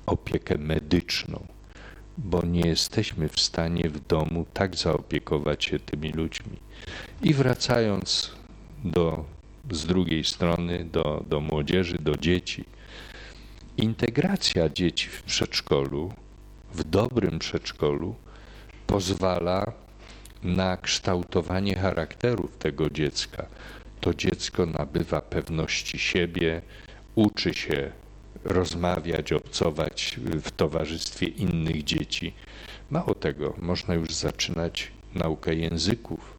opiekę 0.05 0.57
medyczną, 0.57 1.47
bo 2.17 2.45
nie 2.45 2.61
jesteśmy 2.61 3.29
w 3.29 3.39
stanie 3.39 3.89
w 3.89 4.07
domu 4.07 4.45
tak 4.53 4.75
zaopiekować 4.75 5.65
się 5.65 5.79
tymi 5.79 6.11
ludźmi. 6.11 6.57
I 7.23 7.33
wracając 7.33 8.31
do, 8.83 9.25
z 9.71 9.85
drugiej 9.85 10.23
strony 10.23 10.85
do, 10.85 11.25
do 11.29 11.39
młodzieży, 11.41 11.97
do 11.99 12.17
dzieci, 12.17 12.65
integracja 13.77 14.69
dzieci 14.69 15.09
w 15.09 15.23
przedszkolu, 15.23 16.13
w 16.73 16.83
dobrym 16.83 17.39
przedszkolu, 17.39 18.15
pozwala 18.87 19.71
na 20.43 20.77
kształtowanie 20.77 21.75
charakterów 21.75 22.57
tego 22.57 22.89
dziecka. 22.89 23.45
To 24.01 24.13
dziecko 24.13 24.65
nabywa 24.65 25.21
pewności 25.21 25.99
siebie, 25.99 26.61
uczy 27.15 27.53
się 27.53 27.91
rozmawiać, 28.43 29.33
obcować 29.33 30.19
w 30.41 30.51
towarzystwie 30.51 31.27
innych 31.27 31.83
dzieci. 31.83 32.33
Mało 32.89 33.15
tego, 33.15 33.53
można 33.57 33.93
już 33.93 34.13
zaczynać 34.13 34.91
naukę 35.15 35.55
języków. 35.55 36.37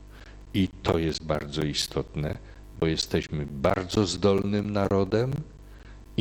I 0.54 0.68
to 0.82 0.98
jest 0.98 1.24
bardzo 1.24 1.62
istotne, 1.62 2.38
bo 2.80 2.86
jesteśmy 2.86 3.46
bardzo 3.46 4.06
zdolnym 4.06 4.70
narodem 4.70 5.32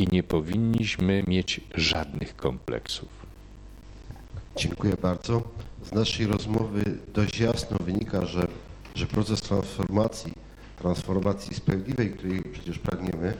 i 0.02 0.08
nie 0.12 0.22
powinniśmy 0.22 1.24
mieć 1.26 1.60
żadnych 1.74 2.36
kompleksów. 2.36 3.08
Dziękuję 4.56 4.94
bardzo. 5.02 5.42
Z 5.84 5.92
naszej 5.92 6.26
rozmowy 6.26 6.84
dość 7.14 7.40
jasno 7.40 7.76
wynika, 7.80 8.26
że, 8.26 8.46
że 8.94 9.06
proces 9.06 9.40
transformacji, 9.40 10.32
transformacji 10.78 11.54
sprawiedliwej, 11.56 12.10
której 12.10 12.42
przecież 12.42 12.78
pragniemy, 12.78 13.34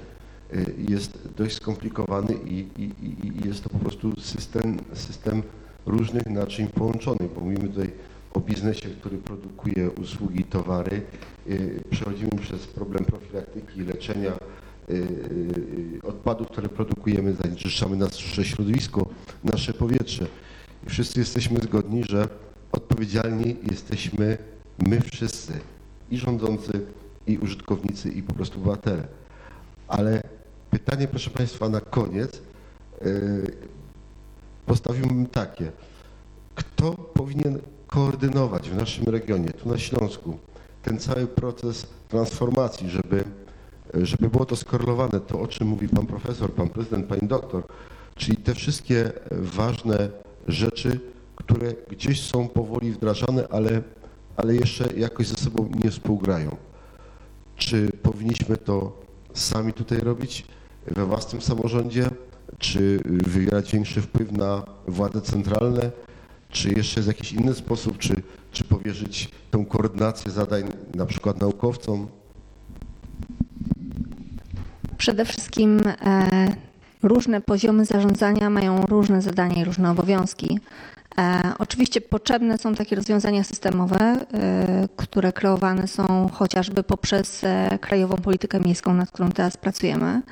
y, 0.54 0.74
jest 0.88 1.18
dość 1.36 1.56
skomplikowany 1.56 2.34
i, 2.34 2.58
i, 2.76 2.82
i 2.82 3.26
i 3.26 3.48
jest 3.48 3.64
to 3.64 3.68
po 3.70 3.78
prostu 3.78 4.20
system, 4.20 4.76
system 4.94 5.42
różnych 5.86 6.26
naczyń 6.26 6.66
połączonych, 6.66 7.32
bo 7.34 7.40
mówimy 7.40 7.68
tutaj 7.68 7.90
o 8.34 8.40
biznesie, 8.40 8.88
który 8.88 9.18
produkuje 9.18 9.90
usługi, 9.90 10.44
towary. 10.44 11.02
Y, 11.46 11.82
Przechodzimy 11.90 12.30
przez 12.40 12.66
problem 12.66 13.04
profilaktyki, 13.04 13.80
leczenia 13.80 14.30
y, 14.30 14.34
y, 14.34 14.61
odpadów, 16.02 16.48
które 16.48 16.68
produkujemy, 16.68 17.34
zanieczyszczamy 17.42 17.96
nasze 17.96 18.44
środowisko, 18.44 19.06
nasze 19.44 19.74
powietrze. 19.74 20.26
I 20.86 20.90
wszyscy 20.90 21.20
jesteśmy 21.20 21.60
zgodni, 21.60 22.04
że 22.04 22.28
odpowiedzialni 22.72 23.56
jesteśmy 23.70 24.38
my 24.78 25.00
wszyscy, 25.00 25.52
i 26.10 26.18
rządzący, 26.18 26.86
i 27.26 27.38
użytkownicy, 27.38 28.10
i 28.10 28.22
po 28.22 28.34
prostu 28.34 28.58
obywatele. 28.58 29.08
Ale 29.88 30.22
pytanie, 30.70 31.08
proszę 31.08 31.30
Państwa, 31.30 31.68
na 31.68 31.80
koniec 31.80 32.42
yy, 33.04 33.56
postawiłbym 34.66 35.26
takie. 35.26 35.72
Kto 36.54 36.92
powinien 36.92 37.58
koordynować 37.86 38.70
w 38.70 38.76
naszym 38.76 39.04
regionie, 39.04 39.50
tu 39.50 39.68
na 39.68 39.78
Śląsku, 39.78 40.38
ten 40.82 40.98
cały 40.98 41.26
proces 41.26 41.86
transformacji, 42.08 42.90
żeby, 42.90 43.21
żeby 44.06 44.28
było 44.28 44.44
to 44.44 44.56
skorelowane, 44.56 45.20
to 45.20 45.40
o 45.40 45.46
czym 45.46 45.68
mówi 45.68 45.88
pan 45.88 46.06
profesor, 46.06 46.52
pan 46.52 46.68
prezydent, 46.68 47.06
pani 47.06 47.28
doktor, 47.28 47.62
czyli 48.14 48.36
te 48.36 48.54
wszystkie 48.54 49.12
ważne 49.30 50.08
rzeczy, 50.48 51.00
które 51.36 51.72
gdzieś 51.90 52.20
są 52.20 52.48
powoli 52.48 52.92
wdrażane, 52.92 53.48
ale, 53.50 53.82
ale 54.36 54.54
jeszcze 54.54 54.92
jakoś 54.96 55.26
ze 55.26 55.36
sobą 55.36 55.70
nie 55.84 55.90
współgrają. 55.90 56.56
Czy 57.56 57.92
powinniśmy 58.02 58.56
to 58.56 59.00
sami 59.34 59.72
tutaj 59.72 59.98
robić 59.98 60.44
we 60.86 61.06
własnym 61.06 61.42
samorządzie, 61.42 62.10
czy 62.58 63.00
wywierać 63.04 63.72
większy 63.72 64.02
wpływ 64.02 64.32
na 64.32 64.62
władze 64.88 65.20
centralne, 65.20 65.90
czy 66.50 66.72
jeszcze 66.72 67.00
jest 67.00 67.08
jakiś 67.08 67.32
inny 67.32 67.54
sposób, 67.54 67.98
czy, 67.98 68.14
czy 68.52 68.64
powierzyć 68.64 69.30
tę 69.50 69.64
koordynację 69.68 70.30
zadań 70.30 70.64
na 70.94 71.06
przykład 71.06 71.40
naukowcom? 71.40 72.08
Przede 75.02 75.24
wszystkim 75.24 75.80
e, 75.86 76.28
różne 77.02 77.40
poziomy 77.40 77.84
zarządzania 77.84 78.50
mają 78.50 78.86
różne 78.86 79.22
zadania 79.22 79.62
i 79.62 79.64
różne 79.64 79.90
obowiązki. 79.90 80.60
E, 81.18 81.52
oczywiście 81.58 82.00
potrzebne 82.00 82.58
są 82.58 82.74
takie 82.74 82.96
rozwiązania 82.96 83.44
systemowe, 83.44 84.00
e, 84.00 84.88
które 84.96 85.32
kreowane 85.32 85.88
są 85.88 86.28
chociażby 86.32 86.82
poprzez 86.82 87.44
krajową 87.80 88.16
politykę 88.16 88.60
miejską, 88.60 88.94
nad 88.94 89.10
którą 89.10 89.30
teraz 89.30 89.56
pracujemy. 89.56 90.22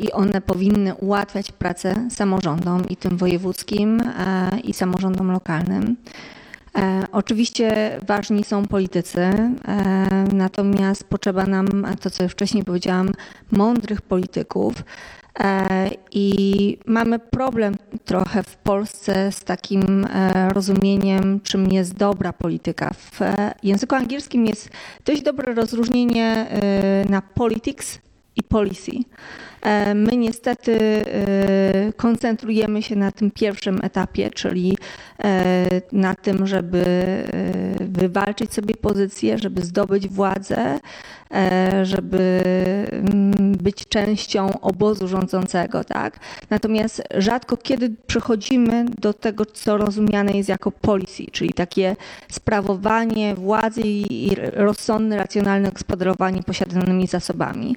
I 0.00 0.12
one 0.12 0.40
powinny 0.40 0.94
ułatwiać 0.94 1.52
pracę 1.52 1.94
samorządom 2.10 2.88
i 2.88 2.96
tym 2.96 3.16
wojewódzkim, 3.16 4.02
i 4.64 4.74
samorządom 4.74 5.32
lokalnym. 5.32 5.96
E, 6.78 7.04
Oczywiście 7.12 7.98
ważni 8.06 8.44
są 8.44 8.66
politycy, 8.66 9.20
e, 9.20 9.54
natomiast 10.32 11.04
potrzeba 11.04 11.46
nam, 11.46 11.86
to 12.00 12.10
co 12.10 12.22
już 12.22 12.32
wcześniej 12.32 12.64
powiedziałam, 12.64 13.12
mądrych 13.50 14.02
polityków. 14.02 14.74
E, 15.40 15.90
I 16.12 16.78
mamy 16.86 17.18
problem 17.18 17.74
trochę 18.04 18.42
w 18.42 18.56
Polsce 18.56 19.32
z 19.32 19.44
takim 19.44 20.06
rozumieniem, 20.54 21.40
czym 21.40 21.72
jest 21.72 21.94
dobra 21.94 22.32
polityka. 22.32 22.90
W 22.94 23.20
języku 23.62 23.94
angielskim 23.94 24.46
jest 24.46 24.70
dość 25.04 25.22
dobre 25.22 25.54
rozróżnienie 25.54 26.46
na 27.08 27.22
politics 27.22 27.98
i 28.36 28.42
policy. 28.42 28.92
E, 29.68 29.94
My 29.94 30.16
niestety 30.16 30.78
e, 30.78 31.92
koncentrujemy 31.92 32.82
się 32.82 32.96
na 32.96 33.12
tym 33.12 33.30
pierwszym 33.30 33.80
etapie, 33.82 34.30
czyli 34.30 34.76
e, 35.24 35.66
na 35.92 36.14
tym, 36.14 36.46
żeby 36.46 36.84
wywalczyć 37.80 38.54
sobie 38.54 38.74
pozycję, 38.74 39.38
żeby 39.38 39.62
zdobyć 39.62 40.08
władzę, 40.08 40.78
żeby 41.82 42.42
mm, 42.90 43.52
być 43.52 43.88
częścią 43.88 44.60
obozu 44.60 45.08
rządzącego, 45.08 45.84
tak? 45.84 46.18
Natomiast 46.50 47.02
rzadko 47.18 47.56
kiedy 47.56 47.90
przechodzimy 48.06 48.84
do 48.98 49.12
tego, 49.12 49.46
co 49.46 49.76
rozumiane 49.76 50.32
jest 50.32 50.48
jako 50.48 50.72
policy, 50.72 51.24
czyli 51.32 51.52
takie 51.52 51.96
sprawowanie 52.30 53.34
władzy 53.34 53.82
i 53.84 54.30
rozsądne, 54.52 55.16
racjonalne 55.16 55.72
gospodarowanie 55.72 56.42
posiadanymi 56.42 57.06
zasobami. 57.06 57.76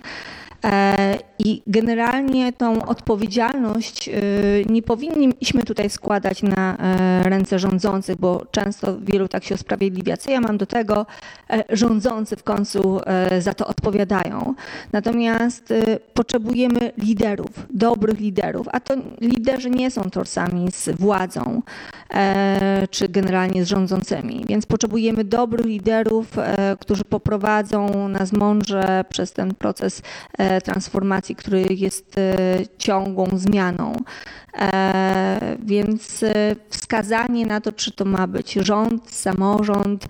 E, 0.65 1.17
I 1.39 1.61
generalnie 1.67 2.53
tą 2.53 2.85
odpowiedzialność 2.85 4.07
y, 4.07 4.65
nie 4.69 4.81
powinniśmy 4.81 5.63
tutaj 5.63 5.89
składać 5.89 6.43
na 6.43 6.77
e, 6.77 7.23
ręce 7.29 7.59
rządzących, 7.59 8.15
bo 8.15 8.45
często 8.51 8.97
wielu 8.99 9.27
tak 9.27 9.43
się 9.43 9.55
usprawiedliwia. 9.55 10.17
Co 10.17 10.31
ja 10.31 10.41
mam 10.41 10.57
do 10.57 10.65
tego? 10.65 11.05
E, 11.49 11.63
Rządzący 11.69 12.35
w 12.35 12.43
końcu 12.43 13.01
za 13.39 13.53
to 13.53 13.67
odpowiadają. 13.67 14.53
Natomiast 14.91 15.71
y, 15.71 15.99
potrzebujemy 16.13 16.91
liderów, 16.97 17.67
dobrych 17.73 18.19
liderów, 18.19 18.67
a 18.71 18.79
to 18.79 18.93
liderzy 19.21 19.69
nie 19.69 19.91
są 19.91 20.01
torsami 20.01 20.71
z 20.71 20.89
władzą 20.89 21.61
czy 22.89 23.09
generalnie 23.09 23.65
z 23.65 23.67
rządzącymi. 23.67 24.45
Więc 24.47 24.65
potrzebujemy 24.65 25.23
dobrych 25.23 25.65
liderów, 25.65 26.27
którzy 26.79 27.03
poprowadzą 27.03 28.07
nas 28.07 28.33
mądrze 28.33 29.05
przez 29.09 29.33
ten 29.33 29.53
proces 29.55 30.01
transformacji, 30.63 31.35
który 31.35 31.65
jest 31.69 32.17
e, 32.17 32.35
ciągłą 32.77 33.27
zmianą. 33.33 33.95
E, 34.53 35.57
Więc 35.63 36.23
e, 36.23 36.55
wskazanie 36.69 37.45
na 37.45 37.61
to, 37.61 37.71
czy 37.71 37.91
to 37.91 38.05
ma 38.05 38.27
być 38.27 38.53
rząd, 38.53 39.11
samorząd, 39.11 40.07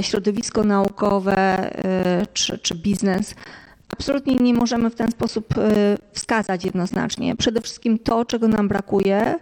środowisko 0.00 0.64
naukowe 0.64 1.70
czy, 2.32 2.58
czy 2.58 2.74
biznes, 2.74 3.34
absolutnie 3.88 4.34
nie 4.34 4.54
możemy 4.54 4.90
w 4.90 4.94
ten 4.94 5.10
sposób 5.10 5.54
wskazać 6.12 6.64
jednoznacznie. 6.64 7.36
Przede 7.36 7.60
wszystkim 7.60 7.98
to, 7.98 8.24
czego 8.24 8.48
nam 8.48 8.68
brakuje, 8.68 9.38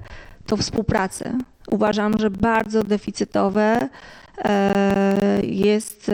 to 0.46 0.56
współpracy. 0.56 1.32
Uważam, 1.70 2.18
że 2.18 2.30
bardzo 2.30 2.82
deficytowe 2.82 3.88
jest, 5.42 6.10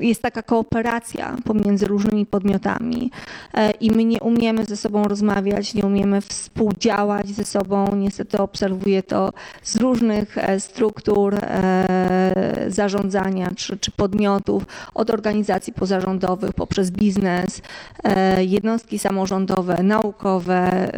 jest 0.00 0.22
taka 0.22 0.42
kooperacja 0.42 1.36
pomiędzy 1.44 1.86
różnymi 1.86 2.26
podmiotami 2.26 3.10
e, 3.54 3.70
i 3.70 3.90
my 3.90 4.04
nie 4.04 4.20
umiemy 4.20 4.64
ze 4.64 4.76
sobą 4.76 5.04
rozmawiać, 5.04 5.74
nie 5.74 5.82
umiemy 5.82 6.20
współdziałać 6.20 7.28
ze 7.28 7.44
sobą. 7.44 7.96
Niestety 7.96 8.38
obserwuję 8.38 9.02
to 9.02 9.32
z 9.62 9.76
różnych 9.76 10.38
e, 10.38 10.60
struktur 10.60 11.34
e, 11.34 12.66
zarządzania 12.68 13.50
czy, 13.56 13.78
czy 13.78 13.90
podmiotów, 13.90 14.66
od 14.94 15.10
organizacji 15.10 15.72
pozarządowych 15.72 16.52
poprzez 16.52 16.90
biznes, 16.90 17.62
jednostki 18.38 18.98
samorządowe, 18.98 19.82
naukowe. 19.82 20.90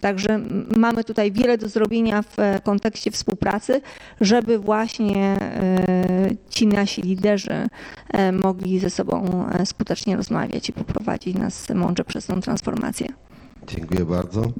Także 0.00 0.40
mamy 0.76 1.04
tutaj 1.04 1.32
wiele 1.32 1.58
do 1.58 1.68
zrobienia 1.68 2.22
w 2.22 2.36
kontekście 2.62 3.10
współpracy, 3.10 3.80
żeby 4.20 4.58
właśnie 4.58 5.36
ci 6.50 6.66
nasi 6.66 7.02
liderzy 7.02 7.68
mogli 8.32 8.78
ze 8.78 8.90
sobą 8.90 9.46
e, 9.48 9.66
skutecznie 9.66 10.16
rozmawiać 10.16 10.68
i 10.68 10.72
poprowadzić 10.72 11.36
nas 11.36 11.68
mądrze 11.74 12.04
przez 12.04 12.26
tą 12.26 12.40
transformację. 12.40 13.06
Dziękuję 13.66 14.04
bardzo. 14.04 14.52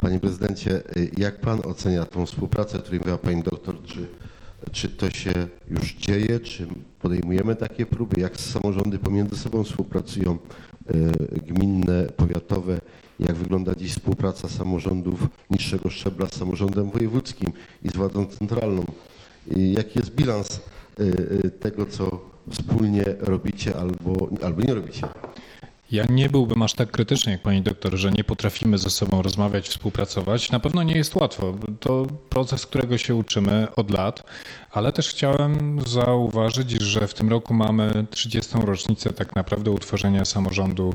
Panie 0.00 0.20
prezydencie, 0.20 0.82
y, 0.96 1.10
jak 1.18 1.40
pan 1.40 1.60
ocenia 1.64 2.04
tą 2.04 2.26
współpracę, 2.26 2.78
o 2.78 2.80
której 2.80 3.00
mówiła 3.00 3.18
pani 3.18 3.42
doktor? 3.42 3.82
Czy, 3.82 4.06
czy 4.72 4.88
to 4.88 5.10
się 5.10 5.32
już 5.70 5.94
dzieje? 5.94 6.40
Czy 6.40 6.66
podejmujemy 7.00 7.56
takie 7.56 7.86
próby? 7.86 8.20
Jak 8.20 8.36
samorządy 8.36 8.98
pomiędzy 8.98 9.36
sobą 9.36 9.64
współpracują? 9.64 10.38
Gminne, 11.46 12.06
powiatowe? 12.16 12.80
Jak 13.20 13.36
wygląda 13.36 13.74
dziś 13.74 13.92
współpraca 13.92 14.48
samorządów 14.48 15.28
niższego 15.50 15.90
szczebla 15.90 16.26
z 16.26 16.34
samorządem 16.36 16.90
wojewódzkim 16.90 17.52
i 17.82 17.88
z 17.88 17.92
władzą 17.92 18.26
centralną? 18.26 18.84
Jaki 19.56 19.98
jest 19.98 20.14
bilans 20.14 20.60
tego, 21.60 21.86
co 21.86 22.29
wspólnie 22.50 23.04
robicie 23.20 23.76
albo, 23.76 24.28
albo 24.44 24.62
nie 24.62 24.74
robicie? 24.74 25.06
Ja 25.92 26.04
nie 26.10 26.28
byłbym 26.28 26.62
aż 26.62 26.72
tak 26.74 26.90
krytyczny 26.90 27.32
jak 27.32 27.42
pani 27.42 27.62
doktor, 27.62 27.96
że 27.96 28.12
nie 28.12 28.24
potrafimy 28.24 28.78
ze 28.78 28.90
sobą 28.90 29.22
rozmawiać, 29.22 29.68
współpracować. 29.68 30.50
Na 30.50 30.60
pewno 30.60 30.82
nie 30.82 30.96
jest 30.96 31.14
łatwo. 31.14 31.54
To 31.80 32.06
proces, 32.28 32.66
którego 32.66 32.98
się 32.98 33.14
uczymy 33.14 33.66
od 33.76 33.90
lat, 33.90 34.22
ale 34.70 34.92
też 34.92 35.08
chciałem 35.08 35.80
zauważyć, 35.86 36.70
że 36.70 37.08
w 37.08 37.14
tym 37.14 37.30
roku 37.30 37.54
mamy 37.54 38.06
30. 38.10 38.52
rocznicę 38.64 39.12
tak 39.12 39.36
naprawdę 39.36 39.70
utworzenia 39.70 40.24
samorządu 40.24 40.94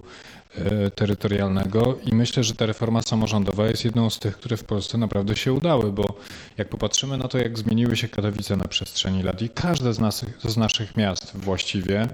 e, 0.56 0.92
terytorialnego 0.92 1.98
i 2.06 2.16
myślę, 2.16 2.44
że 2.44 2.56
ta 2.56 2.66
reforma 2.66 3.02
samorządowa 3.02 3.68
jest 3.68 3.86
jedną 3.86 4.10
z 4.10 4.20
tych, 4.20 4.38
które 4.38 4.58
w 4.58 4.64
Polsce 4.64 4.98
naprawdę 4.98 5.36
się 5.36 5.54
udały, 5.54 5.92
bo 5.92 6.18
jak 6.58 6.70
popatrzymy 6.70 7.18
na 7.18 7.28
to, 7.28 7.38
jak 7.38 7.60
zmieniły 7.60 7.98
się 7.98 8.08
Katowice 8.08 8.58
na 8.58 8.68
przestrzeni 8.68 9.24
lat 9.24 9.42
i 9.42 9.50
każde 9.50 9.94
z, 9.94 10.00
nas, 10.00 10.26
z 10.44 10.58
naszych 10.58 10.98
miast 10.98 11.38
właściwie, 11.38 12.08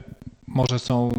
może 0.47 0.79
są 0.79 1.11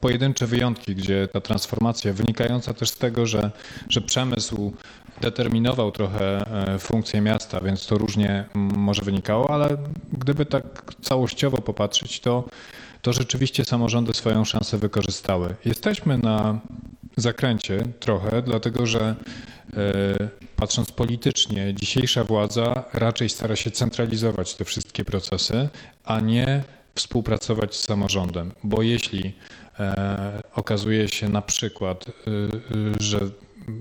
pojedyncze 0.00 0.46
wyjątki, 0.46 0.94
gdzie 0.94 1.28
ta 1.28 1.40
transformacja 1.40 2.12
wynikająca 2.12 2.74
też 2.74 2.90
z 2.90 2.96
tego, 2.96 3.26
że, 3.26 3.50
że 3.88 4.00
przemysł 4.00 4.72
determinował 5.20 5.92
trochę 5.92 6.50
e, 6.74 6.78
funkcję 6.78 7.20
miasta, 7.20 7.60
więc 7.60 7.86
to 7.86 7.98
różnie 7.98 8.44
może 8.54 9.02
wynikało, 9.02 9.50
ale 9.50 9.76
gdyby 10.12 10.46
tak 10.46 10.94
całościowo 11.02 11.58
popatrzeć, 11.58 12.20
to, 12.20 12.44
to 13.02 13.12
rzeczywiście 13.12 13.64
samorządy 13.64 14.14
swoją 14.14 14.44
szansę 14.44 14.78
wykorzystały. 14.78 15.54
Jesteśmy 15.64 16.18
na 16.18 16.60
zakręcie 17.16 17.82
trochę, 18.00 18.42
dlatego 18.42 18.86
że 18.86 19.16
e, 19.76 20.28
patrząc 20.56 20.92
politycznie, 20.92 21.74
dzisiejsza 21.74 22.24
władza 22.24 22.84
raczej 22.92 23.28
stara 23.28 23.56
się 23.56 23.70
centralizować 23.70 24.54
te 24.54 24.64
wszystkie 24.64 25.04
procesy, 25.04 25.68
a 26.04 26.20
nie 26.20 26.62
współpracować 26.94 27.74
z 27.76 27.84
samorządem, 27.84 28.52
bo 28.64 28.82
jeśli 28.82 29.32
okazuje 30.54 31.08
się 31.08 31.28
na 31.28 31.42
przykład, 31.42 32.08
y, 32.08 32.10
y, 32.76 32.92
że 33.00 33.20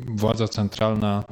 władza 0.08 0.48
centralna 0.48 1.24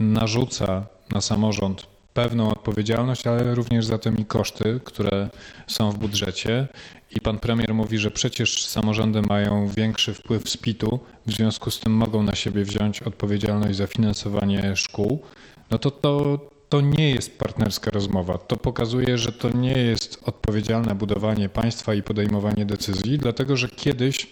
narzuca 0.00 0.86
na 1.10 1.20
samorząd 1.20 1.86
pewną 2.14 2.50
odpowiedzialność, 2.50 3.26
ale 3.26 3.54
również 3.54 3.86
za 3.86 3.98
tym 3.98 4.18
i 4.18 4.24
koszty, 4.24 4.80
które 4.84 5.28
są 5.66 5.90
w 5.90 5.98
budżecie. 5.98 6.68
I 7.16 7.20
pan 7.20 7.38
premier 7.38 7.74
mówi, 7.74 7.98
że 7.98 8.10
przecież 8.10 8.66
samorządy 8.66 9.22
mają 9.22 9.68
większy 9.68 10.14
wpływ 10.14 10.50
z 10.50 10.56
PIT-u, 10.56 11.00
w 11.26 11.32
związku 11.32 11.70
z 11.70 11.80
tym 11.80 11.92
mogą 11.92 12.22
na 12.22 12.34
siebie 12.34 12.64
wziąć 12.64 13.02
odpowiedzialność 13.02 13.76
za 13.76 13.86
finansowanie 13.86 14.76
szkół. 14.76 15.22
No 15.70 15.78
to 15.78 15.90
to, 15.90 16.38
to 16.68 16.80
nie 16.80 17.10
jest 17.10 17.38
partnerska 17.38 17.90
rozmowa. 17.90 18.38
To 18.38 18.56
pokazuje, 18.56 19.18
że 19.18 19.32
to 19.32 19.50
nie 19.56 19.78
jest 19.78 20.20
odpowiedzialne 20.24 20.94
budowanie 20.94 21.48
państwa 21.48 21.94
i 21.94 22.02
podejmowanie 22.02 22.66
decyzji, 22.66 23.18
dlatego 23.18 23.56
że 23.56 23.68
kiedyś 23.68 24.26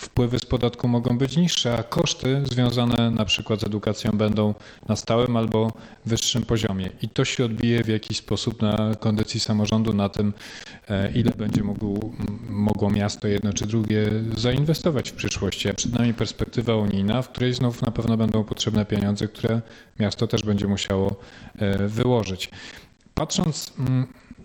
wpływy 0.00 0.38
z 0.38 0.44
podatku 0.44 0.88
mogą 0.88 1.18
być 1.18 1.36
niższe, 1.36 1.78
a 1.78 1.82
koszty 1.82 2.42
związane 2.44 3.10
na 3.10 3.24
przykład 3.24 3.60
z 3.60 3.64
edukacją 3.64 4.12
będą 4.12 4.54
na 4.88 4.96
stałym 4.96 5.36
albo 5.36 5.72
wyższym 6.06 6.42
poziomie. 6.42 6.90
I 7.02 7.08
to 7.08 7.24
się 7.24 7.44
odbije 7.44 7.84
w 7.84 7.88
jakiś 7.88 8.16
sposób 8.18 8.62
na 8.62 8.94
kondycji 9.00 9.40
samorządu, 9.40 9.92
na 9.92 10.08
tym, 10.08 10.32
e, 10.88 11.12
ile 11.12 11.30
będzie 11.30 11.62
mogło 12.48 12.90
miasto 12.90 13.28
jedno 13.28 13.52
czy 13.52 13.66
drugie 13.66 14.10
zainwestować 14.36 15.10
w 15.10 15.14
przyszłości. 15.14 15.68
A 15.68 15.74
przed 15.74 15.92
nami 15.92 16.14
perspektywa 16.14 16.76
unijna, 16.76 17.22
w 17.22 17.28
której 17.28 17.54
znów 17.54 17.82
na 17.82 17.90
pewno 17.90 18.16
będą 18.16 18.44
potrzebne 18.44 18.84
pieniądze, 18.84 19.28
które 19.28 19.60
miasto 19.98 20.26
też 20.26 20.42
będzie 20.42 20.66
musiało 20.66 21.16
e, 21.58 21.88
wyłożyć. 21.88 22.50
Patrząc 23.14 23.72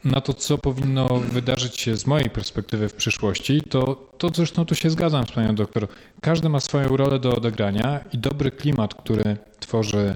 na 0.03 0.21
to, 0.21 0.33
co 0.33 0.57
powinno 0.57 1.07
wydarzyć 1.07 1.79
się 1.79 1.97
z 1.97 2.07
mojej 2.07 2.29
perspektywy 2.29 2.89
w 2.89 2.93
przyszłości, 2.93 3.61
to, 3.61 4.09
to 4.17 4.29
zresztą 4.29 4.65
tu 4.65 4.75
się 4.75 4.89
zgadzam 4.89 5.27
z 5.27 5.31
panią 5.31 5.55
doktor. 5.55 5.87
Każdy 6.21 6.49
ma 6.49 6.59
swoją 6.59 6.97
rolę 6.97 7.19
do 7.19 7.35
odegrania 7.35 7.99
i 8.13 8.17
dobry 8.17 8.51
klimat, 8.51 8.95
który 8.95 9.37
tworzy 9.59 10.15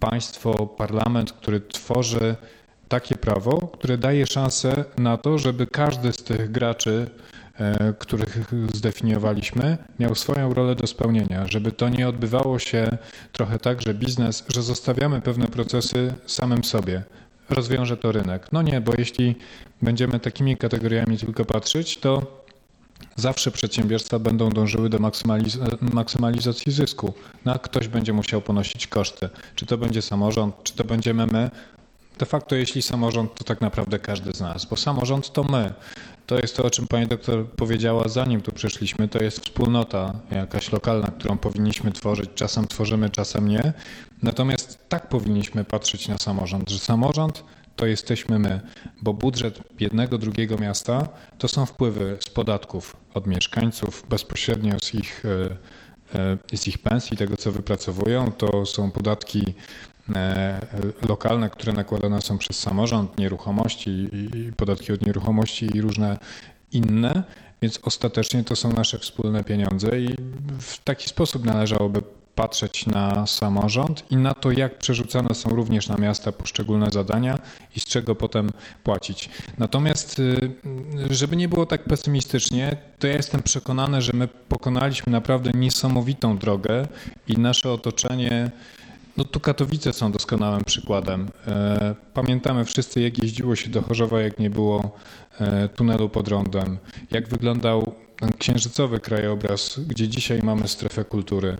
państwo, 0.00 0.66
parlament, 0.66 1.32
który 1.32 1.60
tworzy 1.60 2.36
takie 2.88 3.16
prawo, 3.16 3.70
które 3.72 3.98
daje 3.98 4.26
szansę 4.26 4.84
na 4.98 5.16
to, 5.16 5.38
żeby 5.38 5.66
każdy 5.66 6.12
z 6.12 6.16
tych 6.16 6.50
graczy, 6.50 7.10
e, 7.58 7.94
których 7.98 8.54
zdefiniowaliśmy, 8.74 9.78
miał 9.98 10.14
swoją 10.14 10.54
rolę 10.54 10.74
do 10.74 10.86
spełnienia, 10.86 11.46
żeby 11.46 11.72
to 11.72 11.88
nie 11.88 12.08
odbywało 12.08 12.58
się 12.58 12.98
trochę 13.32 13.58
tak, 13.58 13.82
że 13.82 13.94
biznes, 13.94 14.44
że 14.48 14.62
zostawiamy 14.62 15.20
pewne 15.20 15.46
procesy 15.48 16.14
samym 16.26 16.64
sobie, 16.64 17.02
rozwiąże 17.50 17.96
to 17.96 18.12
rynek. 18.12 18.52
No 18.52 18.62
nie, 18.62 18.80
bo 18.80 18.92
jeśli 18.98 19.34
będziemy 19.82 20.20
takimi 20.20 20.56
kategoriami 20.56 21.18
tylko 21.18 21.44
patrzeć, 21.44 21.98
to 21.98 22.42
zawsze 23.16 23.50
przedsiębiorstwa 23.50 24.18
będą 24.18 24.50
dążyły 24.50 24.88
do 24.88 24.98
maksymaliz 24.98 25.58
maksymalizacji 25.80 26.72
zysku. 26.72 27.14
No, 27.44 27.54
a 27.54 27.58
ktoś 27.58 27.88
będzie 27.88 28.12
musiał 28.12 28.40
ponosić 28.40 28.86
koszty. 28.86 29.28
Czy 29.54 29.66
to 29.66 29.78
będzie 29.78 30.02
samorząd, 30.02 30.54
czy 30.62 30.72
to 30.74 30.84
będziemy 30.84 31.26
my. 31.26 31.50
De 32.18 32.26
facto, 32.26 32.54
jeśli 32.54 32.82
samorząd, 32.82 33.34
to 33.34 33.44
tak 33.44 33.60
naprawdę 33.60 33.98
każdy 33.98 34.32
z 34.34 34.40
nas, 34.40 34.64
bo 34.64 34.76
samorząd 34.76 35.32
to 35.32 35.44
my. 35.44 35.74
To 36.26 36.38
jest 36.38 36.56
to, 36.56 36.64
o 36.64 36.70
czym 36.70 36.86
pani 36.86 37.06
doktor 37.06 37.46
powiedziała, 37.50 38.08
zanim 38.08 38.42
tu 38.42 38.52
przyszliśmy. 38.52 39.08
To 39.08 39.22
jest 39.22 39.40
wspólnota 39.40 40.14
jakaś 40.30 40.72
lokalna, 40.72 41.06
którą 41.18 41.38
powinniśmy 41.38 41.92
tworzyć. 41.92 42.30
Czasem 42.34 42.68
tworzymy, 42.68 43.10
czasem 43.10 43.48
nie. 43.48 43.72
Natomiast 44.22 44.88
tak 44.88 45.08
powinniśmy 45.08 45.64
patrzeć 45.64 46.08
na 46.08 46.18
samorząd, 46.18 46.70
że 46.70 46.78
samorząd 46.78 47.44
to 47.76 47.86
jesteśmy 47.86 48.38
my, 48.38 48.60
bo 49.02 49.14
budżet 49.14 49.60
jednego, 49.80 50.18
drugiego 50.18 50.58
miasta 50.58 51.08
to 51.38 51.48
są 51.48 51.66
wpływy 51.66 52.18
z 52.20 52.28
podatków 52.28 52.96
od 53.14 53.26
mieszkańców, 53.26 54.04
bezpośrednio 54.08 54.78
z 54.82 54.94
ich, 54.94 55.24
e, 56.14 56.18
e, 56.52 56.56
z 56.56 56.68
ich 56.68 56.78
pensji, 56.78 57.16
tego 57.16 57.36
co 57.36 57.52
wypracowują. 57.52 58.32
To 58.32 58.66
są 58.66 58.90
podatki 58.90 59.54
e, 60.14 60.60
lokalne, 61.08 61.50
które 61.50 61.72
nakładane 61.72 62.22
są 62.22 62.38
przez 62.38 62.58
samorząd, 62.58 63.18
nieruchomości, 63.18 64.10
podatki 64.56 64.92
od 64.92 65.06
nieruchomości 65.06 65.76
i 65.76 65.80
różne 65.80 66.18
inne. 66.72 67.22
Więc 67.62 67.80
ostatecznie 67.82 68.44
to 68.44 68.56
są 68.56 68.72
nasze 68.72 68.98
wspólne 68.98 69.44
pieniądze 69.44 70.00
i 70.00 70.14
w 70.58 70.78
taki 70.84 71.08
sposób 71.08 71.44
należałoby 71.44 72.02
patrzeć 72.36 72.86
na 72.86 73.26
samorząd 73.26 74.04
i 74.10 74.16
na 74.16 74.34
to, 74.34 74.50
jak 74.50 74.78
przerzucane 74.78 75.34
są 75.34 75.50
również 75.50 75.88
na 75.88 75.96
miasta 75.96 76.32
poszczególne 76.32 76.90
zadania 76.90 77.38
i 77.76 77.80
z 77.80 77.84
czego 77.84 78.14
potem 78.14 78.50
płacić. 78.84 79.30
Natomiast, 79.58 80.18
y, 80.18 80.50
żeby 81.10 81.36
nie 81.36 81.48
było 81.48 81.66
tak 81.66 81.84
pesymistycznie, 81.84 82.76
to 82.98 83.06
ja 83.06 83.16
jestem 83.16 83.42
przekonany, 83.42 84.02
że 84.02 84.12
my 84.12 84.28
pokonaliśmy 84.28 85.12
naprawdę 85.12 85.50
niesamowitą 85.54 86.38
drogę 86.38 86.86
i 87.28 87.38
nasze 87.38 87.72
otoczenie. 87.72 88.50
No 89.16 89.24
tu 89.24 89.40
Katowice 89.40 89.92
są 89.92 90.12
doskonałym 90.12 90.64
przykładem. 90.64 91.28
E, 91.46 91.94
pamiętamy 92.14 92.64
wszyscy, 92.64 93.00
jak 93.00 93.22
jeździło 93.22 93.56
się 93.56 93.70
do 93.70 93.82
Chorzowa, 93.82 94.20
jak 94.20 94.38
nie 94.38 94.50
było 94.50 94.96
e, 95.40 95.68
tunelu 95.68 96.08
pod 96.08 96.28
rondem, 96.28 96.78
jak 97.10 97.28
wyglądał 97.28 97.94
księżycowy 98.38 99.00
krajobraz, 99.00 99.80
gdzie 99.80 100.08
dzisiaj 100.08 100.42
mamy 100.42 100.68
strefę 100.68 101.04
kultury. 101.04 101.56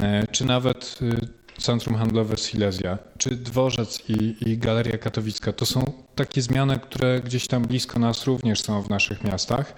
E, 0.00 0.26
czy 0.30 0.44
nawet 0.44 0.98
y, 1.02 1.42
Centrum 1.58 1.96
Handlowe 1.96 2.36
Silesia, 2.36 2.98
czy 3.18 3.30
Dworzec 3.30 4.02
i, 4.08 4.36
i 4.50 4.58
Galeria 4.58 4.98
Katowicka. 4.98 5.52
To 5.52 5.66
są 5.66 5.92
takie 6.14 6.42
zmiany, 6.42 6.78
które 6.78 7.20
gdzieś 7.20 7.46
tam 7.46 7.62
blisko 7.62 7.98
nas 7.98 8.26
również 8.26 8.60
są 8.60 8.82
w 8.82 8.90
naszych 8.90 9.24
miastach. 9.24 9.74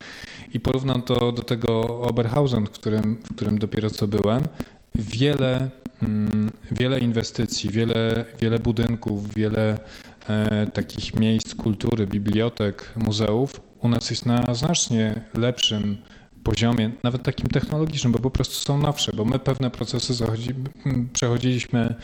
I 0.53 0.61
porównam 0.61 1.03
to 1.03 1.33
do 1.33 1.43
tego 1.43 2.01
Oberhausen, 2.01 2.67
w 2.67 2.71
którym, 2.71 3.23
w 3.25 3.35
którym 3.35 3.59
dopiero 3.59 3.91
co 3.91 4.09
byłem. 4.09 4.43
Wiele, 4.95 5.71
mm, 6.03 6.51
wiele 6.71 6.99
inwestycji, 6.99 7.71
wiele, 7.71 8.25
wiele 8.41 8.59
budynków, 8.59 9.35
wiele 9.35 9.79
e, 10.29 10.67
takich 10.67 11.15
miejsc 11.15 11.55
kultury, 11.55 12.07
bibliotek, 12.07 12.93
muzeów 12.97 13.61
u 13.85 13.89
nas 13.89 14.11
jest 14.11 14.27
na 14.27 14.55
znacznie 14.55 15.21
lepszym 15.35 15.97
poziomie, 16.45 16.91
nawet 17.03 17.23
takim 17.23 17.49
technologicznym, 17.49 18.13
bo 18.13 18.19
po 18.19 18.31
prostu 18.31 18.55
są 18.55 18.79
nowsze, 18.79 19.13
bo 19.13 19.25
my 19.25 19.39
pewne 19.39 19.71
procesy 19.71 20.15
zachodzi, 20.15 20.55
przechodziliśmy 21.13 21.95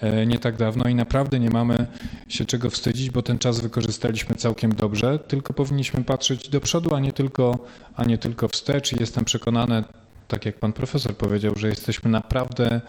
e, 0.00 0.26
nie 0.26 0.38
tak 0.38 0.56
dawno 0.56 0.88
i 0.88 0.94
naprawdę 0.94 1.40
nie 1.40 1.50
mamy 1.50 1.86
się 2.28 2.44
czego 2.44 2.70
wstydzić, 2.70 3.10
bo 3.10 3.22
ten 3.22 3.38
czas 3.38 3.60
wykorzystaliśmy 3.60 4.36
całkiem 4.36 4.72
dobrze, 4.72 5.18
tylko 5.18 5.54
powinniśmy 5.54 6.04
patrzeć 6.04 6.48
do 6.48 6.60
przodu, 6.60 6.94
a 6.94 7.00
nie 7.00 7.12
tylko, 7.12 7.58
a 7.96 8.04
nie 8.04 8.18
tylko 8.18 8.48
wstecz. 8.48 8.92
I 8.92 9.00
jestem 9.00 9.24
przekonany, 9.24 9.84
tak 10.28 10.46
jak 10.46 10.58
pan 10.58 10.72
profesor 10.72 11.16
powiedział, 11.16 11.52
że 11.56 11.68
jesteśmy 11.68 12.10
naprawdę 12.10 12.80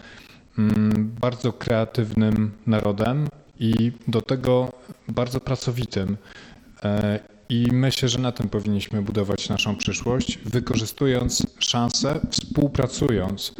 bardzo 1.21 1.53
kreatywnym 1.53 2.51
narodem 2.67 3.27
i 3.59 3.91
do 4.07 4.21
tego 4.21 4.71
bardzo 5.07 5.39
pracowitym. 5.39 6.17
I 7.49 7.67
myślę, 7.71 8.09
że 8.09 8.19
na 8.19 8.31
tym 8.31 8.49
powinniśmy 8.49 9.01
budować 9.01 9.49
naszą 9.49 9.75
przyszłość, 9.75 10.37
wykorzystując 10.45 11.47
szanse, 11.59 12.19
współpracując, 12.29 13.55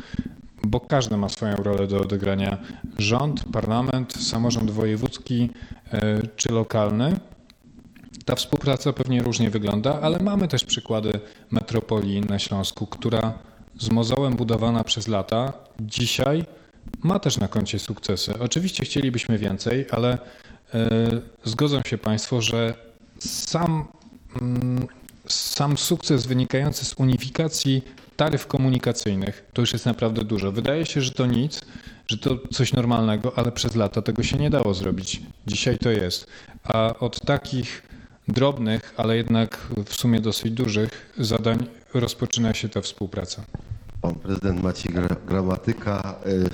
bo 0.64 0.80
każdy 0.80 1.18
ma 1.18 1.30
swoją 1.30 1.56
rolę 1.56 1.88
do 1.88 2.02
odegrania. 2.02 2.58
Rząd, 2.98 3.44
parlament, 3.54 4.14
samorząd 4.14 4.72
wojewódzki 4.72 5.50
e, 5.92 6.22
czy 6.36 6.52
lokalny. 6.52 7.20
Ta 8.26 8.36
współpraca 8.36 8.94
pewnie 8.94 9.24
różnie 9.24 9.50
wygląda, 9.50 10.02
ale 10.02 10.20
mamy 10.20 10.48
też 10.48 10.64
przykłady 10.64 11.20
metropolii 11.52 12.22
na 12.22 12.40
Śląsku, 12.40 12.88
która 12.88 13.34
z 13.80 13.90
mozołem 13.90 14.36
budowana 14.36 14.84
przez 14.84 15.08
lata 15.08 15.54
dzisiaj 15.80 16.46
ma 17.04 17.20
też 17.20 17.38
na 17.38 17.48
koncie 17.48 17.80
sukcesy. 17.80 18.40
Oczywiście 18.40 18.86
chcielibyśmy 18.86 19.38
więcej, 19.38 19.86
ale 19.92 20.18
e, 20.74 20.90
zgodzą 21.44 21.82
się 21.86 21.98
Państwo, 21.98 22.42
że 22.42 22.89
sam, 23.20 23.86
mm, 24.42 24.88
sam 25.28 25.78
sukces 25.78 26.26
wynikający 26.26 26.86
z 26.86 26.94
unifikacji 26.94 27.82
taryf 28.20 28.48
komunikacyjnych 28.48 29.46
to 29.54 29.62
już 29.62 29.74
jest 29.74 29.86
naprawdę 29.86 30.24
dużo. 30.24 30.52
Wydaje 30.52 30.86
się, 30.86 31.02
że 31.02 31.12
to 31.12 31.26
nic, 31.26 31.62
że 32.08 32.18
to 32.18 32.38
coś 32.52 32.74
normalnego, 32.74 33.38
ale 33.38 33.52
przez 33.52 33.76
lata 33.76 34.02
tego 34.02 34.24
się 34.24 34.38
nie 34.38 34.50
dało 34.50 34.74
zrobić. 34.74 35.22
Dzisiaj 35.48 35.78
to 35.78 35.90
jest. 35.90 36.28
A 36.64 36.96
od 37.00 37.26
takich 37.26 37.84
drobnych, 38.28 38.94
ale 38.98 39.18
jednak 39.18 39.58
w 39.86 39.94
sumie 39.96 40.22
dosyć 40.22 40.52
dużych 40.52 41.14
zadań 41.18 41.68
rozpoczyna 41.94 42.54
się 42.54 42.70
ta 42.70 42.82
współpraca. 42.82 43.44
Pan 44.02 44.16
prezydent 44.16 44.64
Maciej 44.64 44.94
Gramatyka 45.28 46.16
e, 46.26 46.30
e, 46.30 46.46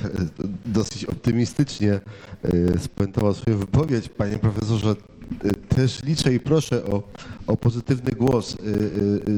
dosyć 0.66 1.05
optymistycznie 1.05 1.99
e, 2.43 2.80
spuentował 2.80 3.34
swoją 3.34 3.57
wypowiedź. 3.57 4.09
Panie 4.09 4.38
profesorze, 4.38 4.95
też 5.69 6.03
liczę 6.03 6.34
i 6.34 6.39
proszę 6.39 6.86
o, 6.86 7.03
o 7.47 7.57
pozytywny 7.57 8.11
głos 8.11 8.57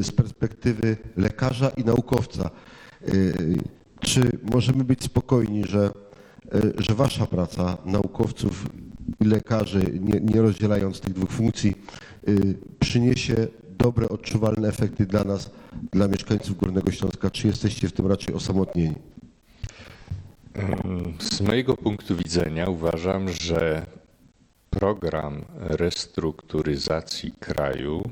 z 0.01 0.11
perspektywy 0.11 0.97
lekarza 1.17 1.69
i 1.69 1.83
naukowca. 1.83 2.49
Czy 3.99 4.21
możemy 4.51 4.83
być 4.83 5.03
spokojni, 5.03 5.63
że, 5.65 5.91
że 6.77 6.95
wasza 6.95 7.25
praca 7.25 7.77
naukowców 7.85 8.69
i 9.19 9.25
lekarzy, 9.25 9.99
nie, 10.01 10.19
nie 10.33 10.41
rozdzielając 10.41 10.99
tych 10.99 11.13
dwóch 11.13 11.31
funkcji, 11.31 11.75
przyniesie 12.79 13.47
dobre, 13.79 14.09
odczuwalne 14.09 14.67
efekty 14.67 15.05
dla 15.05 15.23
nas, 15.23 15.49
dla 15.91 16.07
mieszkańców 16.07 16.57
Górnego 16.57 16.91
Śląska? 16.91 17.29
Czy 17.29 17.47
jesteście 17.47 17.87
w 17.87 17.93
tym 17.93 18.07
raczej 18.07 18.35
osamotnieni? 18.35 18.95
Z 21.19 21.41
mojego 21.41 21.77
punktu 21.77 22.15
widzenia 22.15 22.69
uważam, 22.69 23.29
że 23.29 23.85
program 24.79 25.45
restrukturyzacji 25.59 27.31
kraju 27.39 28.03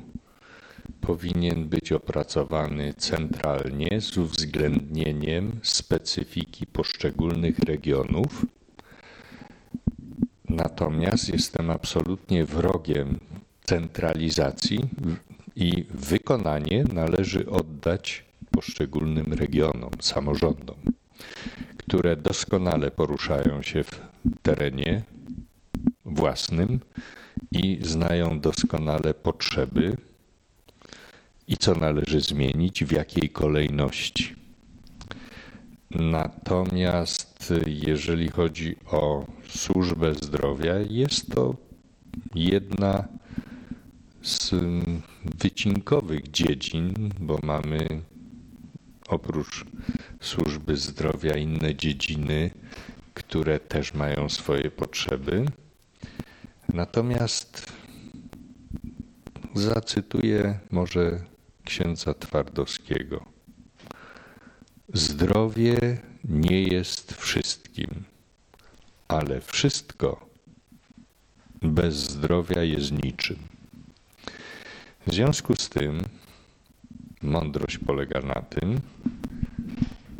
powinien 1.00 1.68
być 1.68 1.92
opracowany 1.92 2.94
centralnie 2.94 4.00
z 4.00 4.16
uwzględnieniem 4.16 5.60
specyfiki 5.62 6.66
poszczególnych 6.66 7.58
regionów. 7.58 8.46
Natomiast 10.48 11.28
jestem 11.28 11.70
absolutnie 11.70 12.44
wrogiem 12.44 13.20
centralizacji 13.64 14.88
i 15.56 15.84
wykonanie 15.90 16.84
należy 16.92 17.50
oddać 17.50 18.24
poszczególnym 18.50 19.32
regionom, 19.32 19.90
samorządom, 20.00 20.76
które 21.76 22.16
doskonale 22.16 22.90
poruszają 22.90 23.62
się 23.62 23.84
w 23.84 24.00
terenie 24.42 25.02
własnym 26.16 26.80
i 27.52 27.78
znają 27.82 28.40
doskonale 28.40 29.14
potrzeby 29.14 29.96
i 31.48 31.56
co 31.56 31.74
należy 31.74 32.20
zmienić, 32.20 32.84
w 32.84 32.92
jakiej 32.92 33.30
kolejności. 33.30 34.34
Natomiast 35.90 37.52
jeżeli 37.66 38.28
chodzi 38.28 38.76
o 38.86 39.26
służbę 39.48 40.14
zdrowia, 40.14 40.74
jest 40.78 41.34
to 41.34 41.54
jedna 42.34 43.08
z 44.22 44.54
wycinkowych 45.38 46.30
dziedzin, 46.30 47.10
bo 47.20 47.38
mamy 47.42 47.88
oprócz 49.08 49.64
służby 50.20 50.76
zdrowia 50.76 51.36
inne 51.36 51.74
dziedziny, 51.74 52.50
które 53.14 53.60
też 53.60 53.94
mają 53.94 54.28
swoje 54.28 54.70
potrzeby. 54.70 55.46
Natomiast 56.76 57.72
zacytuję 59.54 60.58
może 60.70 61.20
księdza 61.64 62.14
Twardowskiego. 62.14 63.24
Zdrowie 64.94 65.98
nie 66.24 66.62
jest 66.62 67.12
wszystkim, 67.12 68.04
ale 69.08 69.40
wszystko 69.40 70.26
bez 71.62 71.94
zdrowia 71.94 72.62
jest 72.62 72.92
niczym. 72.92 73.36
W 75.06 75.14
związku 75.14 75.56
z 75.56 75.68
tym 75.68 76.00
mądrość 77.22 77.78
polega 77.78 78.20
na 78.20 78.42
tym, 78.42 78.80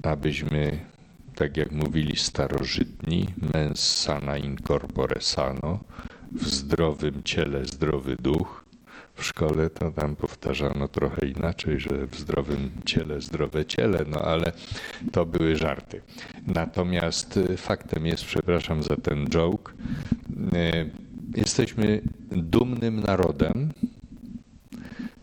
abyśmy, 0.02 0.78
tak 1.34 1.56
jak 1.56 1.72
mówili 1.72 2.16
starożytni, 2.16 3.26
mens 3.54 3.80
sana 3.80 4.38
in 4.38 4.56
corpore 4.56 5.20
sano, 5.20 5.80
w 6.32 6.48
zdrowym 6.48 7.22
ciele 7.22 7.64
zdrowy 7.64 8.16
duch. 8.16 8.64
W 9.14 9.24
szkole 9.24 9.70
to 9.70 9.90
tam 9.90 10.16
powtarzano 10.16 10.88
trochę 10.88 11.26
inaczej, 11.26 11.80
że 11.80 12.06
w 12.06 12.18
zdrowym 12.18 12.70
ciele 12.84 13.20
zdrowe 13.20 13.64
ciele, 13.64 14.04
no 14.08 14.18
ale 14.18 14.52
to 15.12 15.26
były 15.26 15.56
żarty. 15.56 16.02
Natomiast 16.46 17.38
faktem 17.56 18.06
jest, 18.06 18.24
przepraszam 18.24 18.82
za 18.82 18.96
ten 18.96 19.26
joke, 19.26 19.72
jesteśmy 21.36 22.00
dumnym 22.30 23.00
narodem, 23.00 23.72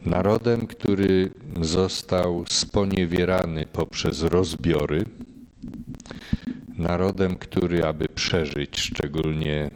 Narodem, 0.05 0.67
który 0.67 1.31
został 1.61 2.45
sponiewierany 2.49 3.65
poprzez 3.65 4.21
rozbiory, 4.21 5.05
narodem, 6.77 7.35
który, 7.35 7.85
aby 7.85 8.07
przeżyć, 8.07 8.79
szczególnie 8.79 9.71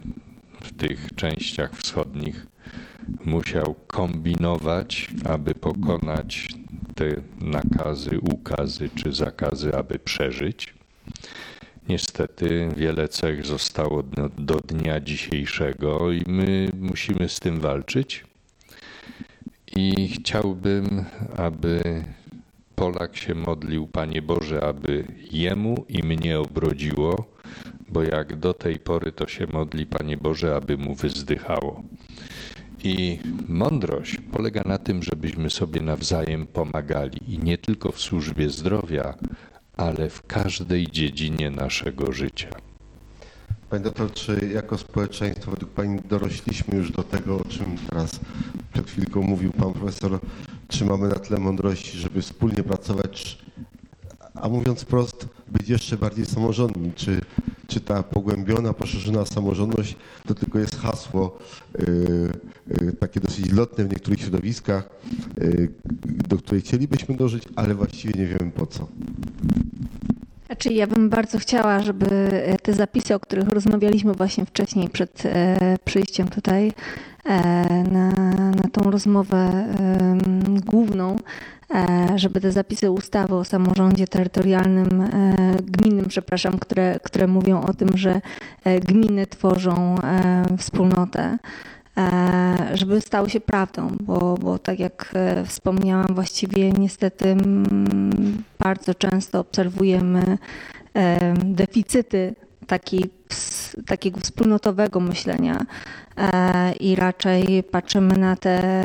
tych 0.78 1.08
częściach 1.16 1.76
wschodnich, 1.76 2.46
musiał 3.24 3.74
kombinować, 3.86 5.08
aby 5.24 5.54
pokonać 5.54 6.48
te 6.94 7.08
nakazy, 7.40 8.20
ukazy 8.20 8.90
czy 8.94 9.12
zakazy, 9.12 9.76
aby 9.76 9.98
przeżyć. 9.98 10.74
Niestety 11.88 12.68
wiele 12.76 13.08
cech 13.08 13.46
zostało 13.46 14.02
do, 14.38 14.60
dnia 14.60 15.00
dzisiejszego 15.00 16.12
i 16.12 16.22
my 16.26 16.68
musimy 16.80 17.28
z 17.28 17.40
tym 17.40 17.60
walczyć. 17.60 18.24
I 19.76 20.08
chciałbym, 20.08 21.04
aby 21.36 22.04
Polak 22.74 23.16
się 23.16 23.34
modlił, 23.34 23.86
Panie 23.86 24.22
Boże, 24.22 24.64
aby 24.64 25.04
jemu 25.32 25.84
i 25.88 26.02
mnie 26.02 26.40
obrodziło, 26.40 27.37
bo 27.88 28.02
jak 28.02 28.36
do 28.36 28.54
tej 28.54 28.78
pory 28.78 29.12
to 29.12 29.26
się 29.26 29.46
modli, 29.52 29.86
Panie 29.86 30.16
Boże, 30.16 30.56
aby 30.56 30.76
mu 30.76 30.94
wyzdychało. 30.94 31.82
I 32.84 33.18
mądrość 33.48 34.18
polega 34.32 34.62
na 34.66 34.78
tym, 34.78 35.02
żebyśmy 35.02 35.50
sobie 35.50 35.80
nawzajem 35.80 36.46
pomagali 36.46 37.34
i 37.34 37.38
nie 37.38 37.58
tylko 37.58 37.92
w 37.92 38.00
służbie 38.00 38.50
zdrowia, 38.50 39.14
ale 39.76 40.10
w 40.10 40.26
każdej 40.26 40.86
dziedzinie 40.86 41.50
naszego 41.50 42.12
życia. 42.12 42.48
Panie 43.70 43.84
doktor, 43.84 44.12
czy 44.12 44.50
jako 44.54 44.78
społeczeństwo 44.78 45.50
według 45.50 45.72
Pani 45.72 46.00
dorośliśmy 46.00 46.78
już 46.78 46.92
do 46.92 47.02
tego, 47.02 47.36
o 47.36 47.44
czym 47.44 47.76
teraz 47.90 48.20
przed 48.72 48.90
chwilką 48.90 49.22
mówił 49.22 49.52
Pan 49.52 49.72
Profesor, 49.72 50.20
czy 50.68 50.84
mamy 50.84 51.08
na 51.08 51.14
tyle 51.14 51.40
mądrości, 51.40 51.98
żeby 51.98 52.22
wspólnie 52.22 52.62
pracować, 52.62 53.38
a 54.34 54.48
mówiąc 54.48 54.82
wprost, 54.82 55.28
być 55.48 55.68
jeszcze 55.68 55.96
bardziej 55.96 56.26
samorządni? 56.26 56.92
Czy, 56.92 57.20
czy 57.70 57.80
ta 57.80 58.02
pogłębiona, 58.02 58.72
poszerzona 58.72 59.26
samorządność 59.26 59.96
to 60.26 60.34
tylko 60.34 60.58
jest 60.58 60.76
hasło 60.76 61.38
yy, 61.78 62.32
yy, 62.80 62.92
takie 62.92 63.20
dosyć 63.20 63.52
lotne 63.52 63.84
w 63.84 63.90
niektórych 63.90 64.20
środowiskach, 64.20 64.88
yy, 65.36 65.68
do 66.04 66.36
której 66.36 66.60
chcielibyśmy 66.60 67.16
dążyć, 67.16 67.42
ale 67.56 67.74
właściwie 67.74 68.20
nie 68.20 68.26
wiemy 68.26 68.50
po 68.52 68.66
co? 68.66 68.88
Znaczy, 70.48 70.72
ja 70.72 70.86
bym 70.86 71.08
bardzo 71.08 71.38
chciała, 71.38 71.80
żeby 71.80 72.06
te 72.62 72.72
zapisy, 72.72 73.14
o 73.14 73.20
których 73.20 73.48
rozmawialiśmy 73.48 74.12
właśnie 74.12 74.46
wcześniej 74.46 74.88
przed 74.88 75.22
przyjściem 75.84 76.28
tutaj 76.28 76.72
na, 77.92 78.10
na 78.50 78.68
tą 78.72 78.90
rozmowę 78.90 79.64
główną, 80.66 81.16
żeby 82.16 82.40
te 82.40 82.52
zapisy 82.52 82.90
ustawy 82.90 83.34
o 83.34 83.44
samorządzie 83.44 84.06
terytorialnym, 84.06 85.08
gminnym, 85.62 86.04
przepraszam, 86.08 86.58
które, 86.58 87.00
które 87.02 87.26
mówią 87.26 87.62
o 87.62 87.74
tym, 87.74 87.88
że 87.94 88.20
gminy 88.86 89.26
tworzą 89.26 89.94
wspólnotę, 90.58 91.38
żeby 92.74 93.00
stały 93.00 93.30
się 93.30 93.40
prawdą, 93.40 93.96
bo, 94.00 94.38
bo 94.40 94.58
tak 94.58 94.78
jak 94.78 95.14
wspomniałam, 95.46 96.14
właściwie 96.14 96.72
niestety 96.72 97.36
bardzo 98.58 98.94
często 98.94 99.40
obserwujemy 99.40 100.38
deficyty 101.44 102.34
takiej, 102.66 103.10
takiego 103.86 104.20
wspólnotowego 104.20 105.00
myślenia 105.00 105.66
i 106.80 106.96
raczej 106.96 107.62
patrzymy 107.62 108.16
na 108.16 108.36
te 108.36 108.84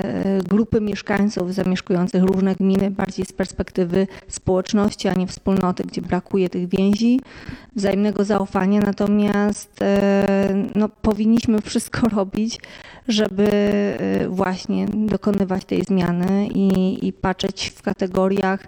grupy 0.49 0.81
mieszkańców 0.81 1.53
zamieszkujących 1.53 2.23
różne 2.23 2.55
gminy 2.55 2.91
bardziej 2.91 3.25
z 3.25 3.33
perspektywy 3.33 4.07
społeczności, 4.27 5.07
a 5.07 5.13
nie 5.13 5.27
wspólnoty, 5.27 5.83
gdzie 5.83 6.01
brakuje 6.01 6.49
tych 6.49 6.69
więzi, 6.69 7.19
wzajemnego 7.75 8.23
zaufania. 8.23 8.79
Natomiast 8.79 9.79
no, 10.75 10.89
powinniśmy 10.89 11.61
wszystko 11.61 12.09
robić, 12.17 12.59
żeby 13.07 13.49
właśnie 14.29 14.87
dokonywać 14.87 15.65
tej 15.65 15.83
zmiany 15.83 16.47
i, 16.47 16.97
i 17.07 17.13
patrzeć 17.13 17.73
w 17.75 17.81
kategoriach 17.81 18.67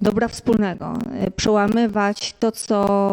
dobra 0.00 0.28
wspólnego, 0.28 0.98
przełamywać 1.36 2.34
to, 2.38 2.52
co 2.52 3.10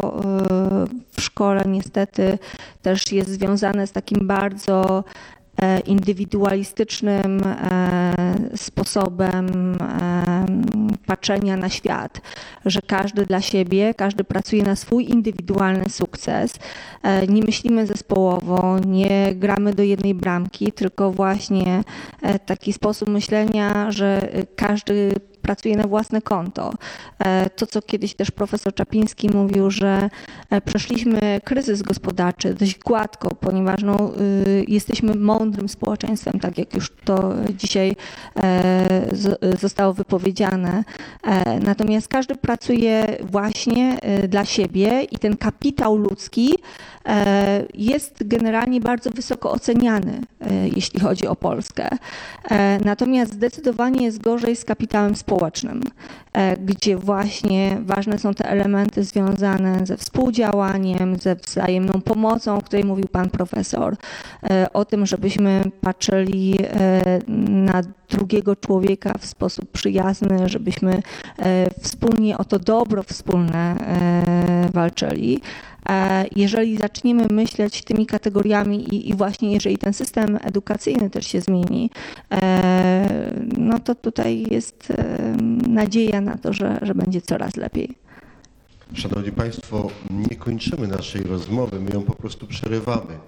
w 1.12 1.22
szkole 1.28 1.62
niestety 1.66 2.38
też 2.82 3.12
jest 3.12 3.30
związane 3.30 3.86
z 3.86 3.92
takim 3.92 4.26
bardzo 4.26 5.04
indywidualistycznym 5.86 7.40
sposobem 8.56 9.76
patrzenia 11.06 11.56
na 11.56 11.68
świat, 11.68 12.20
że 12.66 12.80
każdy 12.86 13.26
dla 13.26 13.40
siebie, 13.40 13.94
każdy 13.94 14.24
pracuje 14.24 14.62
na 14.62 14.76
swój 14.76 15.10
indywidualny 15.10 15.88
sukces. 15.88 16.54
Nie 17.28 17.42
myślimy 17.42 17.86
zespołowo, 17.86 18.78
nie 18.86 19.34
gramy 19.34 19.74
do 19.74 19.82
jednej 19.82 20.14
bramki, 20.14 20.72
tylko 20.72 21.12
właśnie 21.12 21.82
taki 22.46 22.72
sposób 22.72 23.08
myślenia, 23.08 23.90
że 23.90 24.28
każdy 24.56 25.12
pracuje 25.48 25.76
na 25.76 25.86
własne 25.86 26.22
konto. 26.22 26.72
E, 27.18 27.50
To, 27.50 27.66
co 27.66 27.82
kiedyś 27.82 28.14
też 28.14 28.30
profesor 28.30 28.74
Czapiński 28.74 29.30
mówił, 29.34 29.70
że 29.70 30.10
e, 30.50 30.60
przeszliśmy 30.60 31.40
kryzys 31.44 31.82
gospodarczy 31.82 32.54
dość 32.54 32.78
gładko, 32.78 33.34
ponieważ 33.40 33.82
no, 33.82 34.10
y, 34.20 34.64
jesteśmy 34.68 35.14
mądrym 35.14 35.68
społeczeństwem, 35.68 36.40
tak 36.40 36.58
jak 36.58 36.74
już 36.74 36.90
to 37.04 37.34
dzisiaj 37.58 37.88
e, 38.36 39.06
z- 39.12 39.60
zostało 39.60 39.92
wypowiedziane. 39.94 40.84
Natomiast 41.64 42.08
każdy 42.08 42.34
pracuje 42.34 43.16
właśnie 43.30 43.98
e, 44.00 44.28
dla 44.28 44.44
siebie 44.44 45.02
i 45.02 45.18
ten 45.18 45.36
kapitał 45.36 45.96
ludzki 45.96 46.54
jest 47.74 48.14
generalnie 48.28 48.80
bardzo 48.80 49.10
wysoko 49.10 49.50
oceniany, 49.52 50.20
jeśli 50.76 51.00
chodzi 51.00 51.26
o 51.26 51.36
Polskę. 51.36 51.88
Natomiast 52.84 53.32
zdecydowanie 53.32 54.04
jest 54.04 54.20
gorzej 54.20 54.56
z 54.56 54.64
kapitałem 54.64 55.16
społecznym, 55.16 55.37
e, 56.32 56.56
gdzie 56.56 56.96
właśnie 56.96 57.78
ważne 57.80 58.18
są 58.18 58.34
te 58.34 58.50
elementy 58.50 59.04
związane 59.04 59.86
ze 59.86 59.96
współdziałaniem, 59.96 61.16
ze 61.16 61.36
wzajemną 61.36 62.00
pomocą, 62.00 62.56
o 62.56 62.62
której 62.62 62.84
mówił 62.84 63.06
pan 63.12 63.30
profesor, 63.30 63.96
e, 64.42 64.72
o 64.72 64.84
tym, 64.84 65.06
żebyśmy 65.06 65.62
patrzyli 65.80 66.56
e, 66.60 67.18
na 67.48 67.82
drugiego 68.10 68.56
człowieka 68.56 69.12
w 69.18 69.26
sposób 69.26 69.70
przyjazny, 69.70 70.48
żebyśmy 70.48 71.02
wspólnie 71.80 72.38
o 72.38 72.44
to 72.44 72.58
dobro 72.58 73.02
wspólne 73.02 73.76
walczyli. 74.72 75.40
E, 75.88 76.26
Jeżeli 76.36 76.76
zaczniemy 76.76 77.26
myśleć 77.30 77.84
tymi 77.84 78.06
kategoriami 78.06 78.94
i, 78.94 79.10
i 79.10 79.14
właśnie 79.14 79.52
jeżeli 79.52 79.78
ten 79.78 79.92
system 79.92 80.38
edukacyjny 80.42 81.10
też 81.10 81.26
się 81.26 81.40
zmieni, 81.40 81.90
e, 82.32 83.30
no 83.58 83.78
to 83.78 83.94
tutaj 83.94 84.46
jest 84.50 84.90
e, 84.90 85.18
nadzieja 85.68 86.20
na 86.20 86.38
to, 86.38 86.52
że, 86.52 86.78
że 86.82 86.94
będzie 86.94 87.20
coraz 87.20 87.56
lepiej. 87.56 87.94
Szanowni 88.94 89.32
Państwo, 89.32 89.90
nie 90.10 90.36
kończymy 90.36 90.88
naszej 90.88 91.22
rozmowy, 91.22 91.80
my 91.80 91.90
ją 91.94 92.02
po 92.02 92.14
prostu 92.14 92.46
przerywamy. 92.46 93.18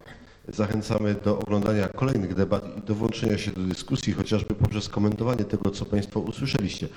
Zachęcamy 0.48 1.14
do 1.24 1.38
oglądania 1.38 1.88
kolejnych 1.88 2.34
debat 2.34 2.78
i 2.78 2.80
do 2.80 2.94
włączenia 2.94 3.38
się 3.38 3.50
do 3.50 3.60
dyskusji, 3.60 4.12
chociażby 4.12 4.54
poprzez 4.54 4.88
komentowanie 4.88 5.44
tego, 5.44 5.70
co 5.70 5.84
Państwo 5.84 6.20
usłyszeliście. 6.20 6.88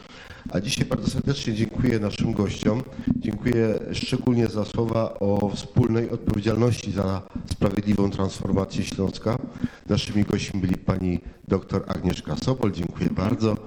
A 0.49 0.59
dzisiaj 0.61 0.85
bardzo 0.85 1.09
serdecznie 1.09 1.53
dziękuję 1.53 1.99
naszym 1.99 2.33
gościom. 2.33 2.83
Dziękuję 3.15 3.79
szczególnie 3.91 4.47
za 4.47 4.65
słowa 4.65 5.13
o 5.19 5.49
wspólnej 5.55 6.09
odpowiedzialności 6.09 6.91
za 6.91 7.21
sprawiedliwą 7.51 8.11
transformację 8.11 8.83
Śląska. 8.83 9.37
Naszymi 9.89 10.23
gośćmi 10.23 10.61
byli 10.61 10.77
pani 10.77 11.19
dr 11.47 11.83
Agnieszka 11.87 12.35
Sobol, 12.35 12.71
dziękuję 12.71 13.09
bardzo, 13.09 13.57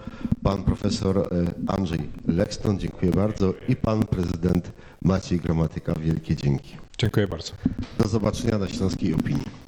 pan 0.42 0.62
profesor 0.62 1.18
e, 1.18 1.24
Andrzej 1.66 2.00
Lekston, 2.26 2.78
dziękuję 2.78 3.12
bardzo 3.12 3.54
i 3.68 3.76
pan 3.76 4.02
prezydent 4.02 4.72
Maciej 5.02 5.40
Gramatyka, 5.40 5.94
wielkie 5.94 6.36
dzięki. 6.36 6.76
Dziękuję 6.98 7.26
bardzo. 7.26 7.52
Do 7.98 8.08
zobaczenia 8.08 8.58
na 8.58 8.68
Śląskiej 8.68 9.14
Opinii. 9.14 9.65